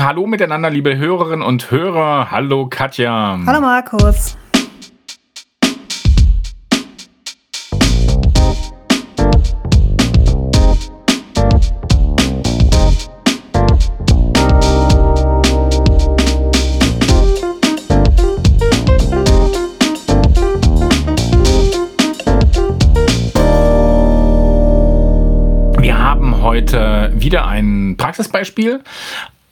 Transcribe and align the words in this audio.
Hallo 0.00 0.28
miteinander, 0.28 0.70
liebe 0.70 0.96
Hörerinnen 0.96 1.42
und 1.42 1.72
Hörer. 1.72 2.30
Hallo 2.30 2.68
Katja. 2.68 3.36
Hallo 3.44 3.60
Markus. 3.60 4.36
heute 26.40 27.12
wieder 27.14 27.46
ein 27.46 27.96
Praxisbeispiel. 27.98 28.82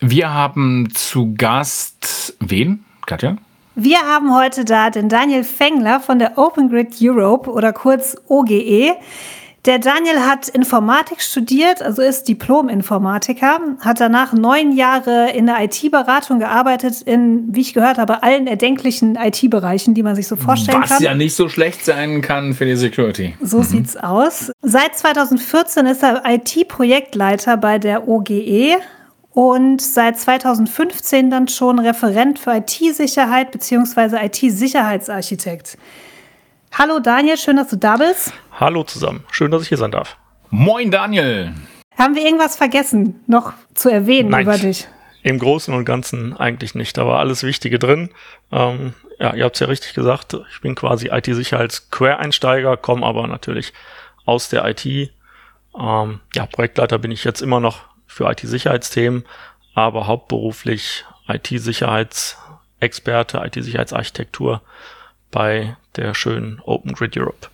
Wir 0.01 0.33
haben 0.33 0.89
zu 0.93 1.35
Gast 1.37 2.37
wen, 2.41 2.85
Katja? 3.07 3.37
Wir 3.75 4.01
haben 4.01 4.35
heute 4.35 4.67
da 4.67 4.91
den 4.91 5.09
Daniel 5.09 5.43
Fengler 5.43 6.01
von 6.01 6.19
der 6.19 6.37
Open 6.37 6.69
Grid 6.69 6.97
Europe 7.01 7.51
oder 7.51 7.73
kurz 7.73 8.17
OGE. 8.29 8.93
Der 9.65 9.79
Daniel 9.79 10.21
hat 10.21 10.49
Informatik 10.49 11.21
studiert, 11.23 11.83
also 11.83 12.03
ist 12.03 12.29
Diplom-Informatiker, 12.29 13.59
hat 13.81 13.99
danach 13.99 14.33
neun 14.33 14.77
Jahre 14.77 15.31
in 15.31 15.47
der 15.47 15.65
IT-Beratung 15.65 16.39
gearbeitet, 16.39 17.03
in, 17.03 17.49
wie 17.55 17.63
ich 17.63 17.75
gehört 17.75 17.99
habe, 17.99 18.23
allen 18.23 18.47
erdenklichen 18.47 19.17
IT-Bereichen, 19.17 19.95
die 19.95 20.03
man 20.03 20.15
sich 20.15 20.29
so 20.29 20.37
vorstellen 20.37 20.83
Was 20.83 20.91
kann. 20.91 20.99
Was 20.99 21.05
ja 21.05 21.15
nicht 21.15 21.35
so 21.35 21.49
schlecht 21.49 21.85
sein 21.85 22.21
kann 22.21 22.53
für 22.53 22.67
die 22.67 22.77
Security. 22.77 23.35
So 23.41 23.59
mhm. 23.59 23.65
sieht's 23.65 23.97
aus. 23.97 24.53
Seit 24.63 24.97
2014 24.97 25.87
ist 25.87 26.03
er 26.03 26.23
IT-Projektleiter 26.27 27.57
bei 27.57 27.79
der 27.79 28.07
OGE 28.07 28.77
und 29.37 29.83
seit 29.83 30.19
2015 30.19 31.31
dann 31.31 31.47
schon 31.47 31.79
Referent 31.79 32.39
für 32.39 32.57
IT-Sicherheit 32.57 33.51
bzw. 33.51 34.25
IT-Sicherheitsarchitekt. 34.25 35.77
Hallo 36.73 37.01
Daniel, 37.01 37.37
schön, 37.37 37.57
dass 37.57 37.69
du 37.69 37.77
da 37.77 37.99
bist. 37.99 38.33
Hallo 38.53 38.83
zusammen, 38.83 39.25
schön, 39.31 39.51
dass 39.51 39.61
ich 39.61 39.69
hier 39.69 39.77
sein 39.77 39.91
darf. 39.91 40.17
Moin 40.49 40.91
Daniel. 40.91 41.53
Haben 41.99 42.15
wir 42.15 42.25
irgendwas 42.25 42.57
vergessen, 42.57 43.21
noch 43.27 43.53
zu 43.75 43.91
erwähnen 43.91 44.31
Nein, 44.31 44.45
über 44.45 44.57
dich? 44.57 44.89
Im 45.23 45.39
Großen 45.39 45.75
und 45.75 45.85
Ganzen 45.85 46.35
eigentlich 46.35 46.75
nicht. 46.75 46.97
Da 46.97 47.07
war 47.07 47.19
alles 47.19 47.43
Wichtige 47.43 47.79
drin. 47.79 48.09
Ähm, 48.51 48.95
ja, 49.19 49.35
ihr 49.35 49.45
habt 49.45 49.57
es 49.57 49.61
ja 49.61 49.67
richtig 49.67 49.93
gesagt. 49.93 50.35
Ich 50.51 50.63
bin 50.63 50.75
quasi 50.75 51.09
IT-Sicherheits-Quereinsteiger, 51.09 52.79
komme 52.79 53.05
aber 53.05 53.27
natürlich 53.27 53.75
aus 54.25 54.49
der 54.49 54.65
IT. 54.65 54.87
Ähm, 54.87 56.21
ja, 56.35 56.47
Projektleiter 56.47 56.99
bin 56.99 57.11
ich 57.11 57.25
jetzt 57.25 57.43
immer 57.43 57.61
noch 57.61 57.86
für 58.17 58.31
IT-Sicherheitsthemen, 58.31 59.25
aber 59.75 60.07
hauptberuflich 60.07 61.05
IT-Sicherheitsexperte, 61.29 63.43
IT-Sicherheitsarchitektur 63.45 64.63
bei 65.31 65.77
der 65.97 66.15
schönen 66.15 66.63
Open 66.65 66.95
Grid 66.95 67.15
Europe. 67.19 67.49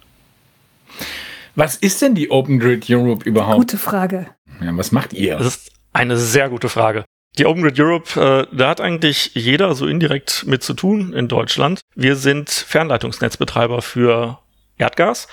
Was 1.57 1.75
ist 1.75 2.01
denn 2.01 2.15
die 2.15 2.31
Open 2.31 2.61
Grid 2.61 2.89
Europe 2.89 3.29
überhaupt? 3.29 3.57
Gute 3.57 3.77
Frage. 3.77 4.29
Ja, 4.61 4.71
was 4.77 4.93
macht 4.93 5.15
ihr? 5.15 5.37
Das 5.37 5.49
ist 5.49 5.73
eine 5.93 6.17
sehr 6.17 6.49
gute 6.49 6.69
Frage. 6.69 7.05
Die 7.39 7.47
Open 7.47 7.65
Grid 7.65 7.81
Europe, 7.81 8.21
äh, 8.21 8.47
da 8.57 8.69
hat 8.69 8.81
eigentlich 8.81 9.35
jeder 9.35 9.75
so 9.75 9.89
indirekt 9.89 10.45
mit 10.47 10.63
zu 10.63 10.75
tun 10.75 11.13
in 11.13 11.27
Deutschland. 11.27 11.81
Wir 11.97 12.15
sind 12.15 12.51
Fernleitungsnetzbetreiber 12.51 13.83
für 13.83 14.39
Erdgas. 14.79 15.27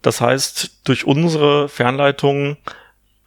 Das 0.00 0.22
heißt, 0.22 0.88
durch 0.88 1.04
unsere 1.04 1.68
Fernleitungen 1.68 2.56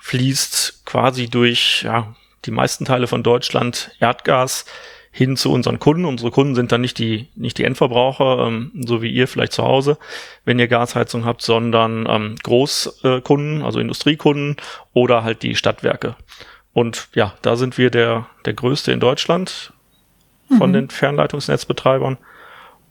fließt 0.04 0.84
quasi 0.84 1.30
durch 1.30 1.84
ja, 1.84 2.14
die 2.44 2.52
meisten 2.52 2.84
Teile 2.84 3.08
von 3.08 3.23
Deutschland 3.23 3.96
Erdgas 4.02 4.66
hin 5.12 5.38
zu 5.38 5.50
unseren 5.50 5.80
Kunden. 5.80 6.04
Unsere 6.04 6.30
Kunden 6.30 6.56
sind 6.56 6.73
dann 6.73 6.82
nicht 6.82 7.00
die, 7.00 7.30
nicht 7.36 7.58
die 7.58 7.64
Endverbraucher, 7.64 8.48
ähm, 8.48 8.72
so 8.86 9.02
wie 9.02 9.09
ihr 9.09 9.30
vielleicht 9.30 9.54
zu 9.54 9.64
Hause, 9.64 9.98
wenn 10.44 10.59
ihr 10.59 10.68
Gasheizung 10.68 11.24
habt, 11.24 11.42
sondern 11.42 12.06
ähm, 12.09 12.36
Großkunden, 12.44 13.62
also 13.62 13.80
Industriekunden 13.80 14.58
oder 14.92 15.24
halt 15.24 15.42
die 15.42 15.56
Stadtwerke. 15.56 16.18
Und 16.74 17.08
ja, 17.13 17.36
da 17.42 17.56
sind 17.56 17.78
wir 17.78 17.90
der, 17.90 18.28
der 18.44 18.53
größte 18.53 18.92
in 18.92 19.00
Deutschland 19.00 19.72
von 20.58 20.72
mhm. 20.72 20.74
den 20.74 20.90
Fernleitungsnetzbetreibern. 20.90 22.18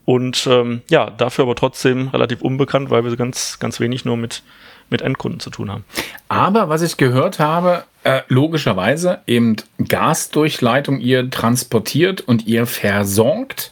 Und 0.05 0.47
ähm, 0.51 0.83
ja, 0.91 1.11
dafür 1.11 1.45
aber 1.45 1.55
trotzdem 1.55 2.09
relativ 2.09 2.43
unbekannt, 2.43 2.91
weil 2.91 3.05
wir 3.05 3.15
ganz, 3.17 3.59
ganz 3.59 3.79
wenig 3.81 4.05
nur 4.05 4.17
mit, 4.17 4.43
mit 4.91 5.01
Endkunden 5.01 5.41
zu 5.41 5.51
tun 5.51 5.71
haben. 5.71 5.85
Aber 6.29 6.69
was 6.69 6.83
ich 6.83 6.97
gehört 6.97 7.39
habe, 7.39 7.85
äh, 8.05 8.23
logischerweise 8.29 9.21
eben 9.27 9.57
Gasdurchleitung 9.89 11.01
ihr 11.01 11.31
transportiert 11.31 12.21
und 12.21 12.47
ihr 12.47 12.67
versorgt. 12.67 13.71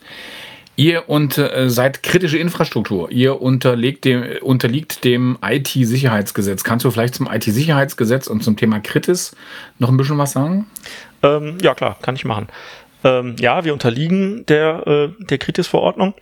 Ihr 0.76 1.10
unter, 1.10 1.54
äh, 1.54 1.68
seid 1.68 2.02
kritische 2.02 2.38
Infrastruktur. 2.38 3.10
Ihr 3.10 3.42
unterlegt 3.42 4.04
dem, 4.06 4.24
unterliegt 4.40 5.04
dem 5.04 5.36
IT-Sicherheitsgesetz. 5.44 6.64
Kannst 6.64 6.86
du 6.86 6.90
vielleicht 6.90 7.16
zum 7.16 7.30
IT-Sicherheitsgesetz 7.30 8.28
und 8.28 8.42
zum 8.42 8.56
Thema 8.56 8.80
Kritis 8.80 9.36
noch 9.78 9.90
ein 9.90 9.96
bisschen 9.98 10.16
was 10.16 10.32
sagen? 10.32 10.66
Ähm, 11.22 11.58
ja, 11.60 11.74
klar, 11.74 11.98
kann 12.00 12.14
ich 12.14 12.24
machen. 12.24 12.46
Ähm, 13.04 13.36
ja, 13.38 13.64
wir 13.64 13.72
unterliegen 13.72 14.44
der, 14.46 14.86
äh, 14.86 15.08
der 15.24 15.38
Kritis-Verordnung, 15.38 16.14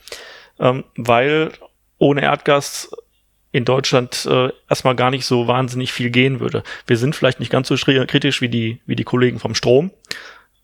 ähm, 0.60 0.84
weil 0.96 1.52
ohne 1.98 2.22
Erdgas 2.22 2.90
in 3.50 3.64
Deutschland 3.64 4.26
äh, 4.30 4.50
erstmal 4.68 4.94
gar 4.94 5.10
nicht 5.10 5.24
so 5.24 5.48
wahnsinnig 5.48 5.92
viel 5.92 6.10
gehen 6.10 6.40
würde. 6.40 6.62
Wir 6.86 6.96
sind 6.96 7.16
vielleicht 7.16 7.40
nicht 7.40 7.50
ganz 7.50 7.68
so 7.68 7.76
kritisch 7.76 8.40
wie 8.40 8.48
die, 8.48 8.80
wie 8.86 8.96
die 8.96 9.04
Kollegen 9.04 9.38
vom 9.38 9.54
Strom, 9.54 9.90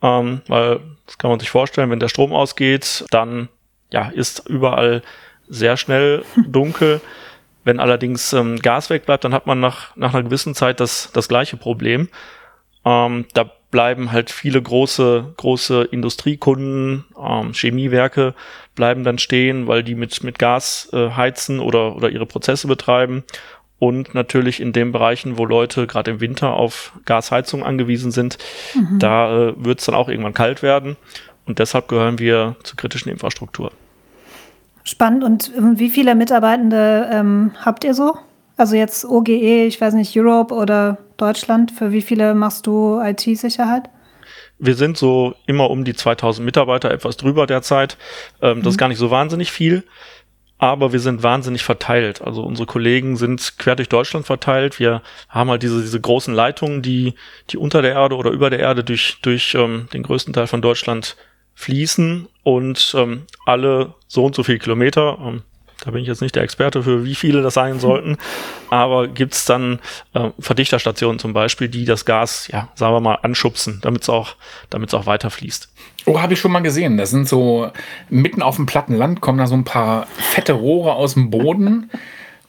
ähm, 0.02 0.42
weil 0.48 0.80
das 1.06 1.18
kann 1.18 1.30
man 1.30 1.40
sich 1.40 1.50
vorstellen, 1.50 1.90
wenn 1.90 2.00
der 2.00 2.08
Strom 2.08 2.32
ausgeht, 2.32 3.04
dann 3.10 3.48
ja, 3.90 4.08
ist 4.08 4.48
überall 4.48 5.02
sehr 5.48 5.76
schnell 5.76 6.24
dunkel. 6.46 7.00
Wenn 7.64 7.80
allerdings 7.80 8.32
ähm, 8.34 8.58
Gas 8.58 8.90
wegbleibt, 8.90 9.24
dann 9.24 9.32
hat 9.32 9.46
man 9.46 9.58
nach, 9.60 9.96
nach 9.96 10.12
einer 10.12 10.22
gewissen 10.22 10.54
Zeit 10.54 10.80
das, 10.80 11.10
das 11.12 11.28
gleiche 11.28 11.56
Problem. 11.56 12.08
Ähm, 12.84 13.24
da 13.32 13.50
bleiben 13.74 14.12
halt 14.12 14.30
viele 14.30 14.62
große, 14.62 15.34
große 15.36 15.82
Industriekunden, 15.90 17.06
ähm, 17.20 17.54
Chemiewerke 17.54 18.34
bleiben 18.76 19.02
dann 19.02 19.18
stehen, 19.18 19.66
weil 19.66 19.82
die 19.82 19.96
mit, 19.96 20.22
mit 20.22 20.38
Gas 20.38 20.88
äh, 20.92 21.10
heizen 21.10 21.58
oder, 21.58 21.96
oder 21.96 22.08
ihre 22.08 22.24
Prozesse 22.24 22.68
betreiben. 22.68 23.24
Und 23.80 24.14
natürlich 24.14 24.60
in 24.60 24.72
den 24.72 24.92
Bereichen, 24.92 25.38
wo 25.38 25.44
Leute 25.44 25.88
gerade 25.88 26.12
im 26.12 26.20
Winter 26.20 26.54
auf 26.54 26.92
Gasheizung 27.04 27.64
angewiesen 27.64 28.12
sind, 28.12 28.38
mhm. 28.76 29.00
da 29.00 29.48
äh, 29.48 29.54
wird 29.56 29.80
es 29.80 29.86
dann 29.86 29.96
auch 29.96 30.08
irgendwann 30.08 30.34
kalt 30.34 30.62
werden. 30.62 30.96
Und 31.44 31.58
deshalb 31.58 31.88
gehören 31.88 32.20
wir 32.20 32.54
zur 32.62 32.76
kritischen 32.76 33.10
Infrastruktur. 33.10 33.72
Spannend. 34.84 35.24
Und 35.24 35.50
ähm, 35.58 35.80
wie 35.80 35.90
viele 35.90 36.14
Mitarbeitende 36.14 37.10
ähm, 37.12 37.50
habt 37.64 37.82
ihr 37.82 37.94
so? 37.94 38.14
Also 38.56 38.76
jetzt 38.76 39.04
OGE, 39.04 39.66
ich 39.66 39.80
weiß 39.80 39.94
nicht, 39.94 40.16
Europe 40.16 40.54
oder 40.54 40.98
Deutschland, 41.16 41.72
für 41.72 41.92
wie 41.92 42.02
viele 42.02 42.34
machst 42.34 42.66
du 42.66 43.00
IT-Sicherheit? 43.00 43.90
Wir 44.58 44.74
sind 44.74 44.96
so 44.96 45.34
immer 45.46 45.70
um 45.70 45.84
die 45.84 45.94
2000 45.94 46.44
Mitarbeiter, 46.44 46.90
etwas 46.90 47.16
drüber 47.16 47.46
derzeit. 47.46 47.96
Ähm, 48.40 48.58
mhm. 48.58 48.62
Das 48.62 48.70
ist 48.72 48.76
mhm. 48.76 48.80
gar 48.80 48.88
nicht 48.88 48.98
so 48.98 49.10
wahnsinnig 49.10 49.50
viel, 49.50 49.82
aber 50.58 50.92
wir 50.92 51.00
sind 51.00 51.22
wahnsinnig 51.24 51.64
verteilt. 51.64 52.22
Also 52.22 52.42
unsere 52.42 52.66
Kollegen 52.66 53.16
sind 53.16 53.58
quer 53.58 53.74
durch 53.74 53.88
Deutschland 53.88 54.24
verteilt. 54.24 54.78
Wir 54.78 55.02
haben 55.28 55.50
halt 55.50 55.62
diese, 55.64 55.80
diese 55.82 56.00
großen 56.00 56.32
Leitungen, 56.32 56.80
die, 56.80 57.14
die 57.50 57.56
unter 57.56 57.82
der 57.82 57.92
Erde 57.92 58.16
oder 58.16 58.30
über 58.30 58.50
der 58.50 58.60
Erde 58.60 58.84
durch, 58.84 59.18
durch 59.22 59.54
ähm, 59.54 59.88
den 59.92 60.04
größten 60.04 60.32
Teil 60.32 60.46
von 60.46 60.62
Deutschland 60.62 61.16
fließen 61.54 62.28
und 62.44 62.94
ähm, 62.96 63.22
alle 63.46 63.94
so 64.06 64.24
und 64.24 64.34
so 64.34 64.42
viele 64.42 64.58
Kilometer, 64.58 65.18
ähm, 65.20 65.42
da 65.84 65.90
bin 65.90 66.02
ich 66.02 66.08
jetzt 66.08 66.22
nicht 66.22 66.34
der 66.34 66.42
Experte 66.42 66.82
für, 66.82 67.04
wie 67.04 67.14
viele 67.14 67.42
das 67.42 67.54
sein 67.54 67.78
sollten. 67.78 68.16
Aber 68.70 69.06
gibt's 69.06 69.44
dann 69.44 69.80
äh, 70.14 70.30
Verdichterstationen 70.38 71.18
zum 71.18 71.32
Beispiel, 71.32 71.68
die 71.68 71.84
das 71.84 72.04
Gas, 72.04 72.48
ja, 72.48 72.68
sagen 72.74 72.94
wir 72.94 73.00
mal, 73.00 73.18
anschubsen, 73.22 73.80
damit 73.82 74.02
es 74.02 74.08
auch, 74.08 74.36
damit's 74.70 74.94
auch 74.94 75.06
weiterfließt. 75.06 75.68
Oh, 76.06 76.20
habe 76.20 76.34
ich 76.34 76.40
schon 76.40 76.52
mal 76.52 76.60
gesehen. 76.60 76.96
Das 76.96 77.10
sind 77.10 77.28
so 77.28 77.70
mitten 78.08 78.42
auf 78.42 78.56
dem 78.56 78.66
platten 78.66 78.94
Land 78.94 79.20
kommen 79.20 79.38
da 79.38 79.46
so 79.46 79.54
ein 79.54 79.64
paar 79.64 80.06
fette 80.16 80.54
Rohre 80.54 80.94
aus 80.94 81.14
dem 81.14 81.30
Boden. 81.30 81.90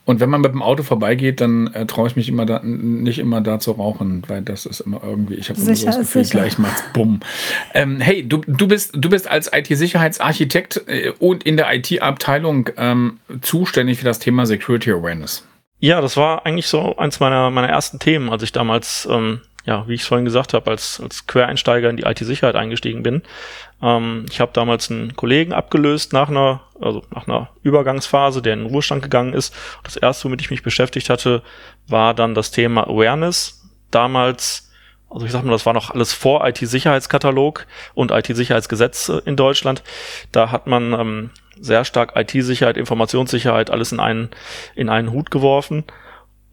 Und 0.05 0.19
wenn 0.19 0.29
man 0.29 0.41
mit 0.41 0.53
dem 0.53 0.61
Auto 0.61 0.83
vorbeigeht, 0.83 1.41
dann 1.41 1.67
äh, 1.73 1.87
traue 1.87 2.07
ich 2.07 2.15
mich 2.15 2.29
immer 2.29 2.45
da, 2.45 2.61
nicht 2.63 3.17
immer 3.17 3.41
da 3.41 3.59
zu 3.59 3.71
rauchen, 3.71 4.23
weil 4.27 4.43
das 4.43 4.67
ist 4.67 4.81
immer 4.81 5.01
irgendwie, 5.03 5.33
ich 5.33 5.49
habe 5.49 5.59
immer 5.59 5.75
so 5.75 5.85
das 5.85 5.97
Gefühl, 5.97 6.23
sicher. 6.23 6.39
gleich 6.39 6.59
macht's 6.59 6.83
bumm. 6.93 7.21
Ähm, 7.73 7.99
hey, 7.99 8.27
du, 8.27 8.41
du, 8.45 8.67
bist, 8.67 8.91
du 8.95 9.09
bist 9.09 9.27
als 9.27 9.51
IT-Sicherheitsarchitekt 9.51 10.83
äh, 10.87 11.11
und 11.17 11.43
in 11.43 11.57
der 11.57 11.73
IT-Abteilung 11.73 12.69
ähm, 12.77 13.19
zuständig 13.41 13.97
für 13.97 14.05
das 14.05 14.19
Thema 14.19 14.45
Security 14.45 14.91
Awareness. 14.91 15.43
Ja, 15.79 16.01
das 16.01 16.17
war 16.17 16.45
eigentlich 16.45 16.67
so 16.67 16.95
eins 16.97 17.19
meiner, 17.19 17.49
meiner 17.49 17.69
ersten 17.69 17.97
Themen, 17.97 18.29
als 18.29 18.43
ich 18.43 18.51
damals 18.51 19.07
ähm, 19.11 19.41
ja, 19.65 19.88
wie 19.88 19.95
ich 19.95 20.01
es 20.01 20.07
vorhin 20.07 20.25
gesagt 20.25 20.53
habe, 20.53 20.69
als, 20.69 21.00
als 21.01 21.27
Quereinsteiger 21.27 21.89
in 21.89 21.97
die 21.97 22.03
IT-Sicherheit 22.03 22.56
eingestiegen 22.56 23.03
bin. 23.03 23.23
Ähm, 23.81 24.25
ich 24.29 24.39
habe 24.39 24.51
damals 24.53 24.91
einen 24.91 25.15
Kollegen 25.15 25.53
abgelöst 25.53 26.13
nach 26.13 26.29
einer, 26.29 26.62
also 26.79 27.03
nach 27.13 27.27
einer 27.27 27.50
Übergangsphase, 27.63 28.41
der 28.41 28.53
in 28.53 28.59
den 28.59 28.69
Ruhestand 28.69 29.01
gegangen 29.01 29.33
ist. 29.33 29.56
Das 29.83 29.95
erste, 29.95 30.25
womit 30.25 30.41
ich 30.41 30.51
mich 30.51 30.63
beschäftigt 30.63 31.09
hatte, 31.09 31.41
war 31.88 32.13
dann 32.13 32.35
das 32.35 32.51
Thema 32.51 32.88
Awareness. 32.88 33.63
Damals 33.91 34.65
also 35.09 35.25
ich 35.25 35.31
sag 35.31 35.45
mal, 35.45 35.51
das 35.51 35.65
war 35.65 35.73
noch 35.73 35.91
alles 35.91 36.13
vor 36.13 36.45
IT-Sicherheitskatalog 36.45 37.67
und 37.94 38.12
IT-Sicherheitsgesetz 38.12 39.09
in 39.23 39.38
Deutschland. 39.38 39.81
Da 40.33 40.51
hat 40.51 40.67
man 40.67 40.91
ähm, 40.94 41.29
sehr 41.57 41.85
stark 41.85 42.13
IT-Sicherheit, 42.15 42.75
Informationssicherheit, 42.75 43.69
alles 43.69 43.94
in 43.94 44.01
einen, 44.01 44.29
in 44.75 44.89
einen 44.89 45.12
Hut 45.12 45.31
geworfen. 45.31 45.85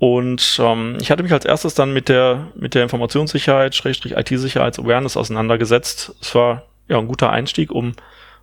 Und 0.02 0.58
ähm, 0.60 0.98
ich 1.00 1.12
hatte 1.12 1.22
mich 1.22 1.32
als 1.32 1.44
erstes 1.44 1.74
dann 1.74 1.92
mit 1.92 2.08
der, 2.08 2.48
mit 2.56 2.74
der 2.74 2.82
Informationssicherheit, 2.82 3.76
Schrägstrich 3.76 4.16
IT-Sicherheits-Awareness 4.16 5.16
auseinandergesetzt. 5.16 6.16
Es 6.20 6.34
war 6.34 6.64
ja 6.88 6.98
ein 6.98 7.06
guter 7.06 7.30
Einstieg, 7.30 7.70
um, 7.70 7.92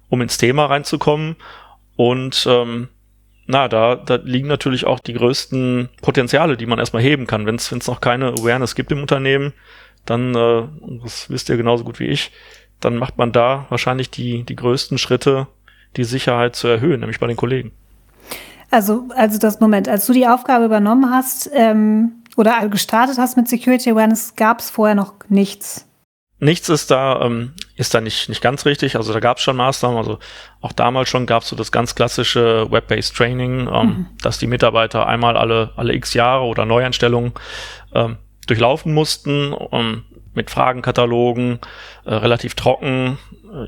um 0.08 0.22
ins 0.22 0.38
Thema 0.38 0.68
reinzukommen. 0.68 1.36
Und 1.98 2.48
ähm, 2.50 2.88
na, 3.46 3.68
da, 3.68 3.98
da 3.98 4.16
liegen 4.24 4.48
natürlich 4.48 4.86
auch 4.86 5.02
die 5.02 5.12
größten 5.12 5.90
Potenziale, 6.02 6.56
die 6.56 6.66
man 6.66 6.80
erstmal 6.80 7.04
heben 7.04 7.28
kann. 7.28 7.46
Wenn 7.46 7.56
es 7.56 7.88
noch 7.88 8.00
keine 8.00 8.28
Awareness 8.28 8.74
gibt 8.74 8.94
im 8.94 9.02
Unternehmen, 9.02 9.52
dann, 10.06 10.34
äh, 10.34 10.64
das 11.04 11.30
wisst 11.30 11.50
ihr 11.50 11.58
genauso 11.58 11.84
gut 11.84 12.00
wie 12.00 12.08
ich, 12.08 12.32
dann 12.80 12.96
macht 12.96 13.18
man 13.18 13.34
da 13.34 13.66
wahrscheinlich 13.68 14.10
die, 14.10 14.44
die 14.44 14.56
größten 14.56 14.98
Schritte, 14.98 15.48
die 15.98 16.06
Sicherheit 16.06 16.56
zu 16.56 16.70
erhöhen, 16.70 17.02
nämlich 17.02 17.20
bei 17.20 17.28
den 17.28 17.36
Kollegen. 17.36 17.74
Also, 18.72 19.08
also 19.16 19.40
das 19.40 19.60
Moment, 19.60 19.88
als 19.88 20.06
du 20.06 20.14
die 20.14 20.28
Aufgabe 20.28 20.66
übernommen 20.66 21.10
hast 21.12 21.50
ähm, 21.54 22.24
oder 22.38 22.68
gestartet 22.70 23.18
hast 23.18 23.36
mit 23.36 23.48
Security 23.48 23.92
Awareness, 23.92 24.36
gab 24.36 24.60
es 24.60 24.70
vorher 24.70 24.96
noch 24.96 25.14
nichts. 25.28 25.86
Nichts 26.42 26.70
ist 26.70 26.90
da, 26.90 27.22
ähm, 27.22 27.54
ist 27.76 27.94
da 27.94 28.00
nicht, 28.00 28.30
nicht 28.30 28.42
ganz 28.42 28.66
richtig. 28.66 28.96
Also 28.96 29.12
da 29.12 29.20
gab 29.20 29.38
es 29.38 29.44
schon 29.44 29.58
Maßnahmen. 29.58 29.98
Also 29.98 30.20
auch 30.62 30.72
damals 30.72 31.10
schon 31.10 31.26
gab 31.26 31.44
es 31.44 31.50
so 31.50 31.56
das 31.56 31.72
ganz 31.72 31.96
klassische 31.96 32.72
Web-based 32.72 33.16
Training, 33.16 33.68
ähm, 33.68 33.68
mhm. 33.68 34.06
dass 34.22 34.38
die 34.38 34.48
Mitarbeiter 34.48 35.06
einmal 35.06 35.36
alle, 35.36 35.72
alle 35.76 35.94
x 35.94 36.14
Jahre 36.14 36.46
oder 36.46 36.66
Neueinstellungen 36.66 37.34
ähm, 37.94 38.18
durchlaufen 38.48 38.94
mussten, 38.94 39.52
um, 39.52 40.06
mit 40.34 40.50
Fragenkatalogen, 40.50 41.60
äh, 42.06 42.14
relativ 42.14 42.56
trocken. 42.56 43.18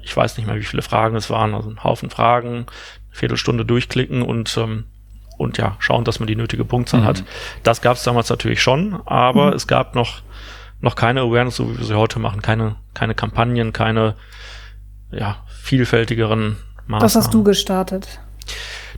Ich 0.03 0.15
weiß 0.15 0.37
nicht 0.37 0.45
mehr, 0.45 0.55
wie 0.55 0.63
viele 0.63 0.81
Fragen 0.81 1.17
es 1.17 1.29
waren, 1.29 1.53
also 1.53 1.69
ein 1.69 1.83
Haufen 1.83 2.09
Fragen, 2.09 2.67
Viertelstunde 3.09 3.65
durchklicken 3.65 4.21
und 4.21 4.55
ähm, 4.57 4.85
und 5.41 5.57
ja, 5.57 5.75
schauen, 5.79 6.05
dass 6.05 6.19
man 6.19 6.27
die 6.27 6.35
nötige 6.35 6.65
Punktzahl 6.65 7.01
mhm. 7.01 7.05
hat. 7.05 7.23
Das 7.63 7.81
gab 7.81 7.97
es 7.97 8.03
damals 8.03 8.29
natürlich 8.29 8.61
schon, 8.61 9.01
aber 9.05 9.47
mhm. 9.47 9.53
es 9.53 9.67
gab 9.67 9.95
noch, 9.95 10.21
noch 10.79 10.95
keine 10.95 11.21
Awareness, 11.21 11.57
so 11.57 11.69
wie 11.69 11.77
wir 11.77 11.85
sie 11.85 11.97
heute 11.97 12.19
machen, 12.19 12.41
keine, 12.41 12.75
keine 12.93 13.15
Kampagnen, 13.15 13.73
keine 13.73 14.15
ja, 15.11 15.37
vielfältigeren 15.61 16.57
Maßnahmen. 16.87 17.01
Das 17.01 17.15
hast 17.15 17.33
du 17.33 17.43
gestartet. 17.43 18.19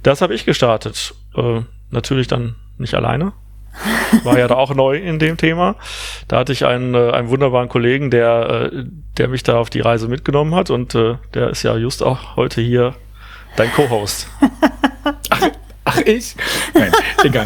Das 0.03 0.21
habe 0.21 0.35
ich 0.35 0.45
gestartet. 0.45 1.15
Äh, 1.35 1.61
natürlich 1.89 2.27
dann 2.27 2.55
nicht 2.77 2.93
alleine. 2.93 3.33
War 4.23 4.37
ja 4.37 4.47
da 4.47 4.55
auch 4.55 4.73
neu 4.75 4.97
in 4.97 5.19
dem 5.19 5.37
Thema. 5.37 5.75
Da 6.27 6.37
hatte 6.37 6.51
ich 6.51 6.65
einen, 6.65 6.93
äh, 6.93 7.11
einen 7.11 7.29
wunderbaren 7.29 7.69
Kollegen, 7.69 8.11
der, 8.11 8.71
äh, 8.73 8.85
der 9.17 9.27
mich 9.27 9.43
da 9.43 9.57
auf 9.57 9.69
die 9.69 9.79
Reise 9.79 10.07
mitgenommen 10.07 10.53
hat 10.55 10.69
und 10.69 10.93
äh, 10.95 11.15
der 11.33 11.49
ist 11.49 11.63
ja 11.63 11.75
just 11.75 12.03
auch 12.03 12.35
heute 12.35 12.61
hier 12.61 12.95
dein 13.55 13.71
Co-Host. 13.73 14.27
ach, 15.29 15.49
ach, 15.85 15.97
ich? 15.99 16.35
Nein, 16.73 16.91
egal. 17.23 17.45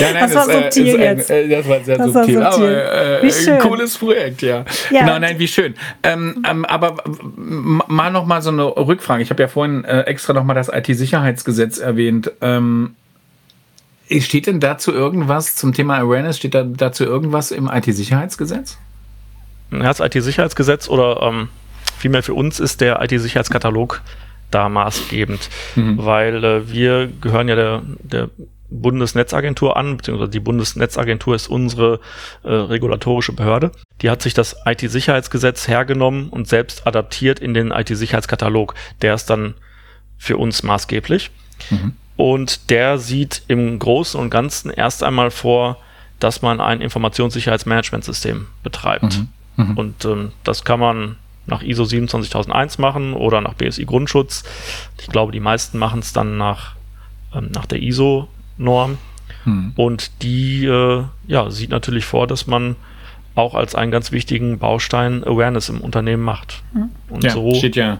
Ja, 0.00 0.12
nein, 0.12 0.22
das, 0.22 0.34
war 0.34 0.46
das, 0.46 0.74
subtil 0.74 1.00
äh, 1.00 1.04
jetzt. 1.04 1.30
Ein, 1.30 1.36
äh, 1.36 1.48
das 1.48 1.68
war 1.68 1.84
sehr 1.84 1.98
das 1.98 2.12
subtil, 2.12 2.40
war 2.40 2.52
subtil. 2.52 2.80
aber 2.80 3.22
äh, 3.22 3.50
ein 3.50 3.58
cooles 3.60 3.98
Projekt, 3.98 4.42
ja. 4.42 4.64
ja. 4.90 5.00
Genau, 5.00 5.18
nein, 5.18 5.38
wie 5.38 5.48
schön. 5.48 5.74
Ähm, 6.02 6.44
ähm, 6.48 6.64
aber 6.64 7.02
mal 7.36 8.10
noch 8.10 8.26
mal 8.26 8.42
so 8.42 8.50
eine 8.50 8.64
Rückfrage. 8.64 9.22
Ich 9.22 9.30
habe 9.30 9.42
ja 9.42 9.48
vorhin 9.48 9.84
äh, 9.84 10.02
extra 10.02 10.32
noch 10.32 10.44
mal 10.44 10.54
das 10.54 10.68
IT-Sicherheitsgesetz 10.68 11.78
erwähnt. 11.78 12.32
Ähm, 12.40 12.94
steht 14.20 14.46
denn 14.46 14.60
dazu 14.60 14.92
irgendwas 14.92 15.56
zum 15.56 15.72
Thema 15.72 15.98
Awareness? 15.98 16.36
Steht 16.36 16.54
da 16.54 16.64
dazu 16.64 17.04
irgendwas 17.04 17.50
im 17.50 17.68
IT-Sicherheitsgesetz? 17.72 18.78
Das 19.70 20.00
IT-Sicherheitsgesetz 20.00 20.88
oder 20.88 21.22
ähm, 21.22 21.48
vielmehr 21.98 22.22
für 22.22 22.34
uns 22.34 22.60
ist 22.60 22.80
der 22.80 23.00
IT-Sicherheitskatalog 23.02 24.02
da 24.54 24.68
maßgebend, 24.68 25.50
mhm. 25.74 25.98
weil 25.98 26.44
äh, 26.44 26.70
wir 26.70 27.08
gehören 27.20 27.48
ja 27.48 27.56
der, 27.56 27.82
der 28.02 28.30
Bundesnetzagentur 28.72 29.76
an, 29.76 29.96
beziehungsweise 29.98 30.30
die 30.30 30.40
Bundesnetzagentur 30.40 31.34
ist 31.34 31.48
unsere 31.48 32.00
äh, 32.42 32.52
regulatorische 32.52 33.32
Behörde. 33.32 33.72
Die 34.00 34.10
hat 34.10 34.22
sich 34.22 34.34
das 34.34 34.56
IT-Sicherheitsgesetz 34.64 35.68
hergenommen 35.68 36.30
und 36.30 36.48
selbst 36.48 36.86
adaptiert 36.86 37.38
in 37.38 37.54
den 37.54 37.70
IT-Sicherheitskatalog. 37.70 38.74
Der 39.02 39.14
ist 39.14 39.26
dann 39.26 39.54
für 40.16 40.36
uns 40.36 40.62
maßgeblich. 40.62 41.30
Mhm. 41.70 41.92
Und 42.16 42.70
der 42.70 42.98
sieht 42.98 43.42
im 43.48 43.78
Großen 43.78 44.18
und 44.18 44.30
Ganzen 44.30 44.70
erst 44.70 45.02
einmal 45.02 45.30
vor, 45.30 45.78
dass 46.18 46.42
man 46.42 46.60
ein 46.60 46.80
Informationssicherheitsmanagementsystem 46.80 48.46
betreibt. 48.62 49.18
Mhm. 49.18 49.28
Mhm. 49.56 49.76
Und 49.76 50.04
ähm, 50.04 50.32
das 50.44 50.64
kann 50.64 50.80
man 50.80 51.16
nach 51.46 51.62
ISO 51.62 51.84
27001 51.84 52.78
machen 52.78 53.14
oder 53.14 53.40
nach 53.40 53.54
BSI 53.54 53.84
Grundschutz. 53.84 54.44
Ich 55.00 55.08
glaube, 55.08 55.32
die 55.32 55.40
meisten 55.40 55.78
machen 55.78 56.00
es 56.00 56.12
dann 56.12 56.38
nach, 56.38 56.76
ähm, 57.34 57.50
nach 57.52 57.66
der 57.66 57.82
ISO-Norm. 57.82 58.98
Mhm. 59.44 59.72
Und 59.76 60.22
die 60.22 60.66
äh, 60.66 61.04
ja, 61.26 61.50
sieht 61.50 61.70
natürlich 61.70 62.04
vor, 62.04 62.26
dass 62.26 62.46
man 62.46 62.76
auch 63.34 63.54
als 63.54 63.74
einen 63.74 63.90
ganz 63.90 64.12
wichtigen 64.12 64.58
Baustein 64.58 65.24
Awareness 65.24 65.68
im 65.70 65.80
Unternehmen 65.80 66.22
macht. 66.22 66.62
Hm. 66.74 66.90
Und 67.08 67.24
ja, 67.24 67.30
so 67.30 67.54
steht 67.54 67.76
ja 67.76 67.98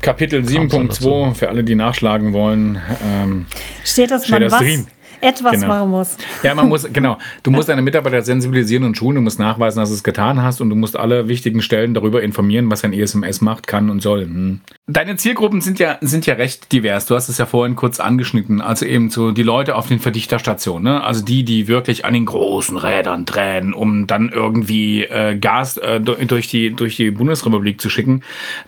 Kapitel 0.00 0.40
7.2 0.40 1.34
für 1.34 1.50
alle, 1.50 1.64
die 1.64 1.74
nachschlagen 1.74 2.32
wollen. 2.32 2.80
Ähm, 3.04 3.44
steht 3.84 4.10
das 4.10 4.22
steht 4.22 4.32
man 4.32 4.42
das 4.42 4.52
was? 4.52 4.60
Drin 4.60 4.86
etwas 5.20 5.52
genau. 5.52 5.66
machen 5.66 5.90
muss. 5.90 6.16
Ja, 6.42 6.54
man 6.54 6.68
muss, 6.68 6.88
genau. 6.92 7.18
Du 7.42 7.50
musst 7.50 7.68
deine 7.68 7.82
Mitarbeiter 7.82 8.22
sensibilisieren 8.22 8.84
und 8.84 8.96
schulen, 8.96 9.16
du 9.16 9.20
musst 9.22 9.38
nachweisen, 9.38 9.80
dass 9.80 9.90
du 9.90 9.94
es 9.94 10.02
getan 10.02 10.42
hast 10.42 10.60
und 10.60 10.70
du 10.70 10.76
musst 10.76 10.96
alle 10.96 11.28
wichtigen 11.28 11.62
Stellen 11.62 11.94
darüber 11.94 12.22
informieren, 12.22 12.70
was 12.70 12.84
ein 12.84 12.92
ESMS 12.92 13.40
macht, 13.40 13.66
kann 13.66 13.90
und 13.90 14.00
soll. 14.00 14.24
Hm. 14.24 14.60
Deine 14.86 15.16
Zielgruppen 15.16 15.60
sind 15.60 15.78
ja, 15.78 15.98
sind 16.00 16.26
ja 16.26 16.34
recht 16.34 16.72
divers. 16.72 17.06
Du 17.06 17.14
hast 17.14 17.28
es 17.28 17.38
ja 17.38 17.46
vorhin 17.46 17.76
kurz 17.76 18.00
angeschnitten. 18.00 18.60
Also 18.60 18.86
eben 18.86 19.10
so 19.10 19.30
die 19.30 19.42
Leute 19.42 19.76
auf 19.76 19.86
den 19.86 20.00
Verdichterstationen, 20.00 20.82
ne? 20.82 21.04
Also 21.04 21.24
die, 21.24 21.44
die 21.44 21.68
wirklich 21.68 22.04
an 22.04 22.14
den 22.14 22.26
großen 22.26 22.76
Rädern 22.76 23.24
drehen, 23.24 23.72
um 23.72 24.06
dann 24.06 24.30
irgendwie 24.30 25.04
äh, 25.04 25.36
Gas 25.36 25.76
äh, 25.76 26.00
durch, 26.00 26.48
die, 26.48 26.74
durch 26.74 26.96
die 26.96 27.10
Bundesrepublik 27.10 27.80
zu 27.80 27.90
schicken, 27.90 28.22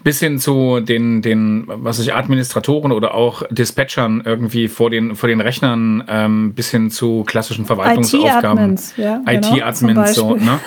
bis 0.05 0.20
hin 0.20 0.38
zu 0.38 0.81
den, 0.81 1.22
den, 1.22 1.64
was 1.66 1.98
ich, 1.98 2.14
Administratoren 2.14 2.93
oder 2.93 3.14
auch 3.14 3.43
Dispatchern 3.50 4.22
irgendwie 4.25 4.69
vor 4.69 4.90
den, 4.90 5.16
vor 5.16 5.28
den 5.28 5.40
Rechnern 5.40 6.05
ähm, 6.08 6.41
bis 6.50 6.70
hin 6.70 6.90
zu 6.90 7.24
klassischen 7.24 7.64
Verwaltungsaufgaben. 7.64 8.74
IT-Admins, 8.74 8.94
ja, 8.96 9.22
IT-Admins, 9.26 10.14
genau, 10.14 10.36
so, 10.36 10.36
ne? 10.36 10.60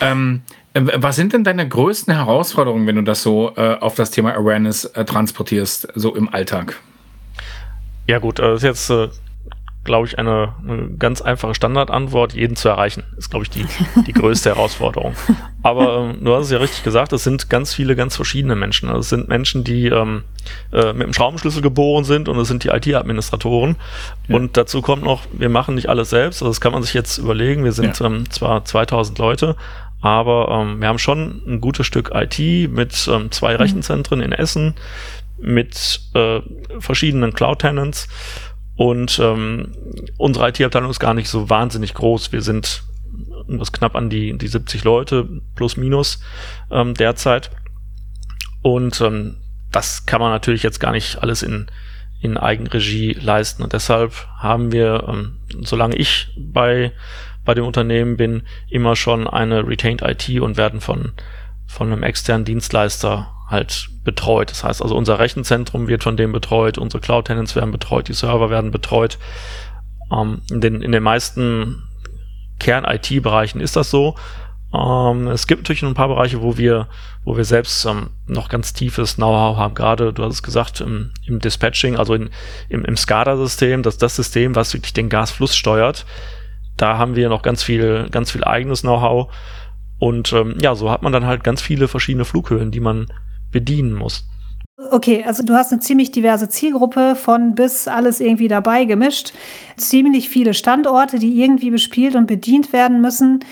ähm, 0.00 0.42
äh, 0.74 0.82
was 0.96 1.16
sind 1.16 1.32
denn 1.32 1.44
deine 1.44 1.68
größten 1.68 2.14
Herausforderungen, 2.14 2.86
wenn 2.86 2.96
du 2.96 3.02
das 3.02 3.22
so 3.22 3.52
äh, 3.56 3.76
auf 3.80 3.94
das 3.94 4.10
Thema 4.10 4.34
Awareness 4.34 4.84
äh, 4.84 5.04
transportierst, 5.04 5.88
so 5.94 6.14
im 6.14 6.28
Alltag? 6.28 6.78
Ja 8.06 8.18
gut, 8.18 8.38
das 8.38 8.62
ist 8.62 8.62
jetzt 8.64 8.90
äh, 8.90 9.08
glaube 9.82 10.06
ich, 10.06 10.18
eine, 10.18 10.54
eine, 10.62 10.90
ganz 10.98 11.22
einfache 11.22 11.54
Standardantwort, 11.54 12.34
jeden 12.34 12.54
zu 12.54 12.68
erreichen. 12.68 13.02
Ist, 13.16 13.30
glaube 13.30 13.44
ich, 13.44 13.50
die, 13.50 13.64
die 14.06 14.12
größte 14.12 14.50
Herausforderung. 14.54 15.14
Aber 15.62 16.10
ähm, 16.10 16.24
du 16.24 16.34
hast 16.34 16.46
es 16.46 16.50
ja 16.50 16.58
richtig 16.58 16.82
gesagt, 16.84 17.12
es 17.14 17.24
sind 17.24 17.48
ganz 17.48 17.72
viele, 17.72 17.96
ganz 17.96 18.14
verschiedene 18.14 18.56
Menschen. 18.56 18.88
Also 18.88 19.00
es 19.00 19.08
sind 19.08 19.28
Menschen, 19.28 19.64
die 19.64 19.86
ähm, 19.86 20.24
äh, 20.72 20.92
mit 20.92 21.06
dem 21.06 21.14
Schraubenschlüssel 21.14 21.62
geboren 21.62 22.04
sind 22.04 22.28
und 22.28 22.38
es 22.38 22.48
sind 22.48 22.64
die 22.64 22.68
IT-Administratoren. 22.68 23.76
Ja. 24.28 24.36
Und 24.36 24.56
dazu 24.58 24.82
kommt 24.82 25.02
noch, 25.02 25.22
wir 25.32 25.48
machen 25.48 25.76
nicht 25.76 25.88
alles 25.88 26.10
selbst. 26.10 26.42
Also 26.42 26.50
das 26.50 26.60
kann 26.60 26.72
man 26.72 26.82
sich 26.82 26.92
jetzt 26.92 27.16
überlegen. 27.16 27.64
Wir 27.64 27.72
sind 27.72 27.98
ja. 28.00 28.06
ähm, 28.06 28.30
zwar 28.30 28.64
2000 28.64 29.18
Leute, 29.18 29.56
aber 30.02 30.48
ähm, 30.50 30.80
wir 30.80 30.88
haben 30.88 30.98
schon 30.98 31.42
ein 31.46 31.60
gutes 31.62 31.86
Stück 31.86 32.10
IT 32.14 32.38
mit 32.70 33.08
ähm, 33.10 33.30
zwei 33.30 33.54
mhm. 33.54 33.60
Rechenzentren 33.60 34.20
in 34.20 34.32
Essen, 34.32 34.74
mit 35.38 36.02
äh, 36.12 36.40
verschiedenen 36.80 37.32
Cloud-Tenants 37.32 38.08
und 38.80 39.18
ähm, 39.18 39.74
unsere 40.16 40.48
IT-Abteilung 40.48 40.88
ist 40.90 41.00
gar 41.00 41.12
nicht 41.12 41.28
so 41.28 41.50
wahnsinnig 41.50 41.92
groß. 41.92 42.32
Wir 42.32 42.40
sind 42.40 42.82
irgendwas 43.36 43.72
knapp 43.72 43.94
an 43.94 44.08
die, 44.08 44.38
die 44.38 44.48
70 44.48 44.84
Leute 44.84 45.28
plus 45.54 45.76
minus 45.76 46.22
ähm, 46.70 46.94
derzeit. 46.94 47.50
Und 48.62 48.98
ähm, 49.02 49.36
das 49.70 50.06
kann 50.06 50.22
man 50.22 50.30
natürlich 50.30 50.62
jetzt 50.62 50.80
gar 50.80 50.92
nicht 50.92 51.22
alles 51.22 51.42
in, 51.42 51.66
in 52.22 52.38
Eigenregie 52.38 53.12
leisten. 53.12 53.62
Und 53.62 53.74
deshalb 53.74 54.26
haben 54.38 54.72
wir, 54.72 55.04
ähm, 55.06 55.36
solange 55.60 55.96
ich 55.96 56.28
bei, 56.38 56.92
bei 57.44 57.52
dem 57.52 57.66
Unternehmen 57.66 58.16
bin, 58.16 58.44
immer 58.70 58.96
schon 58.96 59.28
eine 59.28 59.68
Retained 59.68 60.00
IT 60.00 60.40
und 60.40 60.56
werden 60.56 60.80
von, 60.80 61.12
von 61.66 61.92
einem 61.92 62.02
externen 62.02 62.46
Dienstleister 62.46 63.30
halt 63.50 63.88
betreut. 64.04 64.50
Das 64.50 64.64
heißt 64.64 64.82
also, 64.82 64.96
unser 64.96 65.18
Rechenzentrum 65.18 65.88
wird 65.88 66.04
von 66.04 66.16
dem 66.16 66.32
betreut, 66.32 66.78
unsere 66.78 67.00
Cloud-Tenants 67.00 67.56
werden 67.56 67.72
betreut, 67.72 68.08
die 68.08 68.14
Server 68.14 68.48
werden 68.48 68.70
betreut. 68.70 69.18
Ähm, 70.12 70.42
in, 70.50 70.60
den, 70.60 70.82
in 70.82 70.92
den 70.92 71.02
meisten 71.02 71.82
Kern-IT-Bereichen 72.58 73.60
ist 73.60 73.76
das 73.76 73.90
so. 73.90 74.14
Ähm, 74.72 75.26
es 75.28 75.48
gibt 75.48 75.62
natürlich 75.62 75.82
ein 75.82 75.94
paar 75.94 76.08
Bereiche, 76.08 76.42
wo 76.42 76.56
wir, 76.56 76.86
wo 77.24 77.36
wir 77.36 77.44
selbst 77.44 77.84
ähm, 77.86 78.10
noch 78.26 78.48
ganz 78.48 78.72
tiefes 78.72 79.16
Know-how 79.16 79.56
haben. 79.56 79.74
Gerade, 79.74 80.12
du 80.12 80.22
hast 80.22 80.34
es 80.34 80.42
gesagt, 80.42 80.80
im, 80.80 81.10
im 81.26 81.40
Dispatching, 81.40 81.96
also 81.96 82.14
in, 82.14 82.30
im, 82.68 82.84
im 82.84 82.96
SCADA-System, 82.96 83.82
dass 83.82 83.98
das 83.98 84.14
System, 84.14 84.54
was 84.54 84.72
wirklich 84.72 84.92
den 84.92 85.08
Gasfluss 85.08 85.56
steuert, 85.56 86.06
da 86.76 86.98
haben 86.98 87.16
wir 87.16 87.28
noch 87.28 87.42
ganz 87.42 87.62
viel, 87.64 88.08
ganz 88.10 88.30
viel 88.30 88.44
eigenes 88.44 88.82
Know-how. 88.82 89.32
Und 89.98 90.32
ähm, 90.32 90.56
ja, 90.60 90.74
so 90.74 90.90
hat 90.90 91.02
man 91.02 91.12
dann 91.12 91.26
halt 91.26 91.44
ganz 91.44 91.60
viele 91.60 91.88
verschiedene 91.88 92.24
Flughöhen, 92.24 92.70
die 92.70 92.80
man 92.80 93.06
bedienen 93.50 93.94
muss. 93.94 94.26
Okay, 94.90 95.24
also 95.26 95.42
du 95.42 95.54
hast 95.54 95.72
eine 95.72 95.80
ziemlich 95.80 96.10
diverse 96.10 96.48
Zielgruppe 96.48 97.14
von 97.14 97.54
bis 97.54 97.86
alles 97.86 98.20
irgendwie 98.20 98.48
dabei 98.48 98.84
gemischt. 98.86 99.32
Ziemlich 99.76 100.30
viele 100.30 100.54
Standorte, 100.54 101.18
die 101.18 101.42
irgendwie 101.42 101.70
bespielt 101.70 102.14
und 102.14 102.26
bedient 102.26 102.72
werden 102.72 103.02
müssen. 103.02 103.44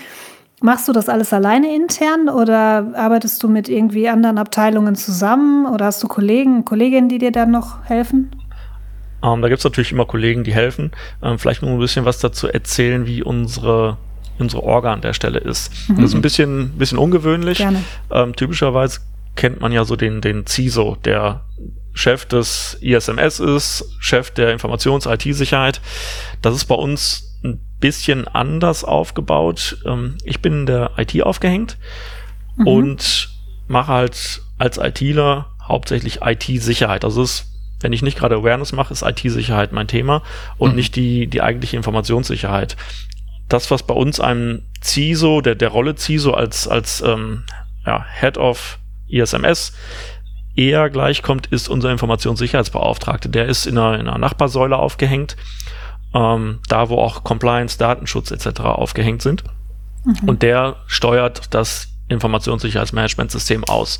Machst 0.61 0.87
du 0.87 0.91
das 0.91 1.07
alles 1.07 1.31
alleine 1.31 1.73
intern 1.73 2.27
oder 2.27 2.93
arbeitest 2.95 3.41
du 3.43 3.47
mit 3.47 3.69
irgendwie 3.69 4.09
anderen 4.09 4.37
Abteilungen 4.37 4.95
zusammen 4.95 5.67
oder 5.67 5.85
hast 5.85 6.01
du 6.03 6.07
Kollegen, 6.07 6.65
Kolleginnen, 6.65 7.09
die 7.09 7.19
dir 7.19 7.31
dann 7.31 7.51
noch 7.51 7.83
helfen? 7.85 8.31
Ähm, 9.23 9.41
da 9.41 9.49
gibt 9.49 9.59
es 9.59 9.63
natürlich 9.63 9.91
immer 9.91 10.05
Kollegen, 10.05 10.43
die 10.43 10.53
helfen. 10.53 10.91
Ähm, 11.21 11.37
vielleicht 11.37 11.61
nur 11.61 11.71
ein 11.71 11.79
bisschen 11.79 12.05
was 12.05 12.19
dazu 12.19 12.47
erzählen, 12.47 13.05
wie 13.05 13.23
unsere 13.23 13.97
unsere 14.39 14.63
Orga 14.63 14.93
an 14.93 15.01
der 15.01 15.13
Stelle 15.13 15.39
ist. 15.39 15.71
Mhm. 15.89 15.95
Das 15.97 16.05
ist 16.05 16.13
ein 16.15 16.21
bisschen, 16.21 16.69
bisschen 16.77 16.97
ungewöhnlich. 16.97 17.65
Ähm, 18.11 18.35
typischerweise 18.35 19.01
kennt 19.39 19.61
man 19.61 19.71
ja 19.71 19.85
so 19.85 19.95
den, 19.95 20.19
den 20.19 20.45
CISO, 20.45 20.97
der 21.05 21.45
Chef 21.93 22.25
des 22.25 22.77
ISMS 22.81 23.39
ist, 23.39 23.95
Chef 23.99 24.31
der 24.31 24.51
Informations-IT-Sicherheit. 24.51 25.79
Das 26.41 26.55
ist 26.55 26.65
bei 26.65 26.75
uns 26.75 27.39
ein 27.45 27.61
bisschen 27.79 28.27
anders 28.27 28.83
aufgebaut. 28.83 29.77
Ähm, 29.85 30.17
ich 30.25 30.41
bin 30.41 30.53
in 30.53 30.65
der 30.65 30.91
IT 30.97 31.23
aufgehängt 31.23 31.77
mhm. 32.57 32.67
und 32.67 33.29
mache 33.69 33.93
halt 33.93 34.41
als 34.57 34.77
ITler 34.77 35.45
hauptsächlich 35.63 36.19
IT-Sicherheit. 36.21 37.05
Also 37.05 37.23
ist 37.23 37.45
wenn 37.81 37.93
ich 37.93 38.01
nicht 38.01 38.17
gerade 38.17 38.35
Awareness 38.35 38.73
mache, 38.73 38.91
ist 38.91 39.03
IT-Sicherheit 39.03 39.71
mein 39.71 39.87
Thema 39.87 40.21
und 40.57 40.71
mhm. 40.71 40.75
nicht 40.75 40.97
die, 40.97 41.27
die 41.27 41.41
eigentliche 41.41 41.77
Informationssicherheit 41.77 42.75
das, 43.47 43.71
was 43.71 43.83
bei 43.83 43.93
uns 43.93 44.19
einem 44.19 44.63
CISO, 44.81 45.39
der, 45.41 45.55
der 45.55 45.69
Rolle 45.69 45.95
CISO 45.95 46.31
als, 46.31 46.67
als 46.67 47.01
ähm, 47.01 47.45
ja, 47.85 48.05
Head 48.19 48.37
of 48.37 48.77
ISMS 49.09 49.73
eher 50.55 50.89
gleichkommt, 50.89 51.47
ist 51.47 51.69
unser 51.69 51.91
Informationssicherheitsbeauftragte. 51.91 53.29
Der 53.29 53.47
ist 53.47 53.65
in 53.65 53.77
einer, 53.77 53.99
in 53.99 54.07
einer 54.07 54.17
Nachbarsäule 54.17 54.77
aufgehängt, 54.77 55.35
ähm, 56.13 56.59
da 56.67 56.89
wo 56.89 56.97
auch 56.97 57.23
Compliance, 57.23 57.77
Datenschutz 57.77 58.31
etc. 58.31 58.61
aufgehängt 58.61 59.21
sind. 59.21 59.43
Mhm. 60.03 60.27
Und 60.27 60.41
der 60.41 60.77
steuert 60.87 61.53
das 61.53 61.89
Informationssicherheitsmanagementsystem 62.09 63.63
aus. 63.63 63.99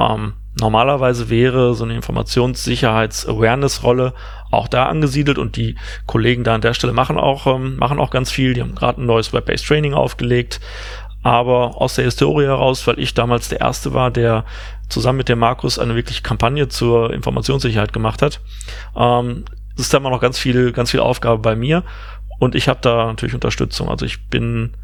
Ähm, 0.00 0.32
normalerweise 0.58 1.30
wäre 1.30 1.74
so 1.74 1.84
eine 1.84 1.94
Informationssicherheits-Awareness-Rolle 1.94 4.14
auch 4.50 4.66
da 4.68 4.86
angesiedelt 4.86 5.38
und 5.38 5.56
die 5.56 5.76
Kollegen 6.06 6.44
da 6.44 6.54
an 6.54 6.60
der 6.60 6.74
Stelle 6.74 6.92
machen 6.92 7.18
auch, 7.18 7.46
ähm, 7.46 7.76
machen 7.76 7.98
auch 7.98 8.10
ganz 8.10 8.30
viel. 8.30 8.52
Die 8.54 8.62
haben 8.62 8.74
gerade 8.74 9.02
ein 9.02 9.06
neues 9.06 9.32
Web-Based 9.32 9.66
Training 9.66 9.94
aufgelegt. 9.94 10.60
Aber 11.26 11.80
aus 11.82 11.96
der 11.96 12.04
Historie 12.04 12.44
heraus, 12.44 12.86
weil 12.86 13.00
ich 13.00 13.12
damals 13.12 13.48
der 13.48 13.60
Erste 13.60 13.92
war, 13.92 14.12
der 14.12 14.44
zusammen 14.88 15.18
mit 15.18 15.28
dem 15.28 15.40
Markus 15.40 15.76
eine 15.76 15.96
wirklich 15.96 16.22
Kampagne 16.22 16.68
zur 16.68 17.12
Informationssicherheit 17.12 17.92
gemacht 17.92 18.22
hat, 18.22 18.40
ähm, 18.96 19.44
ist 19.76 19.92
da 19.92 19.98
immer 19.98 20.10
noch 20.10 20.20
ganz 20.20 20.38
viel, 20.38 20.70
ganz 20.70 20.92
viel 20.92 21.00
Aufgabe 21.00 21.38
bei 21.38 21.56
mir. 21.56 21.82
Und 22.38 22.54
ich 22.54 22.68
habe 22.68 22.78
da 22.80 23.06
natürlich 23.06 23.34
Unterstützung. 23.34 23.88
Also 23.88 24.06
ich 24.06 24.28
bin, 24.28 24.74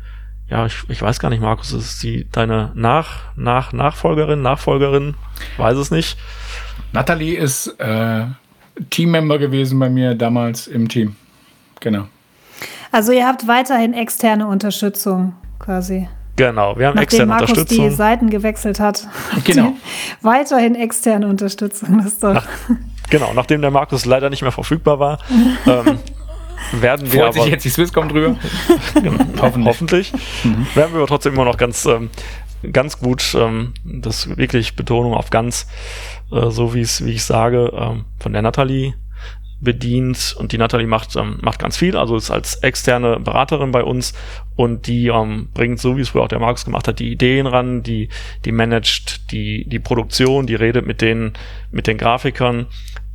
ja, 0.49 0.67
ich, 0.67 0.83
ich 0.89 1.01
weiß 1.01 1.21
gar 1.21 1.31
nicht, 1.31 1.41
Markus, 1.41 1.71
ist 1.71 2.03
die 2.03 2.27
deine 2.33 2.73
Nach, 2.75 3.21
Nach, 3.37 3.73
Nachfolgerin, 3.73 4.43
Nachfolgerin? 4.43 5.15
Weiß 5.59 5.79
es 5.79 5.93
nicht. 5.93 6.19
Natalie 6.91 7.37
ist 7.37 7.69
äh, 7.79 8.25
Teammember 8.91 9.39
gewesen 9.39 9.79
bei 9.79 9.89
mir 9.89 10.17
damals 10.17 10.67
im 10.67 10.89
Team. 10.89 11.15
Genau. 11.79 12.09
Also 12.91 13.13
ihr 13.13 13.29
habt 13.29 13.47
weiterhin 13.47 13.95
externe 13.95 14.49
Unterstützung 14.49 15.35
quasi. 15.61 16.09
Genau, 16.37 16.79
wir 16.79 16.87
haben 16.87 16.95
Nachdem 16.95 17.03
externe 17.03 17.27
Markus 17.27 17.51
Unterstützung. 17.51 17.89
die 17.89 17.95
Seiten 17.95 18.31
gewechselt 18.31 18.81
hat. 18.81 19.07
Genau. 19.45 19.73
weiterhin 20.23 20.75
externe 20.75 21.27
Unterstützung. 21.27 21.99
Das 21.99 22.07
ist 22.07 22.23
doch 22.23 22.35
Nach, 22.35 22.47
genau, 23.11 23.33
nachdem 23.35 23.61
der 23.61 23.71
Markus 23.71 24.05
leider 24.05 24.31
nicht 24.31 24.43
mehr 24.43 24.53
verfügbar 24.53 24.99
war, 24.99 25.19
ähm, 25.67 25.99
werden 26.81 27.13
wir 27.13 27.21
Freut 27.21 27.35
aber, 27.35 27.43
sich 27.43 27.53
jetzt 27.53 27.65
die 27.65 27.71
Swisscom 27.71 28.09
drüber? 28.09 28.37
genau, 28.95 29.19
hoffentlich, 29.41 29.67
hoffentlich 29.67 30.13
mhm. 30.45 30.67
werden 30.75 30.93
wir 30.93 30.99
aber 30.99 31.07
trotzdem 31.07 31.35
immer 31.35 31.45
noch 31.45 31.57
ganz, 31.57 31.85
ähm, 31.87 32.11
ganz 32.73 32.99
gut, 32.99 33.37
ähm, 33.39 33.75
das 33.85 34.37
wirklich 34.37 34.77
Betonung 34.77 35.15
auf 35.15 35.31
ganz, 35.31 35.67
äh, 36.31 36.51
so 36.51 36.75
wie 36.75 36.81
es, 36.81 37.05
wie 37.05 37.13
ich 37.13 37.25
sage, 37.25 37.73
ähm, 37.75 38.05
von 38.21 38.33
der 38.33 38.43
Nathalie 38.43 38.95
bedient 39.63 40.35
und 40.39 40.53
die 40.53 40.59
Nathalie 40.59 40.89
macht, 40.89 41.15
ähm, 41.17 41.39
macht 41.41 41.61
ganz 41.61 41.77
viel, 41.77 41.97
also 41.97 42.17
ist 42.17 42.31
als 42.31 42.57
externe 42.57 43.21
Beraterin 43.21 43.71
bei 43.71 43.85
uns 43.85 44.13
und 44.57 44.89
die 44.89 45.07
ähm, 45.07 45.49
bringt, 45.55 45.79
so 45.79 45.97
wie 45.97 46.01
es 46.01 46.11
früher 46.11 46.23
auch 46.23 46.29
der 46.29 46.41
Markus 46.41 46.65
gemacht 46.65 46.89
hat, 46.89 46.99
die 46.99 47.13
Ideen 47.13 47.47
ran, 47.47 47.83
die, 47.83 48.09
die 48.45 48.53
managt 48.53 49.31
die, 49.31 49.65
die 49.69 49.79
Produktion, 49.79 50.47
die 50.47 50.57
redet 50.57 50.85
mit 50.85 51.01
den, 51.01 51.33
mit 51.71 51.87
den 51.87 51.97
Grafikern 51.97 52.67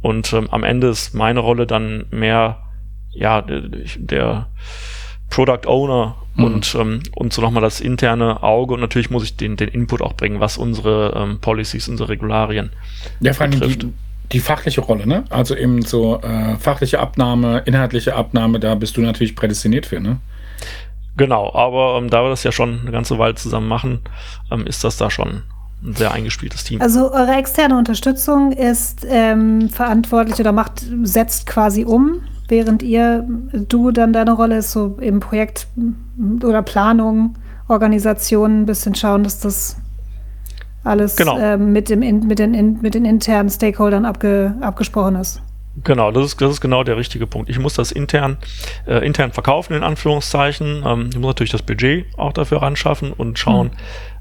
und 0.01 0.32
ähm, 0.32 0.48
am 0.50 0.63
Ende 0.63 0.88
ist 0.88 1.13
meine 1.13 1.42
Rolle 1.42 1.68
dann 1.68 2.06
mehr, 2.12 2.63
ja, 3.12 3.42
der, 3.42 3.63
der 3.98 4.48
Product 5.30 5.68
Owner 5.68 6.16
mhm. 6.36 6.44
und, 6.46 6.75
ähm, 6.80 7.04
und 7.13 7.34
so 7.34 7.42
nochmal 7.42 7.62
das 7.62 7.82
interne 7.82 8.42
Auge 8.42 8.74
und 8.74 8.80
natürlich 8.80 9.10
muss 9.10 9.25
ich 9.25 9.36
den, 9.36 9.58
den 9.58 9.68
Input 9.68 10.01
auch 10.01 10.13
bringen, 10.13 10.39
was 10.39 10.58
unsere 10.58 11.13
ähm, 11.13 11.42
Policies, 11.42 11.89
unsere 11.89 12.08
Regularien 12.08 12.72
ja, 13.20 13.34
vor 13.34 13.44
allem 13.44 13.60
betrifft. 13.60 13.84
Die, 13.84 13.94
die 14.31 14.39
fachliche 14.39 14.81
Rolle, 14.81 15.07
ne? 15.07 15.24
Also 15.29 15.55
eben 15.55 15.81
so 15.84 16.22
äh, 16.22 16.55
fachliche 16.57 17.00
Abnahme, 17.00 17.63
inhaltliche 17.65 18.15
Abnahme, 18.15 18.60
da 18.60 18.75
bist 18.75 18.98
du 18.98 19.01
natürlich 19.01 19.36
prädestiniert 19.36 19.86
für, 19.86 20.00
ne? 20.00 20.17
Genau, 21.15 21.53
aber 21.53 21.98
ähm, 21.98 22.10
da 22.10 22.24
wir 22.24 22.29
das 22.29 22.43
ja 22.43 22.51
schon 22.51 22.81
eine 22.81 22.91
ganze 22.91 23.17
Weile 23.17 23.36
zusammen 23.36 23.67
machen, 23.67 24.01
ähm, 24.51 24.67
ist 24.67 24.84
das 24.84 24.98
da 24.98 25.10
schon 25.10 25.43
ein 25.84 25.96
sehr 25.96 26.12
eingespieltes 26.12 26.63
Team. 26.63 26.81
Also 26.81 27.12
eure 27.12 27.36
externe 27.36 27.77
Unterstützung 27.77 28.51
ist 28.51 29.05
ähm, 29.10 29.69
verantwortlich 29.69 30.39
oder 30.39 30.51
macht, 30.51 30.84
setzt 31.03 31.48
quasi 31.48 31.86
um, 31.86 32.22
während 32.48 32.84
ihr, 32.84 33.27
du 33.51 33.91
dann 33.91 34.13
deine 34.13 34.34
Rolle 34.34 34.57
ist 34.57 34.72
so 34.72 34.98
im 35.00 35.19
Projekt 35.19 35.67
oder 36.43 36.62
Planung, 36.62 37.36
Organisation 37.67 38.62
ein 38.62 38.65
bisschen 38.65 38.96
schauen, 38.96 39.24
dass 39.24 39.39
das 39.39 39.77
alles 40.84 41.15
genau. 41.15 41.38
äh, 41.38 41.57
mit, 41.57 41.89
dem, 41.89 42.00
mit, 42.27 42.39
den, 42.39 42.79
mit 42.81 42.93
den 42.93 43.05
internen 43.05 43.50
Stakeholdern 43.50 44.05
abge, 44.05 44.55
abgesprochen 44.62 45.15
ist. 45.15 45.41
Genau, 45.84 46.12
das 46.12 46.25
ist, 46.25 46.41
das 46.41 46.53
ist 46.53 46.62
genau 46.62 46.84
der 46.84 46.98
richtige 46.98 47.27
Punkt. 47.27 47.50
Ich 47.50 47.60
muss 47.60 47.75
das 47.75 47.91
intern, 47.91 48.38
äh, 48.88 49.05
intern 49.05 49.31
verkaufen, 49.31 49.74
in 49.74 49.84
Anführungszeichen. 49.84 50.84
Ähm, 50.86 51.10
ich 51.12 51.17
muss 51.17 51.27
natürlich 51.27 51.51
das 51.51 51.62
Budget 51.62 52.05
auch 52.17 52.34
dafür 52.34 52.62
ranschaffen 52.63 53.13
und 53.13 53.38
schauen, 53.38 53.67
mhm. 53.67 53.72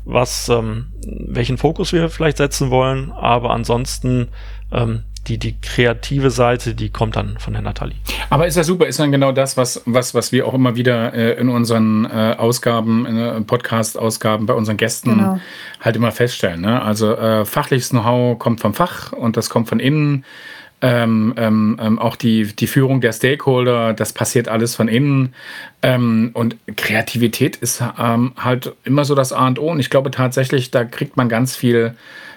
was, 0.04 0.48
ähm, 0.50 0.88
welchen 1.06 1.56
Fokus 1.56 1.92
wir 1.92 2.10
vielleicht 2.10 2.36
setzen 2.36 2.70
wollen. 2.70 3.10
Aber 3.10 3.50
ansonsten 3.50 4.28
ähm, 4.70 5.04
die, 5.26 5.38
die 5.38 5.56
kreative 5.60 6.30
Seite, 6.30 6.74
die 6.74 6.90
kommt 6.90 7.16
dann 7.16 7.38
von 7.38 7.52
der 7.52 7.62
Nathalie. 7.62 7.96
Aber 8.30 8.46
ist 8.46 8.56
ja 8.56 8.64
super, 8.64 8.86
ist 8.86 8.98
dann 8.98 9.12
genau 9.12 9.32
das, 9.32 9.56
was, 9.56 9.82
was, 9.86 10.14
was 10.14 10.32
wir 10.32 10.46
auch 10.46 10.54
immer 10.54 10.76
wieder 10.76 11.12
äh, 11.14 11.40
in 11.40 11.48
unseren 11.48 12.04
äh, 12.04 12.36
Ausgaben, 12.38 13.06
in 13.06 13.18
äh, 13.18 13.40
Podcast-Ausgaben 13.40 14.46
bei 14.46 14.54
unseren 14.54 14.76
Gästen 14.76 15.16
genau. 15.16 15.40
halt 15.80 15.96
immer 15.96 16.12
feststellen. 16.12 16.60
Ne? 16.60 16.80
Also 16.80 17.14
äh, 17.14 17.44
fachliches 17.44 17.90
Know-how 17.90 18.38
kommt 18.38 18.60
vom 18.60 18.74
Fach 18.74 19.12
und 19.12 19.36
das 19.36 19.50
kommt 19.50 19.68
von 19.68 19.80
innen. 19.80 20.24
Ähm, 20.82 21.32
ähm, 21.38 21.80
ähm, 21.80 21.98
auch 21.98 22.16
die, 22.16 22.54
die 22.54 22.66
Führung 22.66 23.00
der 23.00 23.12
Stakeholder, 23.12 23.94
das 23.94 24.12
passiert 24.12 24.48
alles 24.48 24.76
von 24.76 24.88
innen. 24.88 25.32
Ähm, 25.82 26.30
und 26.34 26.56
Kreativität 26.76 27.56
ist 27.56 27.82
ähm, 27.98 28.32
halt 28.36 28.74
immer 28.84 29.06
so 29.06 29.14
das 29.14 29.32
A 29.32 29.46
und 29.46 29.58
O. 29.58 29.70
Und 29.70 29.80
ich 29.80 29.88
glaube 29.88 30.10
tatsächlich, 30.10 30.70
da 30.70 30.84
kriegt 30.84 31.16
man 31.16 31.30
ganz 31.30 31.56
viel 31.56 31.94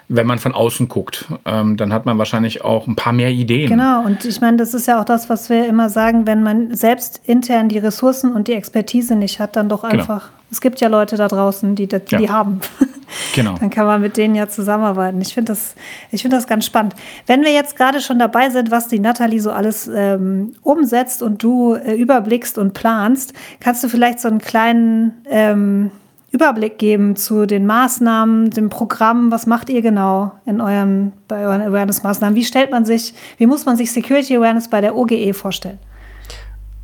wenn 0.09 0.25
man 0.25 0.39
von 0.39 0.53
außen 0.53 0.89
guckt. 0.89 1.25
Ähm, 1.45 1.77
dann 1.77 1.93
hat 1.93 2.05
man 2.05 2.17
wahrscheinlich 2.17 2.63
auch 2.63 2.87
ein 2.87 2.95
paar 2.95 3.13
mehr 3.13 3.29
Ideen. 3.29 3.69
Genau, 3.69 4.03
und 4.03 4.25
ich 4.25 4.41
meine, 4.41 4.57
das 4.57 4.73
ist 4.73 4.87
ja 4.87 4.99
auch 4.99 5.05
das, 5.05 5.29
was 5.29 5.49
wir 5.49 5.67
immer 5.67 5.89
sagen, 5.89 6.25
wenn 6.25 6.41
man 6.41 6.75
selbst 6.75 7.21
intern 7.25 7.69
die 7.69 7.77
Ressourcen 7.77 8.33
und 8.33 8.47
die 8.47 8.53
Expertise 8.53 9.15
nicht 9.15 9.39
hat, 9.39 9.55
dann 9.55 9.69
doch 9.69 9.83
genau. 9.83 9.93
einfach. 9.93 10.29
Genau. 10.29 10.39
Es 10.51 10.61
gibt 10.61 10.81
ja 10.81 10.87
Leute 10.87 11.15
da 11.15 11.27
draußen, 11.27 11.75
die 11.75 11.87
die, 11.87 11.99
ja. 12.09 12.29
haben. 12.29 12.59
Genau. 13.33 13.55
dann 13.59 13.71
kann 13.71 13.87
man 13.87 14.01
mit 14.01 14.17
denen 14.17 14.35
ja 14.35 14.47
zusammenarbeiten. 14.47 15.19
Ich 15.19 15.33
finde 15.33 15.53
das, 15.53 15.73
find 16.13 16.31
das 16.31 16.45
ganz 16.45 16.67
spannend. 16.67 16.93
Wenn 17.25 17.41
wir 17.41 17.51
jetzt 17.51 17.75
gerade 17.75 18.01
schon 18.01 18.19
dabei 18.19 18.51
sind, 18.51 18.69
was 18.69 18.87
die 18.87 18.99
Nathalie 18.99 19.41
so 19.41 19.51
alles 19.51 19.89
ähm, 19.91 20.53
umsetzt 20.61 21.23
und 21.23 21.41
du 21.41 21.73
äh, 21.73 21.95
überblickst 21.95 22.59
und 22.59 22.75
planst, 22.75 23.33
kannst 23.59 23.83
du 23.83 23.89
vielleicht 23.89 24.19
so 24.19 24.27
einen 24.27 24.37
kleinen 24.37 25.23
ähm, 25.25 25.89
Überblick 26.31 26.77
geben 26.77 27.15
zu 27.15 27.45
den 27.45 27.65
Maßnahmen, 27.65 28.51
dem 28.51 28.69
Programm. 28.69 29.31
Was 29.31 29.47
macht 29.47 29.69
ihr 29.69 29.81
genau 29.81 30.33
in 30.45 30.61
euren, 30.61 31.13
bei 31.27 31.45
euren 31.45 31.61
Awareness-Maßnahmen? 31.61 32.35
Wie 32.35 32.45
stellt 32.45 32.71
man 32.71 32.85
sich, 32.85 33.13
wie 33.37 33.47
muss 33.47 33.65
man 33.65 33.77
sich 33.77 33.91
Security 33.91 34.37
Awareness 34.37 34.69
bei 34.69 34.81
der 34.81 34.95
OGE 34.95 35.33
vorstellen? 35.33 35.79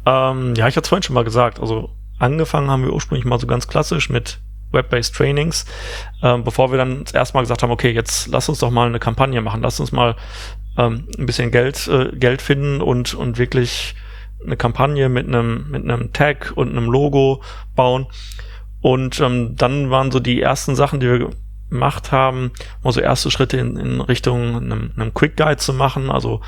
Ähm, 0.05 0.53
ja, 0.55 0.67
ich 0.67 0.75
hatte 0.75 0.85
es 0.85 0.89
vorhin 0.89 1.03
schon 1.03 1.13
mal 1.13 1.23
gesagt. 1.23 1.59
Also 1.59 1.89
angefangen 2.19 2.69
haben 2.69 2.83
wir 2.83 2.93
ursprünglich 2.93 3.25
mal 3.25 3.39
so 3.39 3.47
ganz 3.47 3.67
klassisch 3.67 4.09
mit 4.09 4.39
Web-based 4.71 5.15
Trainings, 5.15 5.65
ähm, 6.21 6.43
bevor 6.43 6.71
wir 6.71 6.77
dann 6.77 7.05
erstmal 7.13 7.43
gesagt 7.43 7.63
haben, 7.63 7.71
okay, 7.71 7.91
jetzt 7.91 8.27
lass 8.27 8.49
uns 8.49 8.59
doch 8.59 8.71
mal 8.71 8.87
eine 8.87 8.99
Kampagne 8.99 9.41
machen, 9.41 9.61
lass 9.61 9.79
uns 9.79 9.91
mal 9.91 10.15
ähm, 10.77 11.07
ein 11.17 11.25
bisschen 11.25 11.51
Geld, 11.51 11.87
äh, 11.87 12.15
Geld 12.15 12.41
finden 12.41 12.81
und, 12.81 13.13
und 13.13 13.37
wirklich 13.37 13.95
eine 14.45 14.57
Kampagne 14.57 15.09
mit 15.09 15.27
einem, 15.27 15.69
mit 15.71 15.83
einem 15.83 16.13
Tag 16.13 16.53
und 16.55 16.69
einem 16.69 16.89
Logo 16.89 17.41
bauen. 17.75 18.07
Und 18.85 19.19
ähm, 19.19 19.55
dann 19.57 19.89
waren 19.89 20.11
so 20.11 20.19
die 20.19 20.39
ersten 20.39 20.75
Sachen, 20.75 20.99
die 20.99 21.07
wir 21.07 21.31
gemacht 21.71 22.11
haben, 22.11 22.51
mal 22.83 22.93
so 22.93 23.01
erste 23.01 23.31
Schritte 23.31 23.57
in, 23.57 23.77
in 23.77 23.99
Richtung 23.99 24.57
einem, 24.57 24.91
einem 24.95 25.11
Quick 25.11 25.37
Guide 25.37 25.57
zu 25.57 25.73
machen, 25.73 26.11
also 26.11 26.41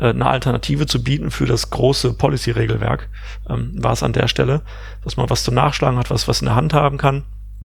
äh, 0.00 0.08
eine 0.08 0.26
Alternative 0.26 0.86
zu 0.86 1.04
bieten 1.04 1.30
für 1.30 1.46
das 1.46 1.70
große 1.70 2.14
Policy-Regelwerk, 2.14 3.08
ähm, 3.48 3.70
war 3.76 3.92
es 3.92 4.02
an 4.02 4.12
der 4.12 4.26
Stelle, 4.26 4.62
dass 5.04 5.16
man 5.16 5.30
was 5.30 5.44
zum 5.44 5.54
Nachschlagen 5.54 5.96
hat, 5.96 6.10
was 6.10 6.26
was 6.26 6.40
in 6.40 6.46
der 6.46 6.56
Hand 6.56 6.74
haben 6.74 6.98
kann. 6.98 7.22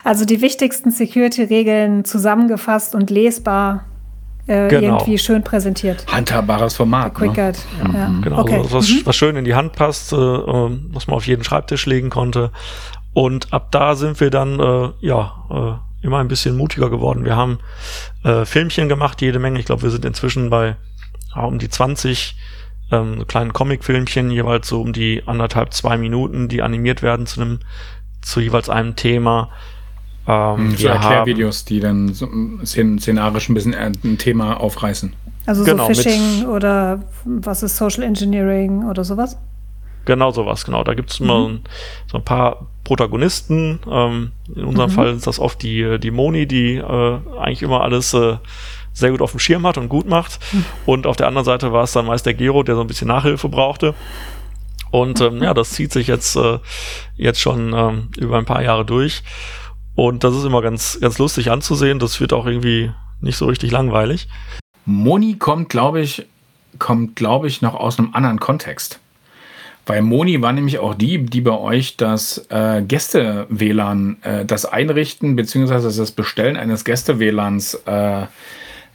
Also 0.05 0.27
die 0.27 0.43
wichtigsten 0.43 0.91
Security-Regeln 0.91 2.05
zusammengefasst 2.05 2.95
und 2.95 3.09
lesbar 3.09 3.87
äh, 4.47 4.69
genau. 4.69 4.99
irgendwie 4.99 5.17
schön 5.17 5.43
präsentiert. 5.43 6.05
Handhabbares 6.13 6.77
Format. 6.77 7.15
Quick 7.15 7.33
Guide. 7.33 7.59
Ne? 7.83 7.99
Ja. 7.99 8.13
Genau, 8.23 8.41
okay. 8.41 8.57
also 8.57 8.73
was, 8.73 8.91
mhm. 8.91 9.01
was 9.05 9.17
schön 9.17 9.37
in 9.37 9.47
die 9.47 9.55
Hand 9.55 9.73
passt, 9.73 10.13
äh, 10.13 10.17
ähm, 10.17 10.91
was 10.93 11.07
man 11.07 11.17
auf 11.17 11.27
jeden 11.27 11.45
Schreibtisch 11.45 11.87
legen 11.87 12.11
konnte. 12.11 12.51
Und 13.15 13.53
ab 13.53 13.71
da 13.71 13.95
sind 13.95 14.21
wir 14.21 14.31
dann 14.31 14.59
äh, 14.59 14.91
ja 15.01 15.81
äh, 16.01 16.07
immer 16.07 16.19
ein 16.19 16.29
bisschen 16.29 16.57
mutiger 16.57 16.91
geworden. 16.91 17.25
Wir 17.25 17.37
haben 17.37 17.59
äh, 18.25 18.45
Filmchen 18.45 18.89
gemacht, 18.89 19.21
jede 19.21 19.39
Menge. 19.39 19.59
Ich 19.59 19.67
glaube, 19.67 19.83
wir 19.83 19.91
sind 19.91 20.05
inzwischen 20.05 20.51
bei 20.51 20.77
ja, 21.35 21.43
um 21.43 21.59
die 21.59 21.69
20 21.69 22.37
ähm, 22.91 23.19
so 23.19 23.25
kleinen 23.25 23.53
Comic-Filmchen, 23.53 24.31
jeweils 24.31 24.69
so 24.69 24.81
um 24.81 24.93
die 24.93 25.23
anderthalb, 25.27 25.73
zwei 25.73 25.97
Minuten, 25.97 26.49
die 26.49 26.63
animiert 26.63 27.03
werden 27.03 27.27
zu 27.27 27.41
einem, 27.41 27.59
zu 28.21 28.41
jeweils 28.41 28.69
einem 28.69 28.97
Thema. 28.97 29.51
Ähm, 30.27 30.77
so 30.77 30.89
Erklärvideos, 30.89 31.65
die 31.65 31.81
dann 31.81 32.13
so 32.15 32.29
szenarisch 32.65 33.49
ein 33.49 33.55
bisschen 33.55 33.75
ein 33.75 34.19
Thema 34.19 34.61
aufreißen. 34.61 35.15
Also 35.47 35.65
genau, 35.65 35.89
so 35.89 35.95
Phishing 35.95 36.47
oder 36.47 37.03
was 37.25 37.63
ist 37.63 37.77
Social 37.77 38.05
Engineering 38.05 38.85
oder 38.85 39.03
sowas? 39.03 39.37
Genau 40.05 40.31
sowas, 40.33 40.65
genau. 40.65 40.85
Da 40.85 40.95
gibt 40.95 41.11
es 41.11 41.21
immer 41.21 41.49
mhm. 41.49 41.61
so 42.11 42.19
ein 42.19 42.25
paar 42.25 42.67
Protagonisten. 42.85 43.81
Ähm, 43.89 44.33
in 44.55 44.65
unserem 44.65 44.91
mhm. 44.91 44.95
Fall 44.95 45.15
ist 45.15 45.27
das 45.27 45.39
oft 45.39 45.63
die, 45.63 45.99
die 45.99 46.11
Moni, 46.11 46.47
die 46.47 46.77
äh, 46.77 47.19
eigentlich 47.39 47.63
immer 47.63 47.83
alles 47.83 48.13
äh, 48.15 48.37
sehr 48.93 49.11
gut 49.11 49.23
auf 49.23 49.31
dem 49.31 49.41
Schirm 49.41 49.67
hat 49.67 49.79
und 49.79 49.89
gut 49.89 50.07
macht. 50.07 50.41
Mhm. 50.53 50.65
Und 50.87 51.07
auf 51.07 51.17
der 51.17 51.29
anderen 51.29 51.45
Seite 51.45 51.73
war 51.73 51.85
es 51.85 51.93
dann 51.93 52.07
meist 52.07 52.27
der 52.27 52.35
Gero, 52.35 52.63
der 52.63 52.75
so 52.75 52.81
ein 52.81 52.87
bisschen 52.87 53.09
Nachhilfe 53.09 53.49
brauchte. 53.49 53.95
Und 54.91 55.21
ähm, 55.21 55.43
ja, 55.43 55.55
das 55.55 55.71
zieht 55.71 55.93
sich 55.93 56.07
jetzt, 56.07 56.37
äh, 56.37 56.59
jetzt 57.17 57.41
schon 57.41 57.73
ähm, 57.75 58.09
über 58.19 58.39
ein 58.39 58.45
paar 58.45 58.63
Jahre 58.63 58.85
durch. 58.85 59.23
Und 59.95 60.25
das 60.25 60.35
ist 60.35 60.45
immer 60.45 60.63
ganz, 60.63 60.99
ganz 61.01 61.19
lustig 61.19 61.51
anzusehen. 61.51 61.99
Das 61.99 62.21
wird 62.21 62.33
auch 62.33 62.47
irgendwie 62.47 62.91
nicht 63.21 63.37
so 63.37 63.47
richtig 63.47 63.71
langweilig. 63.71 64.29
Moni 64.85 65.37
kommt, 65.39 65.69
glaube 65.69 66.01
ich, 66.01 66.27
kommt, 66.79 67.17
glaube 67.17 67.47
ich, 67.47 67.63
noch 67.63 67.75
aus 67.75 67.99
einem 67.99 68.15
anderen 68.15 68.41
Kontext. 68.41 69.01
Weil 69.87 70.03
Moni 70.03 70.41
war 70.41 70.53
nämlich 70.53 70.79
auch 70.79 70.95
die, 70.95 71.19
die 71.25 71.41
bei 71.41 71.59
euch 71.59 71.97
das 71.97 72.47
äh, 72.51 72.83
Gäste-WLAN, 72.83 74.19
äh, 74.23 74.45
das 74.45 74.65
Einrichten 74.65 75.35
bzw. 75.35 75.97
das 75.97 76.13
Bestellen 76.13 76.57
eines 76.57 76.85
Gäste-WLANs 76.85 77.75
äh, 77.87 78.27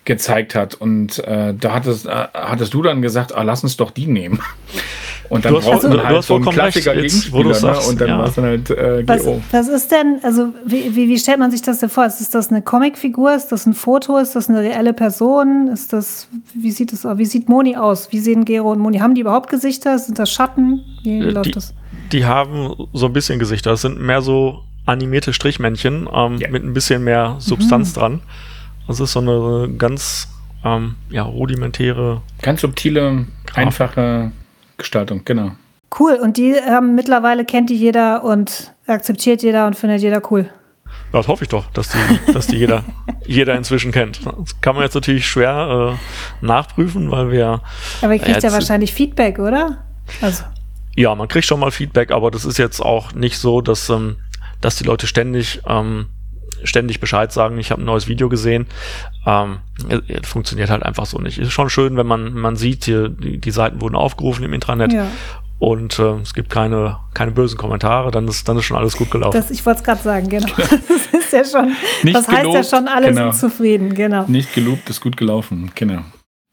gezeigt 0.07 0.55
hat. 0.55 0.73
Und 0.73 1.19
äh, 1.19 1.53
da 1.53 1.73
hattest, 1.73 2.07
äh, 2.07 2.27
hattest 2.33 2.73
du 2.73 2.81
dann 2.81 3.03
gesagt, 3.03 3.35
ah, 3.35 3.43
lass 3.43 3.61
uns 3.63 3.77
doch 3.77 3.91
die 3.91 4.07
nehmen. 4.07 4.39
Und 5.29 5.43
dann 5.43 5.55
braucht 5.55 5.67
also, 5.67 5.89
man 5.89 6.03
halt 6.03 6.23
so 6.23 6.35
einen 6.35 6.45
Klassiker 6.45 6.95
recht, 6.95 7.33
wo 7.33 7.43
du 7.43 7.49
ne? 7.49 7.79
Und 7.89 7.99
dann 7.99 8.07
ja. 8.07 8.17
war 8.17 8.27
es 8.27 8.35
dann 8.35 8.45
halt 8.45 8.69
äh, 8.69 9.05
was, 9.05 9.25
was, 9.51 9.67
ist 9.67 9.91
denn, 9.91 10.19
also 10.23 10.53
wie, 10.65 10.95
wie, 10.95 11.09
wie, 11.09 11.19
stellt 11.19 11.37
man 11.37 11.51
sich 11.51 11.61
das 11.61 11.79
denn 11.79 11.89
vor? 11.89 12.05
Ist 12.05 12.33
das 12.33 12.49
eine 12.49 12.61
Comicfigur? 12.61 13.35
Ist 13.35 13.49
das 13.49 13.65
ein 13.65 13.73
Foto? 13.73 14.19
Ist 14.19 14.37
das 14.37 14.47
eine 14.47 14.61
reelle 14.61 14.93
Person? 14.93 15.67
Ist 15.67 15.91
das, 15.91 16.29
wie 16.53 16.71
sieht 16.71 16.93
es 16.93 17.05
aus? 17.05 17.17
Wie 17.17 17.25
sieht 17.25 17.49
Moni 17.49 17.75
aus? 17.75 18.09
Wie 18.13 18.19
sehen 18.19 18.45
Gero 18.45 18.71
und 18.71 18.79
Moni? 18.79 18.99
Haben 18.99 19.15
die 19.15 19.21
überhaupt 19.21 19.49
Gesichter? 19.49 19.99
Sind 19.99 20.17
das 20.17 20.31
Schatten? 20.31 20.85
Wie 21.03 21.19
äh, 21.19 21.23
läuft 21.23 21.47
die, 21.47 21.51
das? 21.51 21.73
Die 22.13 22.23
haben 22.23 22.87
so 22.93 23.07
ein 23.07 23.13
bisschen 23.13 23.37
Gesichter. 23.37 23.71
Das 23.71 23.81
sind 23.81 23.99
mehr 23.99 24.21
so 24.21 24.63
animierte 24.85 25.33
Strichmännchen 25.33 26.07
ähm, 26.13 26.37
yeah. 26.37 26.49
mit 26.49 26.63
ein 26.63 26.73
bisschen 26.73 27.03
mehr 27.03 27.35
Substanz 27.39 27.89
mhm. 27.89 27.99
dran. 27.99 28.21
Das 28.87 28.99
ist 28.99 29.11
so 29.11 29.19
eine 29.19 29.69
ganz 29.77 30.29
ähm, 30.63 30.95
ja, 31.09 31.23
rudimentäre. 31.23 32.21
Ganz 32.41 32.61
subtile, 32.61 33.25
Grafik. 33.45 33.57
einfache 33.57 34.31
Gestaltung, 34.77 35.21
genau. 35.25 35.51
Cool. 35.99 36.13
Und 36.21 36.37
die 36.37 36.51
ähm, 36.51 36.95
mittlerweile 36.95 37.45
kennt 37.45 37.69
die 37.69 37.75
jeder 37.75 38.23
und 38.23 38.73
akzeptiert 38.87 39.43
jeder 39.43 39.67
und 39.67 39.75
findet 39.75 40.01
jeder 40.01 40.21
cool. 40.31 40.49
Das 41.11 41.27
hoffe 41.27 41.43
ich 41.43 41.49
doch, 41.49 41.69
dass 41.71 41.89
die, 41.89 42.33
dass 42.33 42.47
die 42.47 42.57
jeder, 42.57 42.83
jeder 43.25 43.55
inzwischen 43.55 43.91
kennt. 43.91 44.25
Das 44.25 44.59
kann 44.61 44.75
man 44.75 44.83
jetzt 44.83 44.93
natürlich 44.93 45.27
schwer 45.27 45.97
äh, 46.41 46.45
nachprüfen, 46.45 47.09
weil 47.11 47.31
wir. 47.31 47.61
Aber 48.01 48.13
ihr 48.13 48.19
kriegt 48.19 48.43
ja 48.43 48.51
wahrscheinlich 48.51 48.93
Feedback, 48.93 49.39
oder? 49.39 49.85
Also. 50.21 50.43
Ja, 50.95 51.13
man 51.15 51.27
kriegt 51.27 51.45
schon 51.45 51.59
mal 51.59 51.71
Feedback, 51.71 52.11
aber 52.11 52.31
das 52.31 52.43
ist 52.43 52.57
jetzt 52.57 52.81
auch 52.81 53.13
nicht 53.13 53.37
so, 53.37 53.61
dass, 53.61 53.89
ähm, 53.89 54.17
dass 54.61 54.77
die 54.77 54.83
Leute 54.83 55.07
ständig 55.07 55.61
ähm, 55.67 56.07
ständig 56.63 56.99
Bescheid 56.99 57.31
sagen, 57.31 57.57
ich 57.57 57.71
habe 57.71 57.81
ein 57.81 57.85
neues 57.85 58.07
Video 58.07 58.29
gesehen. 58.29 58.67
Ähm, 59.25 59.59
funktioniert 60.23 60.69
halt 60.69 60.83
einfach 60.83 61.05
so 61.05 61.19
nicht. 61.19 61.37
Ist 61.37 61.51
schon 61.51 61.69
schön, 61.69 61.97
wenn 61.97 62.07
man, 62.07 62.33
man 62.33 62.55
sieht, 62.55 62.85
hier, 62.85 63.09
die, 63.09 63.37
die 63.39 63.51
Seiten 63.51 63.81
wurden 63.81 63.95
aufgerufen 63.95 64.43
im 64.43 64.53
Intranet. 64.53 64.93
Ja. 64.93 65.07
Und 65.59 65.97
äh, 65.97 66.17
es 66.21 66.33
gibt 66.33 66.49
keine, 66.49 66.97
keine 67.13 67.31
bösen 67.31 67.57
Kommentare, 67.57 68.11
dann 68.11 68.27
ist, 68.27 68.47
dann 68.47 68.57
ist 68.57 68.65
schon 68.65 68.77
alles 68.77 68.95
gut 68.95 69.09
gelaufen. 69.09 69.35
Das, 69.35 69.49
ich 69.49 69.65
wollte 69.65 69.79
es 69.79 69.83
gerade 69.83 70.01
sagen, 70.01 70.29
genau. 70.29 70.47
Das 70.57 71.23
ist 71.23 71.33
ja 71.33 71.43
schon, 71.43 71.73
Nicht 72.03 72.15
das 72.15 72.27
heißt 72.27 72.53
ja 72.53 72.63
schon, 72.63 72.87
alle 72.87 73.09
genau. 73.09 73.31
sind 73.31 73.51
zufrieden, 73.51 73.93
genau. 73.95 74.25
Nicht 74.27 74.53
gelobt, 74.53 74.89
ist 74.89 75.01
gut 75.01 75.17
gelaufen, 75.17 75.71
genau. 75.73 76.03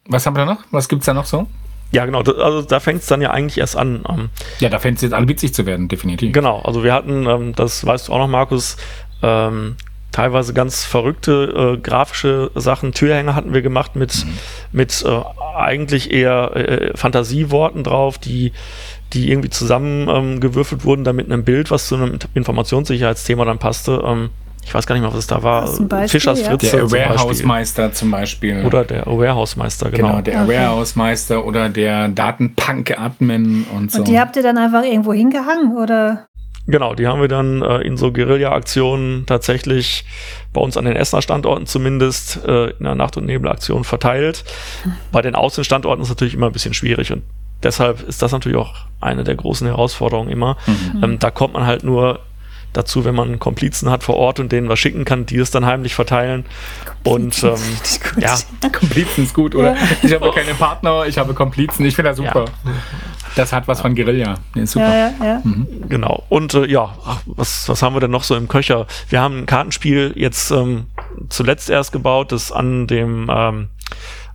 Was 0.07 0.27
haben 0.27 0.35
wir 0.35 0.47
da 0.47 0.55
noch? 0.55 0.65
Was 0.71 0.89
gibt 0.89 1.03
es 1.03 1.07
da 1.07 1.15
noch 1.15 1.27
so? 1.27 1.47
Ja, 1.93 2.07
genau. 2.07 2.23
Also 2.23 2.63
da 2.63 2.81
fängt 2.81 3.03
es 3.03 3.07
dann 3.07 3.23
ja 3.23 3.31
eigentlich 3.31 3.59
erst 3.59 3.77
an. 3.77 4.05
Ähm, 4.09 4.31
ja, 4.59 4.69
da 4.69 4.79
fängt 4.81 4.97
es 4.97 5.03
jetzt 5.03 5.13
an, 5.13 5.29
witzig 5.29 5.55
zu 5.55 5.65
werden, 5.65 5.89
definitiv. 5.89 6.33
Genau. 6.33 6.61
Also 6.63 6.83
wir 6.83 6.93
hatten, 6.93 7.27
ähm, 7.27 7.55
das 7.55 7.87
weißt 7.87 8.09
du 8.09 8.13
auch 8.13 8.19
noch, 8.19 8.29
Markus, 8.29 8.77
ähm, 9.23 9.77
teilweise 10.15 10.55
ganz 10.55 10.85
verrückte 10.85 11.75
äh, 11.75 11.81
grafische 11.81 12.53
Sachen. 12.55 12.93
Türhänger 12.93 13.35
hatten 13.35 13.53
wir 13.53 13.63
gemacht 13.63 13.97
mit, 13.97 14.25
mhm. 14.25 14.39
mit 14.71 15.05
äh, 15.05 15.21
eigentlich 15.57 16.13
eher 16.13 16.55
äh, 16.55 16.97
Fantasieworten 16.97 17.83
drauf, 17.83 18.19
die, 18.19 18.53
die 19.13 19.31
irgendwie 19.33 19.51
zusammengewürfelt 19.51 20.83
ähm, 20.83 20.87
wurden, 20.87 21.05
damit 21.05 21.33
ein 21.33 21.45
Bild, 21.45 21.73
was 21.73 21.89
zu 21.89 21.97
einem 21.97 22.21
Informationssicherheitsthema 22.35 23.45
dann 23.45 23.59
passte. 23.59 24.05
Ähm, 24.07 24.31
ich 24.65 24.73
weiß 24.73 24.87
gar 24.87 24.95
nicht 24.95 25.03
mehr, 25.03 25.11
was 25.11 25.19
es 25.19 25.27
da 25.27 25.43
war. 25.43 25.67
Fischers 26.07 26.41
ja. 26.41 26.51
Fritze. 26.51 26.77
Der 26.77 26.91
Warehouse-Meister 26.91 27.93
zum 27.93 28.13
Beispiel. 28.13 28.65
Oder 28.65 28.85
der 28.85 29.05
Warehouse-Meister, 29.07 29.91
genau. 29.91 30.11
Genau, 30.11 30.21
der 30.23 30.43
okay. 30.45 30.57
Warehouse-Meister 30.57 31.45
oder 31.45 31.69
der 31.69 32.09
Datenpunk-Admin 32.09 33.67
und 33.75 33.91
so. 33.91 33.99
Und 33.99 34.09
die 34.09 34.19
habt 34.19 34.37
ihr 34.37 34.45
dann 34.45 34.59
einfach 34.59 34.85
irgendwo 34.85 35.13
hingehangen, 35.13 35.77
oder? 35.77 36.29
Genau, 36.67 36.95
die 36.95 37.07
haben 37.07 37.21
wir 37.21 37.29
dann 37.29 37.61
äh, 37.63 37.79
in 37.81 37.97
so 37.97 38.11
Guerilla-Aktionen 38.11 39.27
tatsächlich 39.27 40.05
bei 40.53 40.61
uns 40.61 40.77
an 40.77 40.87
den 40.87 40.97
Essener 40.97 41.21
Standorten 41.21 41.67
zumindest 41.67 42.43
äh, 42.47 42.71
in 42.71 42.85
der 42.85 42.95
Nacht- 42.95 43.17
und 43.17 43.27
Nebelaktion 43.27 43.85
verteilt. 43.85 44.45
Bei 45.13 45.21
den 45.21 45.35
Außenstandorten 45.35 46.03
ist 46.03 46.09
es 46.09 46.15
natürlich 46.15 46.35
immer 46.35 46.47
ein 46.47 46.53
bisschen 46.53 46.73
schwierig 46.73 47.13
und 47.13 47.23
deshalb 47.63 48.03
ist 48.09 48.23
das 48.23 48.33
natürlich 48.33 48.57
auch 48.57 48.75
eine 49.01 49.25
der 49.25 49.35
großen 49.35 49.67
Herausforderungen 49.67 50.31
immer. 50.31 50.57
Mhm. 50.67 51.05
Ähm, 51.05 51.19
da 51.19 51.31
kommt 51.31 51.53
man 51.53 51.67
halt 51.67 51.85
nur 51.85 52.21
dazu, 52.73 53.05
wenn 53.05 53.15
man 53.15 53.39
Komplizen 53.39 53.91
hat 53.91 54.03
vor 54.03 54.17
Ort 54.17 54.41
und 54.41 54.51
denen 54.51 54.69
was 54.69 54.79
schicken 54.79 55.05
kann, 55.05 55.27
die 55.27 55.39
es 55.39 55.51
dann 55.51 55.65
heimlich 55.65 55.95
verteilen. 55.95 56.45
Und 57.05 57.43
ähm, 57.45 57.55
ja, 58.19 58.37
Komplizen 58.73 59.25
ist 59.25 59.35
gut, 59.35 59.55
oder? 59.55 59.75
Ja. 59.75 59.81
Ich 60.03 60.15
habe 60.15 60.31
keine 60.33 60.55
Partner, 60.55 61.05
ich 61.07 61.19
habe 61.19 61.35
Komplizen, 61.35 61.85
ich 61.85 61.95
finde 61.95 62.11
das 62.11 62.19
super. 62.19 62.47
Ja. 62.65 62.73
Das 63.37 63.53
hat 63.53 63.67
was 63.67 63.81
von 63.81 63.95
Guerilla. 63.95 64.35
Nee, 64.55 64.65
super. 64.65 64.89
Ja, 64.89 65.13
ja, 65.19 65.25
ja. 65.25 65.41
Mhm. 65.43 65.67
Genau. 65.89 66.25
Und 66.29 66.55
äh, 66.55 66.67
ja, 66.67 66.95
ach, 67.05 67.23
was, 67.27 67.69
was 67.69 67.83
haben 67.83 67.95
wir 67.95 68.01
denn 68.01 68.11
noch 68.11 68.23
so 68.23 68.37
im 68.37 68.49
Köcher? 68.49 68.87
Wir 69.09 69.21
haben 69.21 69.39
ein 69.39 69.47
Kartenspiel 69.47 70.13
jetzt 70.17 70.51
ähm, 70.51 70.87
zuletzt 71.29 71.71
erst 71.71 71.93
gebaut, 71.93 72.33
das 72.33 72.53
an 72.53 72.87
dem 72.87 73.29
ähm, 73.31 73.69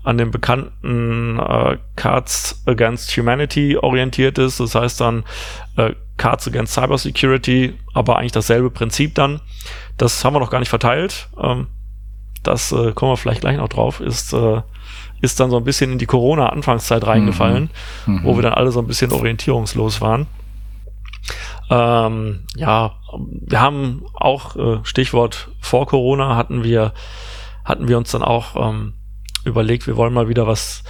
an 0.04 0.18
dem 0.18 0.32
bekannten 0.32 1.40
äh, 1.40 1.78
Cards 1.96 2.64
Against 2.66 3.16
Humanity 3.18 3.78
orientiert 3.78 4.38
ist. 4.38 4.60
Das 4.60 4.76
heißt 4.76 5.02
dann 5.02 5.24
äh, 5.78 5.94
Cards 6.18 6.48
Against 6.48 6.74
Cybersecurity, 6.74 7.76
aber 7.94 8.18
eigentlich 8.18 8.32
dasselbe 8.32 8.70
Prinzip 8.70 9.16
dann. 9.16 9.42
Das 9.98 10.24
haben 10.24 10.34
wir 10.34 10.40
noch 10.40 10.52
gar 10.52 10.60
nicht 10.60 10.70
verteilt. 10.70 11.30
Ähm, 11.42 11.68
das 12.44 12.72
äh, 12.72 12.94
kommen 12.94 13.12
wir 13.12 13.18
vielleicht 13.18 13.42
gleich 13.42 13.58
noch 13.58 13.70
drauf. 13.70 14.00
Ist 14.00 14.34
äh, 14.34 14.62
ist 15.22 15.40
dann 15.40 15.50
so 15.50 15.58
ein 15.58 15.64
bisschen 15.64 15.92
in 15.92 15.98
die 16.00 16.06
Corona-Anfangszeit 16.06 17.06
reingefallen, 17.06 17.70
mhm. 18.06 18.14
mhm. 18.14 18.24
wo 18.24 18.36
wir 18.36 18.44
dann 18.44 18.54
alle 18.54 18.72
so 18.72 18.80
ein 18.80 18.88
bisschen 18.88 19.12
orientierungslos 19.12 20.02
waren. 20.02 20.28
Ähm, 21.70 22.46
ja, 22.56 22.96
wir 23.14 23.62
haben 23.62 24.04
auch 24.16 24.56
äh, 24.56 24.80
Stichwort 24.84 25.50
vor 25.60 25.86
Corona 25.86 26.36
hatten 26.36 26.64
wir 26.64 26.94
hatten 27.64 27.88
wir 27.88 27.98
uns 28.00 28.10
dann 28.10 28.24
auch 28.24 28.56
ähm, 28.56 28.94
überlegt, 29.46 29.86
wir 29.86 29.96
wollen 29.96 30.14
mal 30.14 30.30
wieder 30.30 30.48
was 30.48 30.84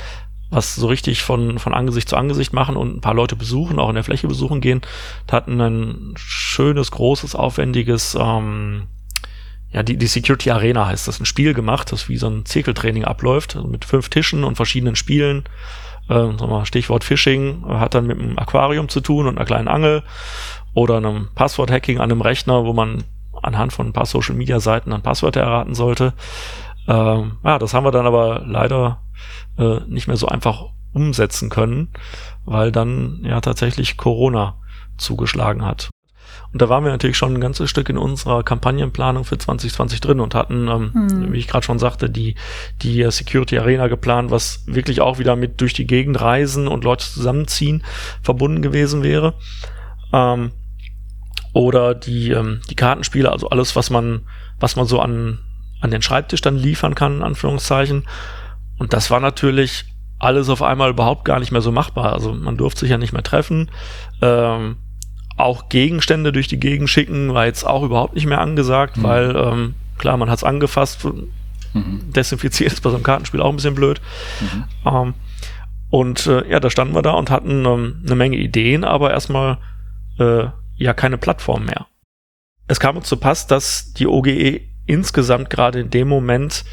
was 0.50 0.76
so 0.76 0.88
richtig 0.88 1.22
von 1.22 1.60
von 1.60 1.74
Angesicht 1.74 2.08
zu 2.08 2.16
Angesicht 2.16 2.54
machen 2.54 2.78
und 2.78 2.96
ein 2.96 3.02
paar 3.02 3.14
Leute 3.14 3.36
besuchen, 3.36 3.78
auch 3.78 3.90
in 3.90 3.96
der 3.96 4.06
Fläche 4.06 4.28
besuchen 4.28 4.62
gehen. 4.62 4.82
Wir 5.28 5.36
hatten 5.36 5.60
ein 5.60 6.14
schönes, 6.16 6.92
großes, 6.92 7.36
aufwendiges 7.36 8.16
ähm, 8.20 8.88
ja, 9.72 9.84
die, 9.84 9.98
die 9.98 10.08
Security 10.08 10.52
Arena 10.52 10.88
heißt 10.88 11.08
das, 11.08 11.20
ein 11.20 11.26
Spiel 11.26 11.54
gemacht, 11.54 11.92
das 11.92 12.10
wie 12.10 12.18
so 12.18 12.28
ein 12.28 12.46
Zirkeltraining 12.46 13.06
abläuft, 13.06 13.56
also 13.56 13.68
mit 13.68 13.86
fünf 13.86 14.10
Tischen 14.10 14.44
und 14.44 14.56
verschiedenen 14.56 14.96
Spielen. 14.96 15.44
äh, 16.10 16.66
Stichwort 16.66 17.04
Phishing, 17.04 17.64
hat 17.68 17.94
dann 17.94 18.08
mit 18.08 18.20
einem 18.20 18.38
Aquarium 18.40 18.90
zu 18.90 19.02
tun 19.02 19.28
und 19.28 19.38
einer 19.38 19.46
kleinen 19.46 19.68
Angel 19.68 20.04
oder 20.74 20.98
einem 20.98 21.30
Passwort-Hacking 21.36 21.98
an 21.98 22.12
einem 22.12 22.22
Rechner, 22.22 22.66
wo 22.66 22.74
man 22.74 23.04
anhand 23.42 23.74
von 23.74 23.88
ein 23.88 23.94
paar 23.94 24.06
Social-Media-Seiten 24.06 24.90
dann 24.90 25.02
Passwörter 25.02 25.42
erraten 25.42 25.76
sollte. 25.76 26.14
Ähm, 26.88 27.38
ja, 27.44 27.60
das 27.60 27.74
haben 27.74 27.86
wir 27.86 27.92
dann 27.92 28.08
aber 28.08 28.44
leider 28.46 29.02
äh, 29.58 29.82
nicht 29.88 30.08
mehr 30.08 30.18
so 30.18 30.28
einfach 30.28 30.66
umsetzen 30.94 31.50
können, 31.50 31.90
weil 32.46 32.72
dann 32.72 33.22
ja 33.24 33.40
tatsächlich 33.42 33.98
Corona 33.98 34.56
zugeschlagen 34.98 35.64
hat. 35.66 35.90
Und 36.52 36.62
da 36.62 36.70
waren 36.70 36.84
wir 36.84 36.92
natürlich 36.92 37.18
schon 37.18 37.34
ein 37.34 37.42
ganzes 37.42 37.70
Stück 37.70 37.90
in 37.90 37.98
unserer 37.98 38.44
Kampagnenplanung 38.44 39.24
für 39.24 39.38
2020 39.38 40.02
drin 40.02 40.20
und 40.20 40.34
hatten, 40.34 40.68
ähm, 40.68 40.94
hm. 40.94 41.34
wie 41.34 41.38
ich 41.38 41.48
gerade 41.48 41.66
schon 41.66 41.78
sagte, 41.78 42.10
die, 42.10 42.36
die 42.82 43.10
Security 43.12 43.60
Arena 43.60 43.88
geplant, 43.88 44.32
was 44.32 44.64
wirklich 44.66 45.02
auch 45.02 45.20
wieder 45.20 45.36
mit 45.36 45.62
durch 45.62 45.74
die 45.74 45.86
Gegend 45.86 46.20
reisen 46.20 46.68
und 46.68 46.84
Leute 46.84 47.06
zusammenziehen 47.06 47.84
verbunden 48.24 48.62
gewesen 48.64 49.04
wäre. 49.04 49.36
Ähm, 50.12 50.52
oder 51.54 51.94
die, 51.94 52.32
ähm, 52.32 52.62
die 52.70 52.76
Kartenspiele, 52.76 53.32
also 53.32 53.50
alles, 53.50 53.76
was 53.76 53.90
man, 53.90 54.22
was 54.60 54.76
man 54.76 54.86
so 54.86 55.00
an, 55.00 55.40
an 55.82 55.92
den 55.92 56.02
Schreibtisch 56.02 56.42
dann 56.42 56.56
liefern 56.56 56.96
kann, 56.96 57.18
in 57.18 57.24
Anführungszeichen. 57.24 58.08
Und 58.80 58.94
das 58.94 59.12
war 59.12 59.20
natürlich 59.20 59.86
alles 60.18 60.50
auf 60.50 60.62
einmal 60.62 60.90
überhaupt 60.90 61.26
gar 61.26 61.40
nicht 61.40 61.52
mehr 61.52 61.62
so 61.62 61.72
machbar. 61.72 62.14
Also 62.14 62.34
man 62.34 62.58
durfte 62.58 62.82
sich 62.82 62.90
ja 62.90 62.98
nicht 62.98 63.14
mehr 63.14 63.24
treffen. 63.24 63.70
Ähm, 64.22 64.78
auch 65.40 65.70
Gegenstände 65.70 66.32
durch 66.32 66.48
die 66.48 66.60
Gegend 66.60 66.90
schicken 66.90 67.34
war 67.34 67.46
jetzt 67.46 67.66
auch 67.66 67.84
überhaupt 67.84 68.16
nicht 68.16 68.26
mehr 68.26 68.42
angesagt, 68.42 68.98
mhm. 68.98 69.04
weil 69.04 69.36
ähm, 69.36 69.76
klar, 69.98 70.18
man 70.18 70.30
hat 70.30 70.40
es 70.40 70.44
angefasst, 70.44 71.06
mhm. 71.06 72.12
desinfiziert 72.14 72.74
ist 72.74 72.82
bei 72.82 72.90
so 72.90 72.96
einem 72.96 73.04
Kartenspiel 73.04 73.42
auch 73.42 73.50
ein 73.50 73.56
bisschen 73.56 73.76
blöd. 73.76 74.02
Mhm. 74.42 74.64
Ähm, 74.86 75.14
und 75.90 76.28
äh, 76.28 76.50
ja, 76.50 76.60
da 76.60 76.70
standen 76.70 76.94
wir 76.94 77.02
da 77.02 77.12
und 77.12 77.30
hatten 77.30 77.66
ähm, 77.66 78.02
eine 78.06 78.16
Menge 78.16 78.38
Ideen, 78.38 78.84
aber 78.84 79.12
erstmal 79.12 79.58
äh, 80.20 80.46
ja 80.78 80.94
keine 80.94 81.18
Plattform 81.18 81.66
mehr. 81.66 81.88
Es 82.68 82.80
kam 82.80 82.98
uns 82.98 83.08
zu 83.08 83.18
Pass, 83.18 83.48
dass 83.48 83.94
die 83.94 84.08
OGE 84.08 84.62
insgesamt 84.86 85.50
gerade 85.50 85.80
in 85.80 85.90
dem 85.90 86.08
Moment 86.08 86.66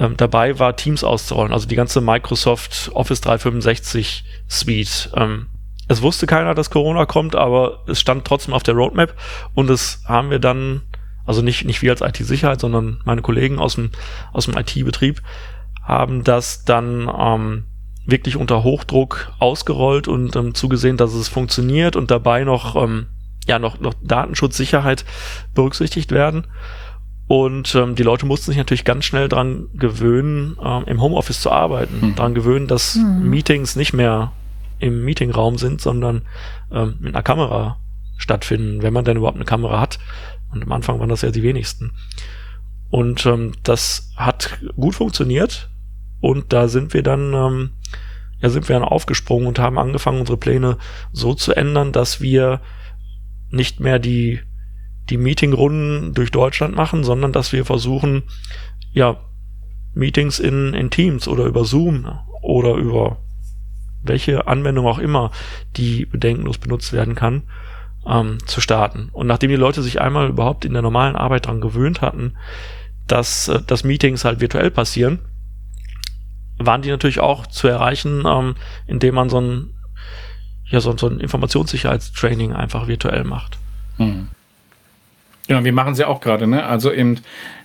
ähm, 0.00 0.16
dabei 0.16 0.58
war, 0.58 0.76
Teams 0.76 1.04
auszurollen, 1.04 1.52
also 1.52 1.68
die 1.68 1.76
ganze 1.76 2.00
Microsoft 2.00 2.90
Office 2.94 3.20
365 3.20 4.24
Suite. 4.48 5.10
Ähm, 5.14 5.46
es 5.90 6.02
wusste 6.02 6.28
keiner, 6.28 6.54
dass 6.54 6.70
Corona 6.70 7.04
kommt, 7.04 7.34
aber 7.34 7.82
es 7.88 7.98
stand 7.98 8.24
trotzdem 8.24 8.54
auf 8.54 8.62
der 8.62 8.74
Roadmap 8.74 9.12
und 9.54 9.68
das 9.68 10.04
haben 10.06 10.30
wir 10.30 10.38
dann, 10.38 10.82
also 11.26 11.42
nicht, 11.42 11.64
nicht 11.64 11.82
wir 11.82 11.90
als 11.90 12.00
IT-Sicherheit, 12.00 12.60
sondern 12.60 13.00
meine 13.04 13.22
Kollegen 13.22 13.58
aus 13.58 13.74
dem, 13.74 13.90
aus 14.32 14.46
dem 14.46 14.56
IT-Betrieb 14.56 15.20
haben 15.82 16.22
das 16.22 16.64
dann 16.64 17.10
ähm, 17.12 17.64
wirklich 18.06 18.36
unter 18.36 18.62
Hochdruck 18.62 19.32
ausgerollt 19.40 20.06
und 20.06 20.36
ähm, 20.36 20.54
zugesehen, 20.54 20.96
dass 20.96 21.12
es 21.12 21.28
funktioniert 21.28 21.96
und 21.96 22.12
dabei 22.12 22.44
noch, 22.44 22.76
ähm, 22.76 23.06
ja, 23.48 23.58
noch, 23.58 23.80
noch 23.80 23.94
Datenschutzsicherheit 24.00 25.04
berücksichtigt 25.56 26.12
werden. 26.12 26.46
Und 27.26 27.74
ähm, 27.74 27.96
die 27.96 28.04
Leute 28.04 28.26
mussten 28.26 28.46
sich 28.46 28.58
natürlich 28.58 28.84
ganz 28.84 29.04
schnell 29.04 29.28
dran 29.28 29.68
gewöhnen, 29.74 30.56
ähm, 30.64 30.84
im 30.86 31.00
Homeoffice 31.00 31.40
zu 31.40 31.50
arbeiten, 31.50 31.98
mhm. 32.00 32.14
dran 32.14 32.34
gewöhnen, 32.34 32.68
dass 32.68 32.94
mhm. 32.94 33.28
Meetings 33.28 33.74
nicht 33.74 33.92
mehr 33.92 34.30
im 34.80 35.04
Meetingraum 35.04 35.58
sind, 35.58 35.80
sondern 35.80 36.22
ähm, 36.72 36.96
mit 37.00 37.14
einer 37.14 37.22
Kamera 37.22 37.78
stattfinden, 38.16 38.82
wenn 38.82 38.92
man 38.92 39.04
denn 39.04 39.16
überhaupt 39.16 39.36
eine 39.36 39.44
Kamera 39.44 39.80
hat. 39.80 39.98
Und 40.52 40.62
am 40.62 40.72
Anfang 40.72 40.98
waren 40.98 41.08
das 41.08 41.22
ja 41.22 41.30
die 41.30 41.42
wenigsten. 41.42 41.92
Und 42.90 43.24
ähm, 43.26 43.52
das 43.62 44.12
hat 44.16 44.58
gut 44.76 44.94
funktioniert. 44.94 45.70
Und 46.20 46.52
da 46.52 46.68
sind 46.68 46.92
wir 46.92 47.02
dann, 47.02 47.32
ähm, 47.32 47.70
ja, 48.40 48.50
sind 48.50 48.68
wir 48.68 48.74
dann 48.78 48.88
aufgesprungen 48.88 49.46
und 49.46 49.58
haben 49.58 49.78
angefangen, 49.78 50.20
unsere 50.20 50.38
Pläne 50.38 50.76
so 51.12 51.34
zu 51.34 51.54
ändern, 51.54 51.92
dass 51.92 52.20
wir 52.20 52.60
nicht 53.50 53.80
mehr 53.80 53.98
die 53.98 54.40
die 55.10 55.18
Meetingrunden 55.18 56.14
durch 56.14 56.30
Deutschland 56.30 56.74
machen, 56.74 57.04
sondern 57.04 57.32
dass 57.32 57.52
wir 57.52 57.64
versuchen, 57.64 58.22
ja, 58.92 59.20
Meetings 59.92 60.38
in, 60.38 60.72
in 60.72 60.90
Teams 60.90 61.26
oder 61.26 61.44
über 61.44 61.64
Zoom 61.64 62.06
oder 62.42 62.74
über 62.74 63.18
welche 64.02 64.46
Anwendung 64.46 64.86
auch 64.86 64.98
immer, 64.98 65.30
die 65.76 66.06
bedenkenlos 66.06 66.58
benutzt 66.58 66.92
werden 66.92 67.14
kann, 67.14 67.42
ähm, 68.06 68.38
zu 68.46 68.60
starten. 68.60 69.10
Und 69.12 69.26
nachdem 69.26 69.50
die 69.50 69.56
Leute 69.56 69.82
sich 69.82 70.00
einmal 70.00 70.28
überhaupt 70.28 70.64
in 70.64 70.72
der 70.72 70.82
normalen 70.82 71.16
Arbeit 71.16 71.46
daran 71.46 71.60
gewöhnt 71.60 72.00
hatten, 72.00 72.36
dass, 73.06 73.48
äh, 73.48 73.60
dass 73.66 73.84
Meetings 73.84 74.24
halt 74.24 74.40
virtuell 74.40 74.70
passieren, 74.70 75.18
waren 76.58 76.82
die 76.82 76.90
natürlich 76.90 77.20
auch 77.20 77.46
zu 77.46 77.68
erreichen, 77.68 78.24
ähm, 78.26 78.54
indem 78.86 79.14
man 79.14 79.30
so 79.30 79.40
ein, 79.40 79.74
ja, 80.66 80.80
so, 80.80 80.96
so 80.96 81.08
ein 81.08 81.20
Informationssicherheitstraining 81.20 82.52
einfach 82.52 82.86
virtuell 82.86 83.24
macht. 83.24 83.58
Mhm. 83.98 84.28
Genau, 85.50 85.64
wir 85.64 85.72
machen 85.72 85.96
sie 85.96 86.04
auch 86.04 86.20
gerade, 86.20 86.46
ne? 86.46 86.64
Also 86.64 86.92
eben 86.92 87.16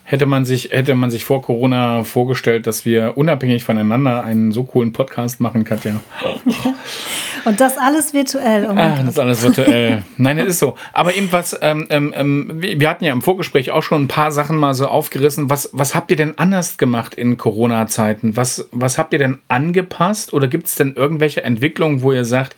hätte 0.06 0.26
man 0.26 0.43
sich, 0.43 0.71
hätte 0.71 0.95
man 0.95 1.12
sich 1.12 1.24
vor 1.24 1.43
Corona 1.43 2.04
vorgestellt, 2.04 2.65
dass 2.65 2.84
wir 2.84 3.15
unabhängig 3.15 3.63
voneinander 3.63 4.24
einen 4.24 4.52
so 4.52 4.63
coolen 4.63 4.91
Podcast 4.91 5.39
machen, 5.39 5.65
Katja. 5.65 6.00
Und 7.45 7.62
das 7.62 7.78
alles 7.78 8.12
virtuell. 8.12 8.65
Oh 8.67 8.74
ah, 8.76 9.04
das 9.06 9.19
alles 9.19 9.43
virtuell. 9.43 10.02
Nein, 10.17 10.38
das 10.38 10.48
ist 10.48 10.58
so. 10.58 10.76
Aber 10.93 11.13
eben 11.13 11.32
was, 11.32 11.56
ähm, 11.62 11.86
ähm, 11.91 12.12
ähm 12.17 12.54
wir 12.60 12.89
hatten 12.89 13.06
ja 13.06 13.13
im 13.13 13.21
Vorgespräch 13.21 13.69
auch 13.69 13.84
schon 13.84 14.06
ein 14.06 14.08
paar 14.08 14.32
Sachen 14.32 14.58
mal 14.58 14.74
so 14.74 14.88
aufgerissen. 14.88 15.52
Was, 15.52 15.69
was 15.71 15.93
habt 15.93 16.10
ihr 16.10 16.17
denn 16.17 16.39
anders 16.39 16.80
gemacht 16.80 17.13
in 17.13 17.38
Corona-Zeiten? 17.38 18.36
Was, 18.36 18.67
was 18.71 18.98
habt 18.98 19.13
ihr 19.13 19.19
denn 19.19 19.38
angepasst? 19.48 20.34
Oder 20.34 20.48
gibt 20.48 20.65
es 20.65 20.74
denn 20.74 20.95
irgendwelche 20.95 21.43
Entwicklungen, 21.43 22.02
wo 22.02 22.12
ihr 22.12 22.26
sagt, 22.26 22.56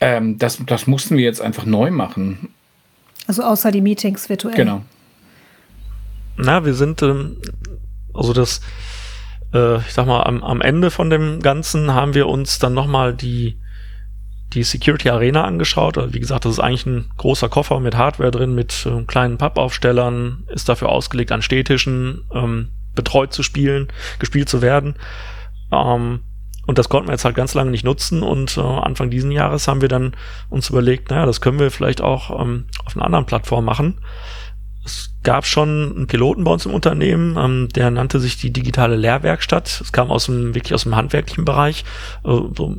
ähm, 0.00 0.38
das, 0.38 0.58
das 0.64 0.86
mussten 0.86 1.18
wir 1.18 1.24
jetzt 1.24 1.42
einfach 1.42 1.66
neu 1.66 1.90
machen? 1.90 2.48
Also 3.26 3.42
außer 3.42 3.70
die 3.70 3.80
Meetings 3.80 4.28
virtuell. 4.28 4.54
Genau. 4.54 4.82
Na, 6.36 6.64
wir 6.64 6.74
sind, 6.74 7.02
ähm, 7.02 7.36
also 8.14 8.32
das, 8.32 8.60
äh, 9.52 9.78
ich 9.78 9.92
sag 9.92 10.06
mal, 10.06 10.24
am, 10.24 10.42
am 10.42 10.60
Ende 10.60 10.90
von 10.90 11.10
dem 11.10 11.40
Ganzen 11.40 11.94
haben 11.94 12.14
wir 12.14 12.26
uns 12.28 12.58
dann 12.58 12.74
nochmal 12.74 13.14
die, 13.14 13.58
die 14.54 14.62
Security 14.62 15.10
Arena 15.10 15.44
angeschaut. 15.44 15.98
Also 15.98 16.14
wie 16.14 16.20
gesagt, 16.20 16.44
das 16.44 16.52
ist 16.52 16.60
eigentlich 16.60 16.86
ein 16.86 17.10
großer 17.16 17.48
Koffer 17.48 17.80
mit 17.80 17.96
Hardware 17.96 18.30
drin, 18.30 18.54
mit 18.54 18.86
äh, 18.86 19.02
kleinen 19.04 19.38
Pappaufstellern, 19.38 20.44
ist 20.48 20.68
dafür 20.68 20.88
ausgelegt, 20.88 21.32
an 21.32 21.42
Städtischen 21.42 22.24
ähm, 22.32 22.68
betreut 22.94 23.32
zu 23.32 23.42
spielen, 23.42 23.88
gespielt 24.18 24.48
zu 24.48 24.62
werden. 24.62 24.96
Ähm, 25.70 26.20
und 26.66 26.78
das 26.78 26.88
konnten 26.88 27.08
wir 27.08 27.12
jetzt 27.12 27.24
halt 27.24 27.34
ganz 27.34 27.54
lange 27.54 27.70
nicht 27.70 27.84
nutzen 27.84 28.22
und 28.22 28.56
äh, 28.56 28.60
Anfang 28.60 29.10
diesen 29.10 29.30
Jahres 29.30 29.66
haben 29.66 29.80
wir 29.80 29.88
dann 29.88 30.14
uns 30.48 30.70
überlegt, 30.70 31.10
naja, 31.10 31.26
das 31.26 31.40
können 31.40 31.58
wir 31.58 31.70
vielleicht 31.70 32.00
auch 32.00 32.40
ähm, 32.40 32.66
auf 32.84 32.96
einer 32.96 33.04
anderen 33.04 33.26
Plattform 33.26 33.64
machen. 33.64 34.00
Es 34.84 35.14
gab 35.22 35.46
schon 35.46 35.94
einen 35.96 36.06
Piloten 36.06 36.44
bei 36.44 36.52
uns 36.52 36.66
im 36.66 36.74
Unternehmen, 36.74 37.36
ähm, 37.36 37.68
der 37.74 37.90
nannte 37.90 38.20
sich 38.20 38.36
die 38.36 38.52
digitale 38.52 38.96
Lehrwerkstatt. 38.96 39.80
Es 39.80 39.92
kam 39.92 40.10
aus 40.10 40.26
dem, 40.26 40.54
wirklich 40.54 40.74
aus 40.74 40.84
dem 40.84 40.96
handwerklichen 40.96 41.44
Bereich, 41.44 41.84
äh, 42.24 42.38
so, 42.56 42.76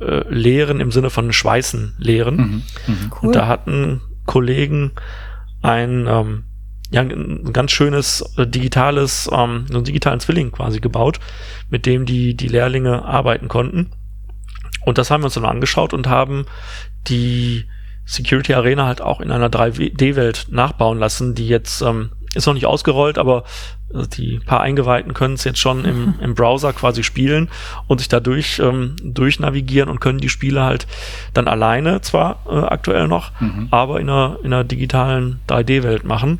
äh, 0.00 0.28
Lehren 0.28 0.80
im 0.80 0.90
Sinne 0.90 1.10
von 1.10 1.32
Schweißen 1.32 1.94
lehren. 1.98 2.36
Mhm, 2.36 2.62
mh. 2.86 2.94
cool. 3.10 3.26
Und 3.28 3.36
da 3.36 3.46
hatten 3.46 4.00
Kollegen 4.26 4.92
ein 5.62 6.06
ähm, 6.08 6.44
ja, 6.94 7.00
ein 7.00 7.52
ganz 7.52 7.72
schönes 7.72 8.22
äh, 8.36 8.46
digitales, 8.46 9.28
ähm, 9.32 9.66
einen 9.68 9.82
digitalen 9.82 10.20
Zwilling 10.20 10.52
quasi 10.52 10.78
gebaut, 10.78 11.18
mit 11.68 11.86
dem 11.86 12.06
die, 12.06 12.36
die 12.36 12.46
Lehrlinge 12.46 13.04
arbeiten 13.04 13.48
konnten. 13.48 13.90
Und 14.84 14.96
das 14.96 15.10
haben 15.10 15.22
wir 15.22 15.24
uns 15.24 15.34
dann 15.34 15.44
angeschaut 15.44 15.92
und 15.92 16.06
haben 16.06 16.46
die 17.08 17.64
Security 18.04 18.54
Arena 18.54 18.86
halt 18.86 19.00
auch 19.00 19.20
in 19.20 19.32
einer 19.32 19.48
3D-Welt 19.48 20.46
nachbauen 20.50 21.00
lassen, 21.00 21.34
die 21.34 21.48
jetzt 21.48 21.82
ähm, 21.82 22.10
ist 22.34 22.46
noch 22.46 22.54
nicht 22.54 22.66
ausgerollt, 22.66 23.18
aber 23.18 23.42
äh, 23.94 24.06
die 24.06 24.40
paar 24.44 24.60
Eingeweihten 24.60 25.14
können 25.14 25.34
es 25.34 25.44
jetzt 25.44 25.58
schon 25.58 25.84
im, 25.84 26.14
im 26.20 26.34
Browser 26.34 26.72
quasi 26.72 27.02
spielen 27.02 27.48
und 27.86 27.98
sich 27.98 28.08
dadurch 28.08 28.58
ähm, 28.58 28.96
durchnavigieren 29.02 29.88
und 29.88 30.00
können 30.00 30.18
die 30.18 30.28
Spiele 30.28 30.62
halt 30.62 30.86
dann 31.32 31.48
alleine 31.48 32.00
zwar 32.00 32.40
äh, 32.48 32.54
aktuell 32.54 33.08
noch, 33.08 33.30
mhm. 33.40 33.68
aber 33.70 34.00
in 34.00 34.08
einer, 34.08 34.38
in 34.42 34.52
einer 34.52 34.64
digitalen 34.64 35.40
3D-Welt 35.48 36.04
machen. 36.04 36.38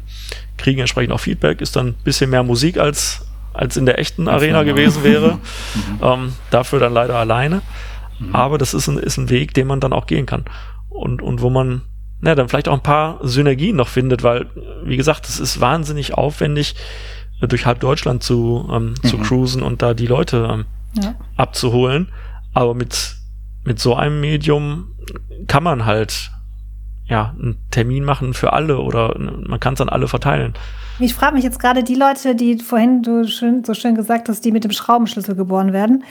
Kriegen 0.56 0.80
entsprechend 0.80 1.12
auch 1.12 1.20
Feedback, 1.20 1.60
ist 1.60 1.76
dann 1.76 1.88
ein 1.88 1.94
bisschen 2.04 2.30
mehr 2.30 2.42
Musik 2.42 2.78
als, 2.78 3.26
als 3.52 3.76
in 3.76 3.86
der 3.86 3.98
echten 3.98 4.28
Arena 4.28 4.62
gewesen 4.62 5.04
wäre. 5.04 5.38
Mhm. 5.74 5.98
Ähm, 6.02 6.32
dafür 6.50 6.78
dann 6.78 6.92
leider 6.92 7.16
alleine. 7.16 7.60
Mhm. 8.20 8.34
Aber 8.34 8.58
das 8.58 8.74
ist 8.74 8.86
ein, 8.86 8.96
ist 8.96 9.16
ein 9.16 9.28
Weg, 9.28 9.54
den 9.54 9.66
man 9.66 9.80
dann 9.80 9.92
auch 9.92 10.06
gehen 10.06 10.24
kann. 10.24 10.44
Und, 10.88 11.20
und 11.20 11.42
wo 11.42 11.50
man 11.50 11.82
na, 12.24 12.34
dann 12.34 12.48
vielleicht 12.48 12.68
auch 12.68 12.74
ein 12.74 12.82
paar 12.82 13.18
Synergien 13.22 13.76
noch 13.76 13.88
findet, 13.88 14.22
weil, 14.22 14.46
wie 14.82 14.96
gesagt, 14.96 15.28
es 15.28 15.38
ist 15.38 15.60
wahnsinnig 15.60 16.14
aufwendig, 16.14 16.74
durch 17.40 17.66
halb 17.66 17.80
Deutschland 17.80 18.22
zu, 18.22 18.68
ähm, 18.72 18.94
mhm. 19.02 19.08
zu 19.08 19.18
cruisen 19.18 19.62
und 19.62 19.82
da 19.82 19.94
die 19.94 20.06
Leute 20.06 20.48
ähm, 20.50 20.64
ja. 21.02 21.14
abzuholen. 21.36 22.08
Aber 22.52 22.74
mit, 22.74 23.16
mit 23.64 23.80
so 23.80 23.94
einem 23.94 24.20
Medium 24.20 24.88
kann 25.46 25.62
man 25.62 25.84
halt 25.84 26.30
ja, 27.06 27.34
einen 27.38 27.56
Termin 27.70 28.04
machen 28.04 28.32
für 28.32 28.52
alle 28.52 28.78
oder 28.78 29.18
man 29.18 29.60
kann 29.60 29.74
es 29.74 29.80
an 29.80 29.88
alle 29.88 30.08
verteilen. 30.08 30.54
Ich 30.98 31.14
frage 31.14 31.34
mich 31.34 31.44
jetzt 31.44 31.58
gerade 31.58 31.82
die 31.82 31.96
Leute, 31.96 32.34
die 32.34 32.58
vorhin 32.58 33.02
du 33.02 33.26
schön, 33.26 33.64
so 33.64 33.74
schön 33.74 33.94
gesagt 33.94 34.28
hast, 34.28 34.44
die 34.44 34.52
mit 34.52 34.64
dem 34.64 34.70
Schraubenschlüssel 34.70 35.34
geboren 35.34 35.72
werden. 35.72 36.04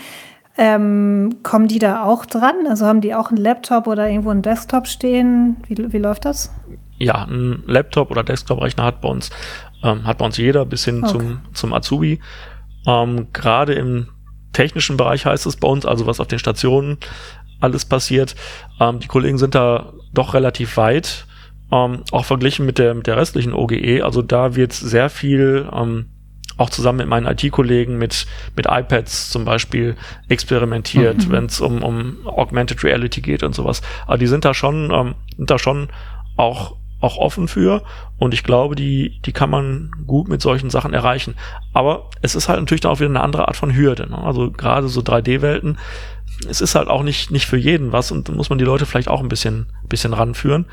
Ähm, 0.56 1.38
kommen 1.42 1.68
die 1.68 1.80
da 1.80 2.04
auch 2.04 2.26
dran? 2.26 2.68
Also 2.70 2.86
haben 2.86 3.02
die 3.02 3.16
auch 3.16 3.30
einen 3.30 3.38
Laptop 3.38 3.88
oder 3.88 4.08
irgendwo 4.08 4.30
einen 4.30 4.44
Desktop 4.44 4.88
stehen? 4.88 5.58
Wie, 5.68 5.92
wie 5.92 5.98
läuft 5.98 6.26
das? 6.26 6.54
Ja, 7.00 7.24
ein 7.24 7.64
Laptop 7.66 8.12
oder 8.12 8.24
Desktop-Rechner 8.24 8.84
hat 8.84 9.02
bei 9.02 9.10
uns 9.10 9.32
ähm, 9.84 10.06
hat 10.06 10.18
bei 10.18 10.26
uns 10.26 10.38
jeder 10.38 10.66
bis 10.66 10.86
hin 10.86 11.04
okay. 11.04 11.12
zum, 11.12 11.42
zum 11.54 11.74
Azubi. 11.74 12.20
Ähm, 12.88 13.28
Gerade 13.34 13.74
im 13.74 14.08
technischen 14.54 14.98
Bereich 14.98 15.26
heißt 15.26 15.46
es 15.46 15.58
bei 15.58 15.68
uns, 15.68 15.86
also 15.86 16.08
was 16.08 16.20
auf 16.20 16.28
den 16.28 16.40
Stationen 16.40 16.98
alles 17.60 17.86
passiert. 17.86 18.36
Ähm, 18.80 19.00
die 19.00 19.08
Kollegen 19.08 19.38
sind 19.38 19.56
da 19.56 19.94
doch 20.14 20.34
relativ 20.34 20.78
weit, 20.78 21.26
ähm, 21.72 22.04
auch 22.12 22.26
verglichen 22.26 22.66
mit 22.66 22.78
der, 22.78 22.94
mit 22.94 23.08
der 23.08 23.18
restlichen 23.18 23.54
OGE. 23.54 24.04
Also 24.04 24.22
da 24.22 24.56
wird 24.56 24.74
sehr 24.74 25.10
viel 25.10 25.70
ähm, 25.74 26.10
auch 26.58 26.70
zusammen 26.70 27.00
mit 27.00 27.08
meinen 27.08 27.26
IT-Kollegen 27.26 27.98
mit, 27.98 28.28
mit 28.56 28.68
iPads 28.70 29.32
zum 29.32 29.44
Beispiel 29.44 29.96
experimentiert, 30.30 31.28
mhm. 31.28 31.32
wenn 31.32 31.46
es 31.46 31.60
um, 31.62 31.82
um 31.84 32.28
Augmented 32.28 32.84
Reality 32.84 33.22
geht 33.22 33.42
und 33.42 33.56
sowas. 33.56 33.82
Aber 34.06 34.18
die 34.18 34.28
sind 34.28 34.46
da 34.46 34.54
schon, 34.54 34.92
ähm, 34.92 35.16
sind 35.36 35.50
da 35.50 35.58
schon 35.58 35.90
auch 36.36 36.76
auch 37.04 37.18
offen 37.18 37.48
für 37.48 37.84
und 38.18 38.34
ich 38.34 38.44
glaube, 38.44 38.76
die, 38.76 39.20
die 39.26 39.34
kann 39.34 39.50
man 39.50 39.92
gut 40.08 40.28
mit 40.28 40.42
solchen 40.42 40.70
Sachen 40.70 40.94
erreichen. 40.94 41.36
Aber 41.74 42.10
es 42.22 42.36
ist 42.36 42.50
halt 42.50 42.60
natürlich 42.60 42.82
dann 42.82 42.92
auch 42.92 43.00
wieder 43.00 43.10
eine 43.10 43.22
andere 43.22 43.48
Art 43.48 43.58
von 43.58 43.76
Hürde. 43.76 44.10
Ne? 44.10 44.18
Also 44.18 44.52
gerade 44.52 44.88
so 44.88 45.02
3D-Welten, 45.02 45.78
es 46.48 46.62
ist 46.62 46.76
halt 46.76 46.88
auch 46.88 47.04
nicht, 47.04 47.32
nicht 47.32 47.46
für 47.46 47.58
jeden 47.58 47.92
was 47.92 48.12
und 48.12 48.30
da 48.30 48.34
muss 48.34 48.50
man 48.50 48.58
die 48.58 48.66
Leute 48.66 48.86
vielleicht 48.86 49.10
auch 49.10 49.20
ein 49.20 49.30
bisschen, 49.30 49.68
bisschen 49.88 50.14
ranführen. 50.14 50.66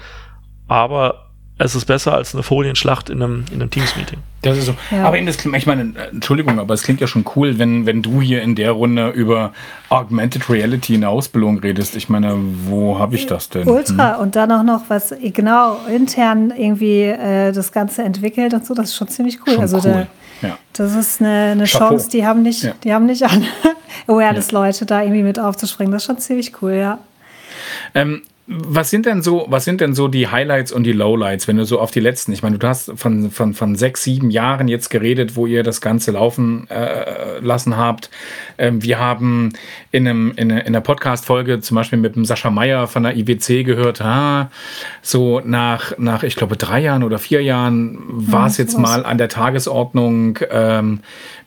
Aber 0.69 1.30
es 1.62 1.75
ist 1.75 1.85
besser 1.85 2.14
als 2.14 2.35
eine 2.35 2.42
Folienschlacht 2.42 3.11
in 3.11 3.23
einem, 3.23 3.44
in 3.51 3.61
einem 3.61 3.70
Teams-Meeting. 3.70 4.20
Das 4.40 4.57
ist 4.57 4.64
so. 4.64 4.75
Ja. 4.90 5.05
Aber 5.05 5.20
das, 5.20 5.44
ich 5.44 5.66
meine, 5.66 5.92
Entschuldigung, 6.11 6.59
aber 6.59 6.73
es 6.73 6.83
klingt 6.83 7.03
ja 7.03 7.07
schon 7.07 7.27
cool, 7.37 7.59
wenn, 7.59 7.85
wenn 7.85 8.01
du 8.01 8.23
hier 8.23 8.40
in 8.40 8.55
der 8.55 8.73
Runde 8.73 9.11
über 9.11 9.53
Augmented 9.90 10.49
Reality 10.49 10.94
in 10.94 11.03
der 11.03 11.11
Ausbildung 11.11 11.59
redest. 11.59 11.96
Ich 11.96 12.09
meine, 12.09 12.35
wo 12.64 12.99
habe 12.99 13.14
ich 13.14 13.27
das 13.27 13.51
denn? 13.51 13.68
Ultra. 13.68 14.14
Hm? 14.14 14.23
Und 14.23 14.37
dann 14.37 14.51
auch 14.53 14.62
noch 14.62 14.85
was, 14.88 15.14
genau, 15.35 15.77
intern 15.94 16.51
irgendwie 16.57 17.03
äh, 17.03 17.53
das 17.53 17.73
Ganze 17.73 18.05
entwickelt 18.05 18.55
und 18.55 18.64
so. 18.64 18.73
Das 18.73 18.87
ist 18.87 18.96
schon 18.96 19.09
ziemlich 19.09 19.38
cool. 19.46 19.53
Schon 19.53 19.62
also 19.62 19.77
cool. 19.85 20.07
Da, 20.40 20.49
ja. 20.49 20.59
das 20.73 20.94
ist 20.94 21.20
eine, 21.20 21.51
eine 21.53 21.64
Chance, 21.64 22.09
die 22.09 22.25
haben 22.27 22.40
nicht, 22.40 22.62
ja. 22.62 22.73
die 22.83 22.94
haben 22.94 23.05
nicht 23.05 23.23
an 23.23 23.44
Awareness-Leute 24.07 24.87
da 24.87 25.03
irgendwie 25.03 25.25
mit 25.25 25.38
aufzuspringen. 25.38 25.92
Das 25.92 26.05
ist 26.05 26.07
schon 26.07 26.18
ziemlich 26.18 26.62
cool, 26.62 26.73
ja. 26.73 26.99
Ähm, 27.94 28.23
was 28.52 28.90
sind 28.90 29.06
denn 29.06 29.22
so, 29.22 29.46
was 29.48 29.64
sind 29.64 29.80
denn 29.80 29.94
so 29.94 30.08
die 30.08 30.26
Highlights 30.26 30.72
und 30.72 30.82
die 30.82 30.92
Lowlights, 30.92 31.46
wenn 31.46 31.56
du 31.56 31.64
so 31.64 31.78
auf 31.78 31.92
die 31.92 32.00
letzten, 32.00 32.32
ich 32.32 32.42
meine, 32.42 32.58
du 32.58 32.66
hast 32.66 32.90
von, 32.96 33.30
von, 33.30 33.54
von 33.54 33.76
sechs, 33.76 34.02
sieben 34.02 34.28
Jahren 34.30 34.66
jetzt 34.66 34.90
geredet, 34.90 35.36
wo 35.36 35.46
ihr 35.46 35.62
das 35.62 35.80
Ganze 35.80 36.10
laufen 36.10 36.68
äh, 36.68 37.38
lassen 37.38 37.76
habt. 37.76 38.10
Ähm, 38.58 38.82
wir 38.82 38.98
haben 38.98 39.52
in, 39.92 40.08
einem, 40.08 40.32
in, 40.34 40.50
in 40.50 40.66
einer 40.66 40.80
Podcast-Folge 40.80 41.60
zum 41.60 41.76
Beispiel 41.76 42.00
mit 42.00 42.16
dem 42.16 42.24
Sascha 42.24 42.50
Meyer 42.50 42.88
von 42.88 43.04
der 43.04 43.16
IWC 43.16 43.62
gehört, 43.62 44.00
ah, 44.00 44.50
so 45.00 45.40
nach, 45.44 45.96
nach, 45.98 46.24
ich 46.24 46.34
glaube, 46.34 46.56
drei 46.56 46.80
Jahren 46.80 47.04
oder 47.04 47.20
vier 47.20 47.44
Jahren 47.44 47.98
war 48.08 48.48
es 48.48 48.56
jetzt 48.56 48.76
mal 48.76 49.06
an 49.06 49.16
der 49.16 49.28
Tagesordnung, 49.28 50.40
ähm, 50.50 51.00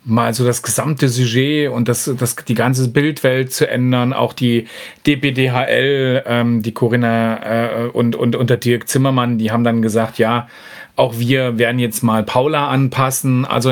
mal 0.06 0.34
so 0.34 0.46
das 0.46 0.64
gesamte 0.64 1.08
Sujet 1.08 1.70
und 1.70 1.88
das, 1.88 2.12
das, 2.18 2.36
die 2.36 2.56
ganze 2.56 2.90
Bildwelt 2.90 3.54
zu 3.54 3.70
ändern, 3.70 4.14
auch 4.14 4.34
die 4.34 4.68
DPDHL, 5.08 6.24
ähm, 6.26 6.62
die 6.62 6.74
Corinna 6.94 7.86
äh, 7.86 7.88
und, 7.88 8.16
und, 8.16 8.36
und 8.36 8.50
der 8.50 8.58
Dirk 8.58 8.88
Zimmermann, 8.88 9.40
die 9.40 9.52
haben 9.52 9.64
dann 9.64 9.82
gesagt, 9.82 10.20
ja, 10.20 10.48
auch 10.96 11.18
wir 11.18 11.58
werden 11.58 11.80
jetzt 11.80 12.04
mal 12.04 12.24
Paula 12.24 12.68
anpassen. 12.68 13.46
Also 13.46 13.72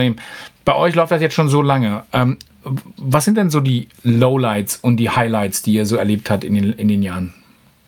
bei 0.65 0.75
euch 0.75 0.95
läuft 0.95 1.11
das 1.11 1.21
jetzt 1.21 1.35
schon 1.35 1.49
so 1.49 1.61
lange. 1.61 2.03
Ähm, 2.13 2.37
was 2.97 3.25
sind 3.25 3.37
denn 3.37 3.51
so 3.51 3.59
die 3.59 3.89
Lowlights 4.03 4.77
und 4.77 4.97
die 4.97 5.09
Highlights, 5.09 5.61
die 5.61 5.73
ihr 5.73 5.85
so 5.85 5.97
erlebt 5.97 6.29
habt 6.31 6.43
in 6.43 6.55
den, 6.55 6.73
in 6.73 6.87
den 6.87 7.03
Jahren? 7.03 7.33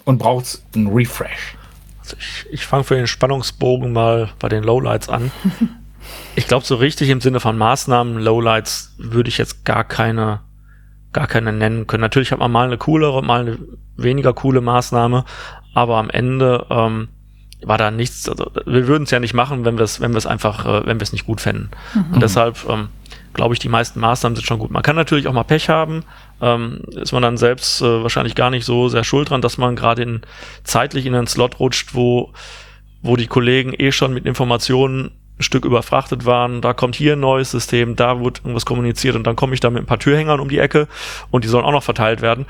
Und 0.05 0.19
braucht 0.19 0.45
es 0.45 0.63
einen 0.75 0.87
Refresh? 0.87 1.55
Also 1.99 2.15
ich, 2.19 2.45
ich 2.51 2.65
fange 2.65 2.83
für 2.83 2.95
den 2.95 3.07
Spannungsbogen 3.07 3.91
mal 3.91 4.29
bei 4.39 4.49
den 4.49 4.63
Lowlights 4.63 5.09
an. 5.09 5.31
Ich 6.35 6.47
glaube, 6.47 6.65
so 6.65 6.75
richtig 6.75 7.09
im 7.09 7.21
Sinne 7.21 7.39
von 7.39 7.57
Maßnahmen, 7.57 8.17
Lowlights, 8.17 8.93
würde 8.97 9.29
ich 9.29 9.37
jetzt 9.37 9.63
gar 9.63 9.85
keine, 9.85 10.41
gar 11.13 11.27
keine 11.27 11.53
nennen 11.53 11.87
können. 11.87 12.01
Natürlich 12.01 12.31
hat 12.31 12.39
man 12.39 12.51
mal 12.51 12.67
eine 12.67 12.77
coolere, 12.77 13.23
mal 13.23 13.41
eine 13.41 13.57
weniger 13.95 14.33
coole 14.33 14.61
Maßnahme, 14.61 15.25
aber 15.73 15.97
am 15.97 16.09
Ende 16.09 16.65
ähm, 16.69 17.09
war 17.61 17.77
da 17.77 17.91
nichts. 17.91 18.27
Also, 18.27 18.51
wir 18.65 18.87
würden 18.87 19.03
es 19.03 19.11
ja 19.11 19.19
nicht 19.19 19.33
machen, 19.33 19.65
wenn 19.65 19.77
wir 19.77 19.83
es, 19.83 20.01
wenn 20.01 20.11
wir 20.11 20.17
es 20.17 20.25
einfach, 20.25 20.65
äh, 20.65 20.85
wenn 20.85 20.99
wir 20.99 21.03
es 21.03 21.13
nicht 21.13 21.25
gut 21.25 21.41
fänden. 21.41 21.69
Mhm. 21.93 22.13
Und 22.13 22.23
deshalb 22.23 22.57
ähm, 22.67 22.89
glaube 23.33 23.53
ich, 23.53 23.59
die 23.59 23.69
meisten 23.69 23.99
Maßnahmen 23.99 24.35
sind 24.35 24.45
schon 24.45 24.59
gut. 24.59 24.71
Man 24.71 24.83
kann 24.83 24.95
natürlich 24.95 25.27
auch 25.27 25.33
mal 25.33 25.43
Pech 25.43 25.69
haben. 25.69 26.03
Ähm, 26.41 26.81
ist 26.91 27.13
man 27.13 27.23
dann 27.23 27.37
selbst 27.37 27.81
äh, 27.81 28.03
wahrscheinlich 28.03 28.35
gar 28.35 28.49
nicht 28.49 28.65
so 28.65 28.89
sehr 28.89 29.03
schuld 29.03 29.29
dran, 29.29 29.41
dass 29.41 29.57
man 29.57 29.75
gerade 29.75 30.03
in 30.03 30.21
zeitlich 30.63 31.05
in 31.05 31.15
einen 31.15 31.27
Slot 31.27 31.59
rutscht, 31.59 31.93
wo 31.93 32.33
wo 33.05 33.17
die 33.17 33.27
Kollegen 33.27 33.73
eh 33.77 33.91
schon 33.91 34.13
mit 34.13 34.25
Informationen 34.25 35.11
Stück 35.39 35.65
überfrachtet 35.65 36.25
waren, 36.25 36.61
da 36.61 36.73
kommt 36.73 36.95
hier 36.95 37.13
ein 37.13 37.19
neues 37.19 37.51
System, 37.51 37.95
da 37.95 38.21
wird 38.21 38.39
irgendwas 38.39 38.65
kommuniziert 38.65 39.15
und 39.15 39.25
dann 39.25 39.35
komme 39.35 39.53
ich 39.53 39.59
da 39.59 39.69
mit 39.69 39.83
ein 39.83 39.87
paar 39.87 39.99
Türhängern 39.99 40.39
um 40.39 40.49
die 40.49 40.59
Ecke 40.59 40.87
und 41.31 41.43
die 41.43 41.47
sollen 41.47 41.65
auch 41.65 41.71
noch 41.71 41.83
verteilt 41.83 42.21
werden. 42.21 42.45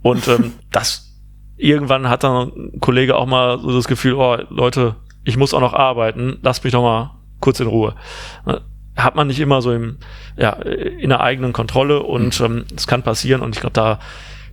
Und 0.00 0.26
ähm, 0.28 0.54
das 0.70 1.12
irgendwann 1.56 2.08
hat 2.08 2.24
dann 2.24 2.52
ein 2.74 2.80
Kollege 2.80 3.16
auch 3.16 3.26
mal 3.26 3.58
so 3.58 3.72
das 3.72 3.86
Gefühl, 3.86 4.14
oh 4.14 4.38
Leute, 4.48 4.96
ich 5.24 5.36
muss 5.36 5.54
auch 5.54 5.60
noch 5.60 5.74
arbeiten, 5.74 6.38
lasst 6.42 6.64
mich 6.64 6.72
doch 6.72 6.82
mal 6.82 7.18
kurz 7.40 7.60
in 7.60 7.66
Ruhe. 7.66 7.94
Ne, 8.46 8.62
hat 8.96 9.14
man 9.14 9.26
nicht 9.26 9.40
immer 9.40 9.62
so 9.62 9.72
im, 9.72 9.98
ja, 10.36 10.50
in 10.52 11.08
der 11.08 11.20
eigenen 11.20 11.52
Kontrolle 11.52 12.02
und 12.02 12.38
mhm. 12.40 12.46
ähm, 12.46 12.64
es 12.76 12.86
kann 12.86 13.02
passieren 13.02 13.42
und 13.42 13.54
ich 13.54 13.60
glaube, 13.60 13.74
da, 13.74 13.98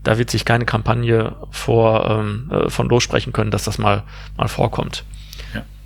da 0.03 0.17
wird 0.17 0.29
sich 0.29 0.45
keine 0.45 0.65
Kampagne 0.65 1.35
vor, 1.51 2.09
ähm, 2.09 2.51
äh, 2.51 2.69
von 2.69 2.87
lossprechen 2.89 3.33
können, 3.33 3.51
dass 3.51 3.63
das 3.63 3.77
mal, 3.77 4.03
mal 4.37 4.47
vorkommt. 4.47 5.03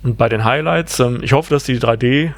Und 0.04 0.18
bei 0.18 0.28
den 0.28 0.44
Highlights, 0.44 1.00
ähm, 1.00 1.20
ich 1.22 1.32
hoffe, 1.32 1.52
dass 1.52 1.64
die 1.64 1.78
3D 1.80 2.32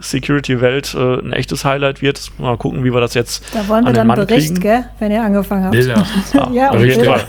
Security-Welt 0.00 0.94
äh, 0.94 1.20
ein 1.20 1.32
echtes 1.32 1.64
Highlight 1.64 2.02
wird. 2.02 2.32
Mal 2.38 2.56
gucken, 2.58 2.82
wie 2.82 2.92
wir 2.92 3.00
das 3.00 3.14
jetzt. 3.14 3.44
Da 3.54 3.66
wollen 3.68 3.84
wir 3.86 3.92
dann 3.92 4.08
Mann 4.08 4.16
Bericht, 4.16 4.48
kriegen. 4.48 4.60
gell, 4.60 4.84
wenn 4.98 5.12
ihr 5.12 5.22
angefangen 5.22 5.64
habt. 5.64 5.72
Bilder. 5.72 6.04
Ja, 6.34 6.50
ja 6.52 6.70
auf 6.70 6.84
jeden 6.84 7.04
Fall. 7.04 7.24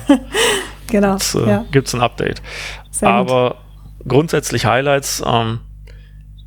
genau. 0.87 1.13
Jetzt 1.13 1.35
äh, 1.35 1.47
ja. 1.47 1.65
gibt 1.71 1.87
es 1.87 1.93
ein 1.93 2.01
Update. 2.01 2.41
Sehr 2.89 3.07
Aber 3.07 3.57
gut. 3.99 4.09
grundsätzlich 4.09 4.65
Highlights, 4.65 5.23
ähm, 5.25 5.59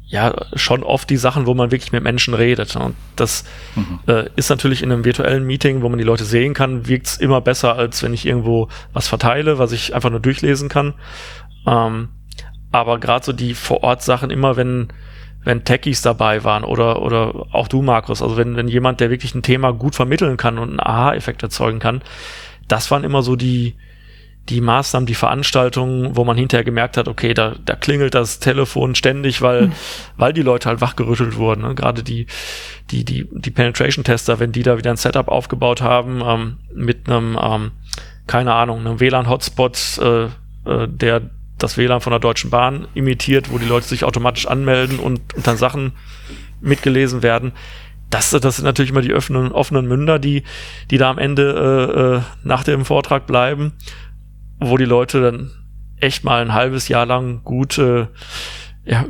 ja, 0.08 0.32
schon 0.54 0.84
oft 0.84 1.10
die 1.10 1.16
Sachen, 1.16 1.46
wo 1.46 1.54
man 1.54 1.72
wirklich 1.72 1.90
mit 1.90 2.04
Menschen 2.04 2.32
redet. 2.34 2.76
Und 2.76 2.94
das 3.16 3.44
mhm. 3.74 3.98
äh, 4.06 4.28
ist 4.36 4.50
natürlich 4.50 4.82
in 4.82 4.92
einem 4.92 5.04
virtuellen 5.04 5.44
Meeting, 5.44 5.82
wo 5.82 5.88
man 5.88 5.98
die 5.98 6.04
Leute 6.04 6.24
sehen 6.24 6.54
kann, 6.54 6.86
wirkt 6.86 7.08
es 7.08 7.16
immer 7.16 7.40
besser, 7.40 7.74
als 7.74 8.02
wenn 8.04 8.14
ich 8.14 8.24
irgendwo 8.24 8.68
was 8.92 9.08
verteile, 9.08 9.58
was 9.58 9.72
ich 9.72 9.94
einfach 9.94 10.10
nur 10.10 10.20
durchlesen 10.20 10.68
kann. 10.68 10.94
Ähm, 11.66 12.10
aber 12.70 13.00
gerade 13.00 13.24
so 13.24 13.32
die 13.32 13.54
Vor-Ort-Sachen, 13.54 14.30
immer 14.30 14.56
wenn, 14.56 14.88
wenn 15.42 15.64
Techies 15.64 16.02
dabei 16.02 16.44
waren 16.44 16.62
oder, 16.62 17.02
oder 17.02 17.46
auch 17.50 17.66
du, 17.66 17.82
Markus, 17.82 18.22
also 18.22 18.36
wenn, 18.36 18.54
wenn 18.54 18.68
jemand, 18.68 19.00
der 19.00 19.10
wirklich 19.10 19.34
ein 19.34 19.42
Thema 19.42 19.72
gut 19.72 19.96
vermitteln 19.96 20.36
kann 20.36 20.58
und 20.58 20.70
einen 20.70 20.80
Aha-Effekt 20.80 21.42
erzeugen 21.42 21.80
kann, 21.80 22.02
das 22.68 22.90
waren 22.92 23.02
immer 23.02 23.22
so 23.22 23.34
die, 23.34 23.74
die 24.48 24.60
Maßnahmen, 24.60 25.06
die 25.06 25.14
Veranstaltungen, 25.14 26.16
wo 26.16 26.24
man 26.24 26.36
hinterher 26.36 26.64
gemerkt 26.64 26.96
hat, 26.96 27.08
okay, 27.08 27.34
da, 27.34 27.56
da 27.64 27.74
klingelt 27.74 28.14
das 28.14 28.38
Telefon 28.38 28.94
ständig, 28.94 29.42
weil, 29.42 29.68
mhm. 29.68 29.72
weil 30.16 30.32
die 30.32 30.42
Leute 30.42 30.68
halt 30.68 30.80
wachgerüttelt 30.80 31.36
wurden. 31.36 31.62
Ne? 31.62 31.74
Gerade 31.74 32.02
die, 32.02 32.26
die, 32.90 33.04
die, 33.04 33.28
die 33.30 33.50
Penetration-Tester, 33.50 34.38
wenn 34.38 34.52
die 34.52 34.62
da 34.62 34.78
wieder 34.78 34.90
ein 34.90 34.96
Setup 34.96 35.28
aufgebaut 35.28 35.82
haben, 35.82 36.22
ähm, 36.24 36.56
mit 36.74 37.08
einem, 37.08 37.38
ähm, 37.40 37.72
keine 38.26 38.54
Ahnung, 38.54 38.80
einem 38.80 39.00
WLAN-Hotspot, 39.00 39.98
äh, 39.98 40.24
äh, 40.24 40.88
der 40.88 41.22
das 41.58 41.78
WLAN 41.78 42.00
von 42.00 42.10
der 42.10 42.20
Deutschen 42.20 42.50
Bahn 42.50 42.86
imitiert, 42.94 43.50
wo 43.50 43.58
die 43.58 43.66
Leute 43.66 43.86
sich 43.86 44.04
automatisch 44.04 44.46
anmelden 44.46 44.98
und, 44.98 45.34
und 45.34 45.46
dann 45.46 45.56
Sachen 45.56 45.92
mitgelesen 46.60 47.22
werden. 47.22 47.52
Das, 48.10 48.30
das 48.30 48.56
sind 48.56 48.64
natürlich 48.64 48.92
immer 48.92 49.00
die 49.00 49.14
offenen, 49.14 49.50
offenen 49.50 49.86
Münder, 49.86 50.18
die, 50.18 50.44
die 50.90 50.98
da 50.98 51.10
am 51.10 51.18
Ende 51.18 51.42
äh, 51.96 52.16
äh, 52.16 52.20
nach 52.44 52.62
dem 52.62 52.84
Vortrag 52.84 53.26
bleiben, 53.26 53.72
wo 54.60 54.76
die 54.76 54.84
Leute 54.84 55.20
dann 55.20 55.50
echt 55.98 56.24
mal 56.24 56.42
ein 56.42 56.52
halbes 56.52 56.88
Jahr 56.88 57.06
lang 57.06 57.42
gut, 57.44 57.78
äh, 57.78 58.06
ja, 58.84 59.04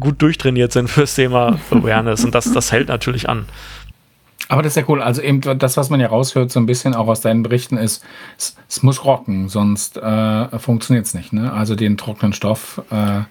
gut 0.00 0.20
durchtrainiert 0.20 0.72
sind 0.72 0.88
fürs 0.88 1.14
Thema 1.14 1.58
Awareness. 1.70 2.24
Und 2.24 2.34
das, 2.34 2.52
das 2.52 2.72
hält 2.72 2.88
natürlich 2.88 3.28
an. 3.28 3.46
Aber 4.48 4.62
das 4.62 4.72
ist 4.72 4.76
ja 4.76 4.84
cool. 4.88 5.00
Also 5.00 5.22
eben 5.22 5.40
das, 5.58 5.76
was 5.76 5.88
man 5.88 6.00
ja 6.00 6.08
raushört, 6.08 6.50
so 6.50 6.60
ein 6.60 6.66
bisschen 6.66 6.94
auch 6.94 7.06
aus 7.06 7.20
deinen 7.20 7.42
Berichten, 7.42 7.76
ist, 7.76 8.04
es, 8.36 8.56
es 8.68 8.82
muss 8.82 9.04
rocken, 9.04 9.48
sonst 9.48 9.96
äh, 9.96 10.58
funktioniert 10.58 11.06
es 11.06 11.14
nicht. 11.14 11.32
Ne? 11.32 11.52
Also 11.52 11.74
den 11.74 11.96
trockenen 11.96 12.32
Stoff. 12.32 12.82
Äh, 12.90 13.22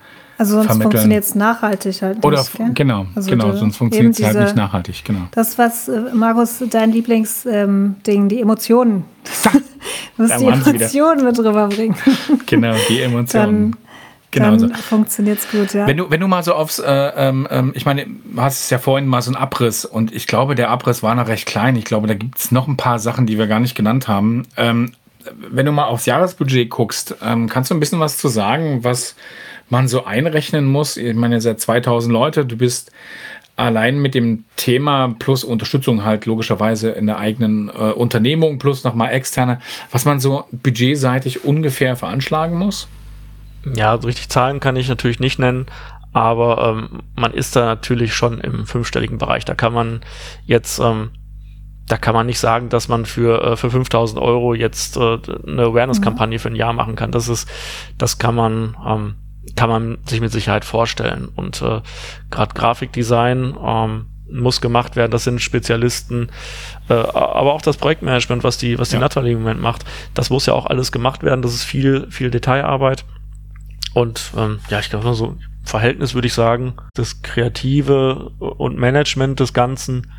also 0.41 0.63
sonst 0.63 0.81
funktioniert 0.81 1.23
es 1.23 1.35
nachhaltig 1.35 2.01
halt 2.01 2.15
nicht. 2.15 2.25
Oder 2.25 2.43
gell? 2.57 2.71
genau, 2.73 3.05
also 3.13 3.29
genau, 3.29 3.55
sonst 3.55 3.77
funktioniert 3.77 4.19
es 4.19 4.25
halt 4.25 4.39
nicht 4.39 4.55
nachhaltig, 4.55 5.05
genau. 5.05 5.27
Das, 5.29 5.59
was, 5.59 5.87
äh, 5.87 6.01
Markus, 6.15 6.63
dein 6.67 6.91
Lieblingsding, 6.91 7.53
ähm, 7.53 7.95
die 8.27 8.41
Emotionen. 8.41 9.05
du 10.17 10.23
musst 10.23 10.41
die 10.41 10.45
Emotionen 10.45 11.25
mit 11.25 11.37
rüberbringen. 11.37 11.95
genau, 12.47 12.73
die 12.89 13.01
Emotionen. 13.01 13.75
Genau 14.31 14.45
dann 14.49 14.59
so. 14.59 14.69
funktioniert 14.69 15.37
es 15.37 15.51
gut, 15.51 15.75
ja. 15.75 15.85
Wenn 15.85 15.97
du, 15.97 16.09
wenn 16.09 16.19
du 16.19 16.27
mal 16.27 16.41
so 16.41 16.55
aufs, 16.55 16.79
äh, 16.79 16.91
ähm, 16.91 17.47
ähm, 17.51 17.73
ich 17.75 17.85
meine, 17.85 18.07
du 18.07 18.41
hast 18.41 18.63
es 18.63 18.69
ja 18.71 18.79
vorhin 18.79 19.07
mal 19.07 19.21
so 19.21 19.29
einen 19.29 19.35
Abriss 19.35 19.85
und 19.85 20.11
ich 20.11 20.25
glaube, 20.25 20.55
der 20.55 20.71
Abriss 20.71 21.03
war 21.03 21.13
noch 21.13 21.27
recht 21.27 21.45
klein. 21.45 21.75
Ich 21.75 21.85
glaube, 21.85 22.07
da 22.07 22.15
gibt 22.15 22.39
es 22.39 22.49
noch 22.49 22.67
ein 22.67 22.77
paar 22.77 22.97
Sachen, 22.97 23.27
die 23.27 23.37
wir 23.37 23.45
gar 23.45 23.59
nicht 23.59 23.75
genannt 23.75 24.07
haben. 24.07 24.47
Ähm, 24.57 24.93
wenn 25.37 25.67
du 25.67 25.71
mal 25.71 25.85
aufs 25.85 26.07
Jahresbudget 26.07 26.71
guckst, 26.71 27.15
ähm, 27.23 27.47
kannst 27.47 27.69
du 27.69 27.75
ein 27.75 27.79
bisschen 27.79 27.99
was 27.99 28.17
zu 28.17 28.27
sagen, 28.27 28.83
was 28.83 29.15
man 29.71 29.87
so 29.87 30.05
einrechnen 30.05 30.65
muss? 30.65 30.97
Ich 30.97 31.15
meine, 31.15 31.35
ihr 31.35 31.41
seid 31.41 31.59
2000 31.59 32.11
Leute, 32.13 32.45
du 32.45 32.57
bist 32.57 32.91
allein 33.55 33.99
mit 33.99 34.15
dem 34.15 34.45
Thema 34.55 35.15
plus 35.19 35.43
Unterstützung 35.43 36.03
halt 36.03 36.25
logischerweise 36.25 36.91
in 36.91 37.07
der 37.07 37.17
eigenen 37.17 37.69
äh, 37.69 37.91
Unternehmung 37.91 38.59
plus 38.59 38.83
nochmal 38.83 39.13
externe, 39.13 39.59
was 39.91 40.05
man 40.05 40.19
so 40.19 40.45
budgetseitig 40.51 41.43
ungefähr 41.43 41.95
veranschlagen 41.95 42.57
muss? 42.57 42.87
Ja, 43.75 43.97
so 43.99 44.07
richtig 44.07 44.29
Zahlen 44.29 44.59
kann 44.59 44.75
ich 44.75 44.89
natürlich 44.89 45.19
nicht 45.19 45.37
nennen, 45.37 45.67
aber 46.13 46.75
ähm, 46.91 47.03
man 47.15 47.33
ist 47.33 47.55
da 47.55 47.65
natürlich 47.65 48.13
schon 48.13 48.39
im 48.39 48.65
fünfstelligen 48.65 49.17
Bereich. 49.17 49.45
Da 49.45 49.53
kann 49.53 49.73
man 49.73 50.01
jetzt, 50.45 50.79
ähm, 50.79 51.11
da 51.87 51.97
kann 51.97 52.15
man 52.15 52.25
nicht 52.25 52.39
sagen, 52.39 52.69
dass 52.69 52.87
man 52.87 53.05
für, 53.05 53.43
äh, 53.43 53.57
für 53.57 53.69
5000 53.69 54.19
Euro 54.19 54.53
jetzt 54.55 54.97
äh, 54.97 55.19
eine 55.47 55.63
Awareness-Kampagne 55.63 56.37
mhm. 56.37 56.41
für 56.41 56.49
ein 56.49 56.55
Jahr 56.55 56.73
machen 56.73 56.95
kann. 56.95 57.11
Das 57.11 57.27
ist, 57.27 57.47
das 57.97 58.17
kann 58.17 58.35
man, 58.35 58.75
ähm, 58.85 59.15
kann 59.55 59.69
man 59.69 59.97
sich 60.05 60.21
mit 60.21 60.31
Sicherheit 60.31 60.65
vorstellen. 60.65 61.29
Und 61.35 61.61
äh, 61.61 61.81
gerade 62.29 62.53
Grafikdesign 62.53 63.55
ähm, 63.63 64.05
muss 64.31 64.61
gemacht 64.61 64.95
werden. 64.95 65.11
Das 65.11 65.23
sind 65.23 65.41
Spezialisten, 65.41 66.29
äh, 66.89 66.93
aber 66.93 67.53
auch 67.53 67.61
das 67.61 67.77
Projektmanagement, 67.77 68.43
was 68.43 68.57
die, 68.57 68.79
was 68.79 68.89
die 68.89 68.95
ja. 68.95 69.01
Natalie 69.01 69.33
im 69.33 69.39
Moment 69.39 69.61
macht, 69.61 69.85
das 70.13 70.29
muss 70.29 70.45
ja 70.45 70.53
auch 70.53 70.65
alles 70.65 70.91
gemacht 70.91 71.23
werden. 71.23 71.41
Das 71.41 71.53
ist 71.53 71.63
viel, 71.63 72.07
viel 72.09 72.31
Detailarbeit. 72.31 73.05
Und 73.93 74.31
ähm, 74.37 74.59
ja, 74.69 74.79
ich 74.79 74.89
glaube, 74.89 75.13
so 75.13 75.37
Verhältnis 75.63 76.13
würde 76.13 76.27
ich 76.27 76.33
sagen, 76.33 76.73
das 76.93 77.21
Kreative 77.21 78.31
und 78.39 78.77
Management 78.77 79.39
des 79.39 79.53
Ganzen 79.53 80.11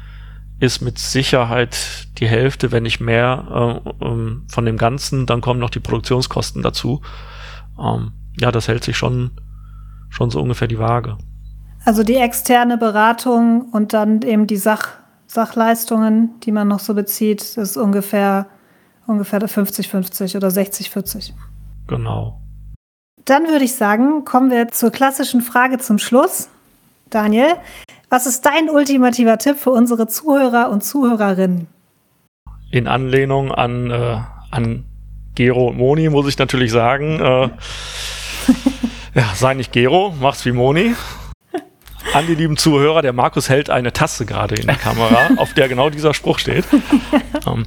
ist 0.61 0.81
mit 0.81 0.99
Sicherheit 0.99 2.09
die 2.19 2.29
Hälfte, 2.29 2.71
wenn 2.71 2.85
nicht 2.85 3.01
mehr, 3.01 3.83
äh, 4.01 4.05
ähm, 4.05 4.47
von 4.49 4.65
dem 4.65 4.77
Ganzen. 4.77 5.27
Dann 5.27 5.41
kommen 5.41 5.59
noch 5.59 5.71
die 5.71 5.81
Produktionskosten 5.81 6.63
dazu. 6.63 7.03
Ähm, 7.79 8.13
ja, 8.40 8.51
das 8.51 8.68
hält 8.68 8.85
sich 8.85 8.97
schon, 8.97 9.31
schon 10.11 10.31
so 10.31 10.40
ungefähr 10.40 10.68
die 10.68 10.79
Waage. 10.79 11.18
Also 11.85 12.03
die 12.03 12.16
externe 12.16 12.79
Beratung 12.79 13.71
und 13.73 13.92
dann 13.92 14.23
eben 14.23 14.47
die 14.47 14.57
Sach 14.57 14.88
Sachleistungen, 15.27 16.38
die 16.40 16.53
man 16.53 16.68
noch 16.68 16.81
so 16.81 16.92
bezieht, 16.92 17.57
ist 17.57 17.79
ungefähr, 17.79 18.47
ungefähr 19.07 19.40
50-50 19.40 20.37
oder 20.37 20.49
60-40. 20.49 21.33
Genau. 21.87 22.38
Dann 23.25 23.49
würde 23.49 23.64
ich 23.64 23.75
sagen, 23.75 24.27
kommen 24.27 24.51
wir 24.51 24.68
zur 24.68 24.90
klassischen 24.90 25.40
Frage 25.40 25.79
zum 25.79 25.97
Schluss. 25.97 26.51
Daniel, 27.09 27.55
was 28.11 28.27
ist 28.27 28.45
dein 28.45 28.68
ultimativer 28.68 29.38
Tipp 29.38 29.57
für 29.57 29.71
unsere 29.71 30.07
Zuhörer 30.07 30.68
und 30.68 30.85
Zuhörerinnen? 30.85 31.66
In 32.71 32.87
Anlehnung 32.87 33.53
an, 33.53 33.90
äh, 33.90 34.18
an 34.51 34.85
Gero 35.35 35.68
und 35.68 35.79
Moni 35.79 36.11
muss 36.11 36.29
ich 36.29 36.38
natürlich 36.38 36.73
sagen, 36.73 37.21
äh, 37.21 37.49
ja, 39.14 39.33
sei 39.35 39.55
nicht 39.55 39.72
Gero, 39.72 40.14
mach's 40.20 40.44
wie 40.44 40.53
Moni. 40.53 40.94
An 42.14 42.27
die 42.27 42.35
lieben 42.35 42.57
Zuhörer, 42.57 43.01
der 43.01 43.12
Markus 43.12 43.48
hält 43.48 43.70
eine 43.70 43.92
Tasse 43.92 44.27
gerade 44.27 44.57
in 44.57 44.66
die 44.66 44.75
Kamera, 44.75 45.31
auf 45.37 45.55
der 45.55 45.68
genau 45.68 45.88
dieser 45.88 46.14
Spruch 46.14 46.38
steht. 46.38 46.64
ähm, 47.46 47.66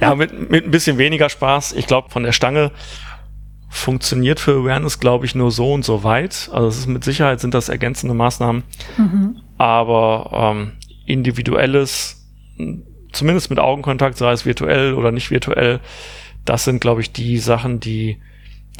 ja, 0.00 0.14
mit, 0.14 0.50
mit 0.50 0.64
ein 0.64 0.70
bisschen 0.70 0.96
weniger 0.96 1.28
Spaß. 1.28 1.72
Ich 1.72 1.86
glaube, 1.86 2.08
von 2.10 2.22
der 2.22 2.32
Stange 2.32 2.70
funktioniert 3.68 4.40
für 4.40 4.52
Awareness, 4.52 5.00
glaube 5.00 5.26
ich, 5.26 5.34
nur 5.34 5.50
so 5.50 5.72
und 5.72 5.84
so 5.84 6.02
weit. 6.02 6.48
Also 6.52 6.68
es 6.68 6.78
ist 6.78 6.86
mit 6.86 7.04
Sicherheit 7.04 7.40
sind 7.40 7.52
das 7.52 7.68
ergänzende 7.68 8.14
Maßnahmen. 8.14 8.62
Mhm. 8.96 9.36
Aber 9.58 10.54
ähm, 10.54 10.72
individuelles, 11.04 12.26
zumindest 13.12 13.50
mit 13.50 13.58
Augenkontakt, 13.58 14.16
sei 14.16 14.32
es 14.32 14.46
virtuell 14.46 14.94
oder 14.94 15.12
nicht 15.12 15.30
virtuell, 15.30 15.80
das 16.44 16.64
sind, 16.64 16.80
glaube 16.80 17.02
ich, 17.02 17.12
die 17.12 17.38
Sachen, 17.38 17.80
die, 17.80 18.18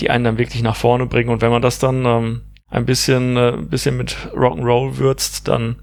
die 0.01 0.11
einen 0.11 0.25
dann 0.25 0.39
wirklich 0.39 0.63
nach 0.63 0.77
vorne 0.77 1.07
bringen. 1.07 1.31
Und 1.31 1.43
wenn 1.43 1.51
man 1.51 1.63
das 1.63 1.79
dann 1.79 2.05
ähm, 2.05 2.43
ein 2.71 2.87
bisschen, 2.87 3.37
äh, 3.37 3.57
bisschen 3.59 3.97
mit 3.97 4.17
Rock'n'Roll 4.35 4.97
würzt, 4.99 5.49
dann, 5.49 5.77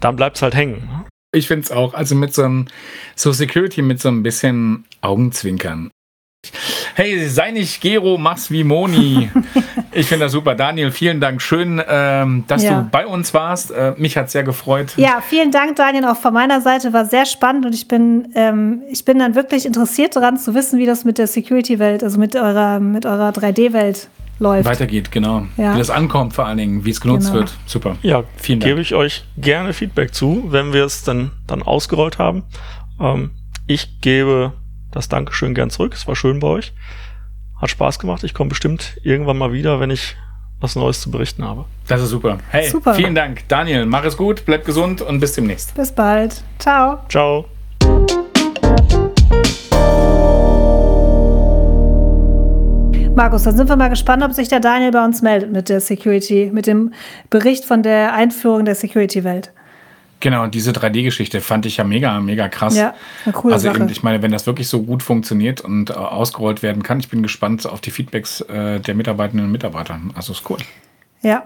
dann 0.00 0.16
bleibt's 0.16 0.42
halt 0.42 0.54
hängen. 0.54 1.04
Ich 1.32 1.46
finde 1.46 1.64
es 1.64 1.70
auch, 1.70 1.94
also 1.94 2.14
mit 2.14 2.34
so 2.34 2.42
einem, 2.42 2.66
so 3.14 3.32
Security 3.32 3.82
mit 3.82 4.00
so 4.00 4.08
ein 4.08 4.22
bisschen 4.22 4.84
Augenzwinkern. 5.00 5.90
Hey, 6.94 7.28
sei 7.28 7.50
nicht 7.50 7.80
Gero, 7.80 8.18
mach's 8.18 8.50
wie 8.50 8.64
Moni. 8.64 9.30
ich 9.92 10.06
finde 10.06 10.26
das 10.26 10.32
super. 10.32 10.54
Daniel, 10.54 10.90
vielen 10.90 11.20
Dank. 11.20 11.42
Schön, 11.42 11.82
ähm, 11.86 12.44
dass 12.46 12.62
ja. 12.62 12.82
du 12.82 12.88
bei 12.90 13.06
uns 13.06 13.34
warst. 13.34 13.70
Äh, 13.70 13.94
mich 13.96 14.16
hat 14.16 14.30
sehr 14.30 14.42
gefreut. 14.42 14.94
Ja, 14.96 15.20
vielen 15.26 15.50
Dank, 15.50 15.76
Daniel, 15.76 16.04
auch 16.04 16.16
von 16.16 16.32
meiner 16.32 16.60
Seite. 16.60 16.92
War 16.92 17.04
sehr 17.04 17.26
spannend 17.26 17.66
und 17.66 17.74
ich 17.74 17.88
bin, 17.88 18.28
ähm, 18.34 18.82
ich 18.90 19.04
bin 19.04 19.18
dann 19.18 19.34
wirklich 19.34 19.66
interessiert 19.66 20.16
daran 20.16 20.36
zu 20.36 20.54
wissen, 20.54 20.78
wie 20.78 20.86
das 20.86 21.04
mit 21.04 21.18
der 21.18 21.26
Security-Welt, 21.26 22.02
also 22.04 22.18
mit 22.18 22.36
eurer, 22.36 22.80
mit 22.80 23.06
eurer 23.06 23.30
3D-Welt 23.30 24.08
läuft. 24.38 24.64
Weitergeht, 24.64 25.12
genau. 25.12 25.46
Ja. 25.56 25.74
Wie 25.74 25.78
das 25.78 25.90
ankommt 25.90 26.34
vor 26.34 26.46
allen 26.46 26.58
Dingen, 26.58 26.84
wie 26.84 26.90
es 26.90 27.00
genutzt 27.00 27.28
genau. 27.28 27.40
wird. 27.40 27.52
Super. 27.66 27.96
Ja, 28.02 28.24
vielen 28.36 28.60
Dank. 28.60 28.70
Gebe 28.70 28.80
ich 28.80 28.94
euch 28.94 29.24
gerne 29.36 29.72
Feedback 29.72 30.14
zu, 30.14 30.44
wenn 30.48 30.72
wir 30.72 30.84
es 30.84 31.04
dann, 31.04 31.30
dann 31.46 31.62
ausgerollt 31.62 32.18
haben. 32.18 32.44
Ähm, 33.00 33.30
ich 33.66 34.00
gebe 34.00 34.52
das 34.90 35.08
Dankeschön 35.08 35.54
gern 35.54 35.70
zurück. 35.70 35.94
Es 35.94 36.08
war 36.08 36.16
schön 36.16 36.40
bei 36.40 36.48
euch. 36.48 36.72
Hat 37.60 37.68
Spaß 37.68 37.98
gemacht. 37.98 38.24
Ich 38.24 38.32
komme 38.32 38.48
bestimmt 38.48 38.98
irgendwann 39.02 39.36
mal 39.36 39.52
wieder, 39.52 39.80
wenn 39.80 39.90
ich 39.90 40.16
was 40.60 40.76
Neues 40.76 41.02
zu 41.02 41.10
berichten 41.10 41.44
habe. 41.44 41.66
Das 41.88 42.00
ist 42.00 42.08
super. 42.08 42.38
Hey, 42.48 42.68
super. 42.68 42.94
vielen 42.94 43.14
Dank. 43.14 43.46
Daniel, 43.48 43.84
mach 43.84 44.04
es 44.04 44.16
gut, 44.16 44.44
bleib 44.46 44.64
gesund 44.64 45.02
und 45.02 45.20
bis 45.20 45.34
demnächst. 45.34 45.74
Bis 45.74 45.92
bald. 45.92 46.42
Ciao. 46.58 47.00
Ciao. 47.08 47.44
Markus, 53.14 53.42
dann 53.42 53.56
sind 53.56 53.68
wir 53.68 53.76
mal 53.76 53.88
gespannt, 53.88 54.22
ob 54.22 54.32
sich 54.32 54.48
der 54.48 54.60
Daniel 54.60 54.92
bei 54.92 55.04
uns 55.04 55.20
meldet 55.20 55.52
mit 55.52 55.68
der 55.68 55.80
Security, 55.80 56.50
mit 56.50 56.66
dem 56.66 56.94
Bericht 57.28 57.66
von 57.66 57.82
der 57.82 58.14
Einführung 58.14 58.64
der 58.64 58.74
Security-Welt. 58.74 59.52
Genau, 60.20 60.46
diese 60.46 60.72
3D-Geschichte 60.72 61.40
fand 61.40 61.64
ich 61.66 61.78
ja 61.78 61.84
mega, 61.84 62.20
mega 62.20 62.48
krass. 62.48 62.76
Ja, 62.76 62.94
eine 63.24 63.32
coole 63.32 63.54
also 63.54 63.68
Sache. 63.68 63.78
Eben, 63.82 63.88
ich 63.88 64.02
meine, 64.02 64.22
wenn 64.22 64.30
das 64.30 64.46
wirklich 64.46 64.68
so 64.68 64.82
gut 64.82 65.02
funktioniert 65.02 65.62
und 65.62 65.90
äh, 65.90 65.94
ausgerollt 65.94 66.62
werden 66.62 66.82
kann, 66.82 67.00
ich 67.00 67.08
bin 67.08 67.22
gespannt 67.22 67.66
auf 67.66 67.80
die 67.80 67.90
Feedbacks 67.90 68.42
äh, 68.42 68.80
der 68.80 68.94
Mitarbeitenden 68.94 69.46
und 69.46 69.52
Mitarbeiter. 69.52 69.98
Also 70.14 70.32
ist 70.32 70.48
cool. 70.50 70.58
Ja, 71.22 71.44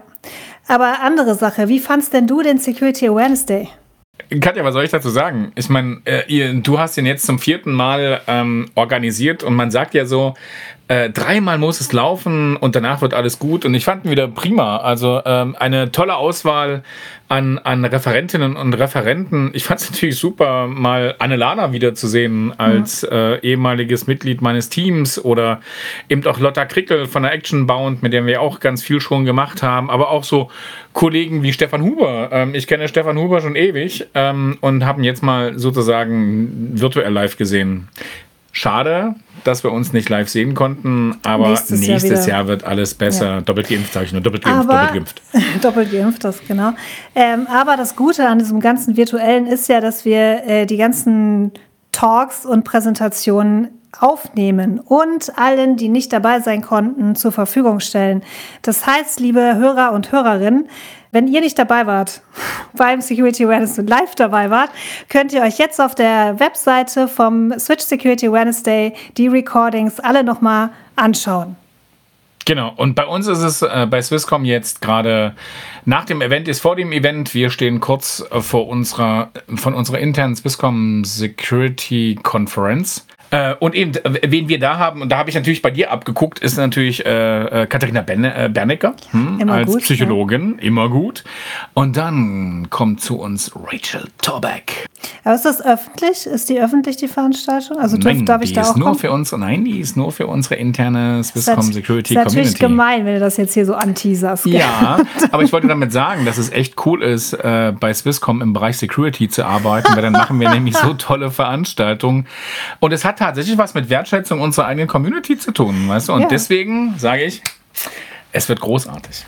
aber 0.67 1.01
andere 1.01 1.35
Sache, 1.35 1.69
wie 1.69 1.79
fandst 1.79 2.13
denn 2.13 2.27
du 2.27 2.41
den 2.41 2.57
Security 2.57 3.07
Awareness 3.07 3.45
Day? 3.45 3.69
Katja, 4.41 4.63
was 4.63 4.73
soll 4.73 4.83
ich 4.83 4.91
dazu 4.91 5.09
sagen? 5.09 5.51
Ich 5.55 5.69
meine, 5.69 6.01
äh, 6.05 6.53
du 6.53 6.79
hast 6.79 6.97
ihn 6.97 7.05
jetzt 7.05 7.25
zum 7.25 7.37
vierten 7.37 7.71
Mal 7.71 8.21
ähm, 8.27 8.69
organisiert 8.73 9.43
und 9.43 9.55
man 9.55 9.71
sagt 9.71 9.93
ja 9.93 10.05
so, 10.05 10.33
äh, 10.87 11.09
dreimal 11.09 11.57
muss 11.57 11.81
es 11.81 11.91
laufen 11.93 12.57
und 12.57 12.75
danach 12.75 13.01
wird 13.01 13.15
alles 13.15 13.39
gut. 13.39 13.65
Und 13.65 13.73
ich 13.73 13.85
fand 13.85 14.05
ihn 14.05 14.11
wieder 14.11 14.27
prima. 14.27 14.77
Also 14.77 15.19
ähm, 15.25 15.55
eine 15.57 15.91
tolle 15.91 16.15
Auswahl 16.15 16.83
an, 17.27 17.57
an 17.57 17.83
Referentinnen 17.83 18.55
und 18.55 18.73
Referenten. 18.75 19.49
Ich 19.53 19.63
fand 19.63 19.81
es 19.81 19.89
natürlich 19.91 20.17
super, 20.17 20.67
mal 20.67 21.15
Annelana 21.17 21.71
wiederzusehen 21.71 22.53
als 22.59 23.01
mhm. 23.01 23.09
äh, 23.11 23.37
ehemaliges 23.39 24.05
Mitglied 24.05 24.43
meines 24.43 24.69
Teams 24.69 25.23
oder 25.23 25.59
eben 26.07 26.25
auch 26.27 26.39
Lotta 26.39 26.65
Krickel 26.65 27.07
von 27.07 27.23
der 27.23 27.33
Action 27.33 27.65
Bound, 27.65 28.03
mit 28.03 28.13
der 28.13 28.25
wir 28.27 28.41
auch 28.41 28.59
ganz 28.59 28.83
viel 28.83 29.01
schon 29.01 29.25
gemacht 29.25 29.63
haben. 29.63 29.89
Aber 29.89 30.11
auch 30.11 30.23
so 30.23 30.51
Kollegen 30.93 31.41
wie 31.41 31.51
Stefan 31.51 31.81
Huber. 31.81 32.29
Ähm, 32.31 32.53
ich 32.53 32.67
kenne 32.67 32.87
Stefan 32.87 33.17
Huber 33.17 33.41
schon 33.41 33.55
ewig 33.55 34.05
ähm, 34.13 34.59
und 34.61 34.85
habe 34.85 35.01
ihn 35.01 35.03
jetzt 35.03 35.23
mal 35.23 35.57
sozusagen 35.57 36.79
virtuell 36.79 37.11
live 37.11 37.37
gesehen. 37.37 37.89
Schade, 38.57 39.15
dass 39.43 39.65
wir 39.65 39.73
uns 39.73 39.91
nicht 39.91 40.07
live 40.07 40.29
sehen 40.29 40.55
konnten, 40.55 41.17
aber 41.23 41.49
nächstes, 41.49 41.81
nächstes 41.81 42.25
Jahr, 42.25 42.37
Jahr, 42.37 42.47
wird 42.47 42.63
alles 42.63 42.93
besser. 42.93 43.25
Ja. 43.25 43.41
Doppelt 43.41 43.67
geimpft, 43.67 43.91
sage 43.91 44.05
ich 44.05 44.13
nur. 44.13 44.21
Doppelt 44.21 44.45
geimpft, 44.45 44.69
aber, 44.69 44.73
doppelt 44.73 44.93
geimpft. 44.93 45.21
doppelt 45.61 45.91
geimpft, 45.91 46.23
das 46.23 46.39
genau. 46.47 46.71
Ähm, 47.15 47.47
aber 47.47 47.75
das 47.75 47.97
Gute 47.97 48.29
an 48.29 48.39
diesem 48.39 48.61
ganzen 48.61 48.95
Virtuellen 48.95 49.45
ist 49.45 49.67
ja, 49.67 49.81
dass 49.81 50.05
wir 50.05 50.47
äh, 50.47 50.65
die 50.65 50.77
ganzen 50.77 51.51
Talks 51.91 52.45
und 52.45 52.63
Präsentationen 52.63 53.67
aufnehmen 53.99 54.79
und 54.79 55.37
allen, 55.37 55.75
die 55.75 55.89
nicht 55.89 56.13
dabei 56.13 56.39
sein 56.39 56.61
konnten, 56.61 57.15
zur 57.15 57.33
Verfügung 57.33 57.81
stellen. 57.81 58.23
Das 58.61 58.87
heißt, 58.87 59.19
liebe 59.19 59.55
Hörer 59.55 59.91
und 59.91 60.13
Hörerinnen, 60.13 60.69
wenn 61.15 61.29
ihr 61.29 61.39
nicht 61.39 61.57
dabei 61.57 61.87
wart, 61.87 62.21
beim 62.73 62.99
Security 62.99 63.45
Awareness 63.45 63.79
und 63.79 63.89
live 63.89 64.13
dabei 64.15 64.49
wart, 64.49 64.69
könnt 65.09 65.31
ihr 65.31 65.41
euch 65.41 65.57
jetzt 65.57 65.79
auf 65.79 65.95
der 65.95 66.39
Webseite 66.39 67.07
vom 67.07 67.57
Switch 67.57 67.83
Security 67.83 68.27
Awareness 68.27 68.61
Day 68.61 68.93
die 69.17 69.27
Recordings 69.27 69.99
alle 70.01 70.23
nochmal 70.23 70.69
anschauen. 70.97 71.55
Genau, 72.43 72.73
und 72.75 72.93
bei 72.93 73.07
uns 73.07 73.25
ist 73.25 73.39
es 73.39 73.63
äh, 73.63 73.87
bei 73.89 74.01
Swisscom 74.01 74.45
jetzt 74.45 74.81
gerade 74.81 75.33
nach 75.85 76.05
dem 76.05 76.21
Event 76.21 76.47
ist 76.47 76.59
vor 76.59 76.75
dem 76.75 76.91
Event. 76.91 77.33
Wir 77.33 77.49
stehen 77.49 77.79
kurz 77.79 78.23
äh, 78.29 78.39
vor 78.41 78.67
unserer, 78.67 79.31
von 79.55 79.73
unserer 79.73 79.97
internen 79.97 80.35
Swisscom 80.35 81.03
Security 81.05 82.19
Conference. 82.21 83.07
Äh, 83.31 83.55
und 83.59 83.75
eben, 83.75 83.93
wen 84.03 84.49
wir 84.49 84.59
da 84.59 84.77
haben, 84.77 85.01
und 85.01 85.09
da 85.09 85.17
habe 85.17 85.29
ich 85.29 85.35
natürlich 85.35 85.61
bei 85.61 85.71
dir 85.71 85.91
abgeguckt, 85.91 86.39
ist 86.39 86.57
natürlich 86.57 87.05
äh, 87.05 87.63
äh 87.63 87.65
Katharina 87.67 88.01
Berne, 88.01 88.45
äh, 88.45 88.49
Bernecker 88.49 88.95
hm, 89.11 89.49
als 89.49 89.71
gut, 89.71 89.81
Psychologin, 89.81 90.55
ja. 90.57 90.67
immer 90.67 90.89
gut. 90.89 91.23
Und 91.73 91.97
dann 91.97 92.67
kommt 92.69 93.01
zu 93.01 93.19
uns 93.19 93.51
Rachel 93.55 94.07
Torbeck. 94.21 94.87
Aber 95.23 95.35
ist 95.35 95.45
das 95.45 95.63
öffentlich? 95.63 96.25
Ist 96.25 96.49
die 96.49 96.59
öffentlich, 96.59 96.97
die 96.97 97.07
Veranstaltung? 97.07 97.77
Also 97.77 97.97
darf, 97.97 98.13
nein, 98.13 98.25
darf 98.25 98.41
ich 98.41 98.53
da 98.53 98.63
auch 98.63 98.75
nur 98.75 98.87
kommen? 98.87 98.99
für 98.99 99.11
uns, 99.11 99.31
nein, 99.31 99.65
die 99.65 99.79
ist 99.79 99.97
nur 99.97 100.11
für 100.11 100.27
unsere 100.27 100.55
interne 100.55 101.23
Swisscom 101.23 101.63
Security 101.63 102.13
Community. 102.13 102.13
Das 102.15 102.25
ist 102.25 102.31
Community. 102.31 102.37
natürlich 102.37 102.59
gemein, 102.59 103.05
wenn 103.05 103.13
du 103.15 103.19
das 103.19 103.37
jetzt 103.37 103.53
hier 103.53 103.65
so 103.65 103.75
anteaserst. 103.75 104.45
Ja, 104.45 104.99
aber 105.31 105.43
ich 105.43 105.51
wollte 105.51 105.67
damit 105.67 105.91
sagen, 105.91 106.25
dass 106.25 106.37
es 106.37 106.51
echt 106.51 106.85
cool 106.85 107.03
ist, 107.03 107.33
äh, 107.33 107.73
bei 107.79 107.93
Swisscom 107.93 108.41
im 108.41 108.53
Bereich 108.53 108.77
Security 108.77 109.29
zu 109.29 109.45
arbeiten, 109.45 109.95
weil 109.95 110.01
dann 110.01 110.13
machen 110.13 110.39
wir 110.39 110.49
nämlich 110.49 110.75
so 110.77 110.93
tolle 110.93 111.31
Veranstaltungen. 111.31 112.27
Und 112.79 112.91
es 112.91 113.05
hat 113.05 113.14
tatsächlich 113.15 113.57
was 113.57 113.73
mit 113.73 113.89
Wertschätzung 113.89 114.41
unserer 114.41 114.65
eigenen 114.67 114.87
Community 114.87 115.37
zu 115.37 115.51
tun, 115.51 115.87
weißt 115.87 116.09
du? 116.09 116.13
Und 116.13 116.21
Ja. 116.23 116.27
deswegen 116.27 116.95
sage 116.97 117.23
ich, 117.23 117.41
es 118.31 118.47
wird 118.49 118.59
großartig. 118.61 119.25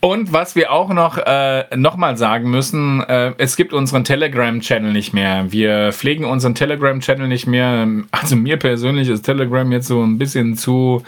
Und 0.00 0.32
was 0.32 0.54
wir 0.54 0.70
auch 0.72 0.90
noch, 0.90 1.18
äh, 1.18 1.64
noch 1.76 1.96
mal 1.96 2.16
sagen 2.16 2.50
müssen, 2.50 3.02
äh, 3.02 3.32
es 3.38 3.56
gibt 3.56 3.72
unseren 3.72 4.04
Telegram-Channel 4.04 4.92
nicht 4.92 5.12
mehr. 5.12 5.50
Wir 5.50 5.92
pflegen 5.92 6.24
unseren 6.24 6.54
Telegram-Channel 6.54 7.26
nicht 7.26 7.48
mehr. 7.48 7.86
Also 8.12 8.36
mir 8.36 8.58
persönlich 8.58 9.08
ist 9.08 9.22
Telegram 9.22 9.70
jetzt 9.72 9.88
so 9.88 10.00
ein 10.02 10.16
bisschen 10.16 10.56
zu 10.56 11.02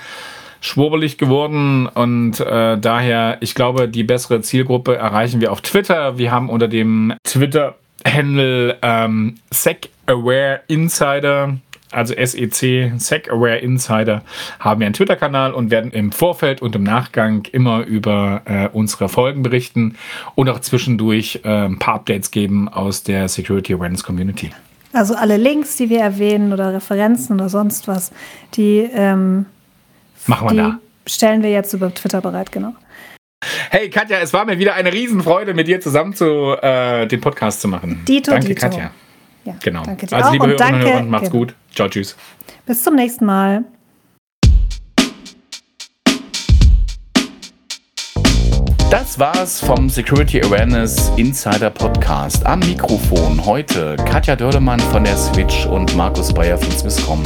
schwurbelig 0.60 1.18
geworden 1.18 1.86
und 1.86 2.40
äh, 2.40 2.76
daher, 2.78 3.38
ich 3.40 3.54
glaube, 3.54 3.88
die 3.88 4.02
bessere 4.02 4.42
Zielgruppe 4.42 4.96
erreichen 4.96 5.40
wir 5.40 5.52
auf 5.52 5.60
Twitter. 5.62 6.18
Wir 6.18 6.32
haben 6.32 6.50
unter 6.50 6.68
dem 6.68 7.14
Twitter-Handle 7.24 8.76
ähm, 8.82 9.36
SecAware 9.52 10.60
Insider 10.66 11.56
also 11.92 12.14
SEC, 12.14 12.92
Sec 12.98 13.30
Aware 13.30 13.58
Insider, 13.58 14.22
haben 14.58 14.80
wir 14.80 14.86
einen 14.86 14.94
Twitter-Kanal 14.94 15.52
und 15.52 15.70
werden 15.70 15.90
im 15.90 16.12
Vorfeld 16.12 16.62
und 16.62 16.74
im 16.76 16.82
Nachgang 16.82 17.44
immer 17.52 17.84
über 17.84 18.42
äh, 18.44 18.68
unsere 18.72 19.08
Folgen 19.08 19.42
berichten 19.42 19.96
und 20.34 20.48
auch 20.48 20.60
zwischendurch 20.60 21.40
äh, 21.44 21.66
ein 21.66 21.78
paar 21.78 21.94
Updates 21.94 22.30
geben 22.30 22.68
aus 22.68 23.02
der 23.02 23.28
Security 23.28 23.74
Awareness 23.74 24.04
Community. 24.04 24.50
Also 24.92 25.14
alle 25.14 25.36
Links, 25.36 25.76
die 25.76 25.88
wir 25.88 26.00
erwähnen 26.00 26.52
oder 26.52 26.74
Referenzen 26.74 27.36
oder 27.36 27.48
sonst 27.48 27.86
was, 27.86 28.10
die, 28.54 28.88
ähm, 28.92 29.46
Machen 30.26 30.48
wir 30.48 30.50
die 30.50 30.56
da. 30.58 30.78
stellen 31.06 31.42
wir 31.42 31.50
jetzt 31.50 31.72
über 31.72 31.94
Twitter 31.94 32.20
bereit, 32.20 32.50
genau. 32.50 32.74
Hey 33.70 33.88
Katja, 33.88 34.18
es 34.18 34.32
war 34.32 34.44
mir 34.44 34.58
wieder 34.58 34.74
eine 34.74 34.92
Riesenfreude, 34.92 35.54
mit 35.54 35.66
dir 35.66 35.80
zusammen 35.80 36.14
zu, 36.14 36.56
äh, 36.60 37.06
den 37.06 37.20
Podcast 37.20 37.60
zu 37.60 37.68
machen. 37.68 38.02
Dito, 38.06 38.32
danke, 38.32 38.48
Dito. 38.48 38.60
Katja. 38.60 38.90
Ja, 39.44 39.54
Genau. 39.62 39.82
Danke 39.84 40.06
dir 40.06 40.16
Also, 40.16 40.28
auch 40.28 40.32
liebe 40.32 40.44
und 40.44 40.50
Hörerinnen 40.50 40.74
und 40.74 40.82
danke. 40.82 40.94
Hörer, 40.98 41.02
macht's 41.04 41.30
genau. 41.30 41.44
gut. 41.44 41.54
Ciao, 41.74 41.88
tschüss. 41.88 42.16
Bis 42.66 42.82
zum 42.82 42.94
nächsten 42.94 43.24
Mal. 43.24 43.64
Das 48.90 49.20
war's 49.20 49.60
vom 49.60 49.88
Security 49.88 50.42
Awareness 50.42 51.12
Insider 51.16 51.70
Podcast. 51.70 52.44
Am 52.44 52.58
Mikrofon 52.58 53.44
heute 53.46 53.94
Katja 54.04 54.34
Dörlemann 54.34 54.80
von 54.80 55.04
der 55.04 55.16
Switch 55.16 55.64
und 55.66 55.94
Markus 55.94 56.34
Bayer 56.34 56.58
von 56.58 56.72
Swisscom. 56.72 57.22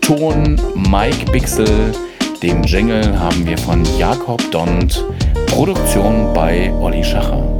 Ton 0.00 0.60
Mike 0.88 1.32
Bixel. 1.32 1.92
Den 2.40 2.62
Jingle 2.62 3.18
haben 3.18 3.44
wir 3.44 3.58
von 3.58 3.84
Jakob 3.98 4.48
Dont. 4.52 5.04
Produktion 5.48 6.32
bei 6.32 6.72
Olli 6.74 7.02
Schacher. 7.02 7.55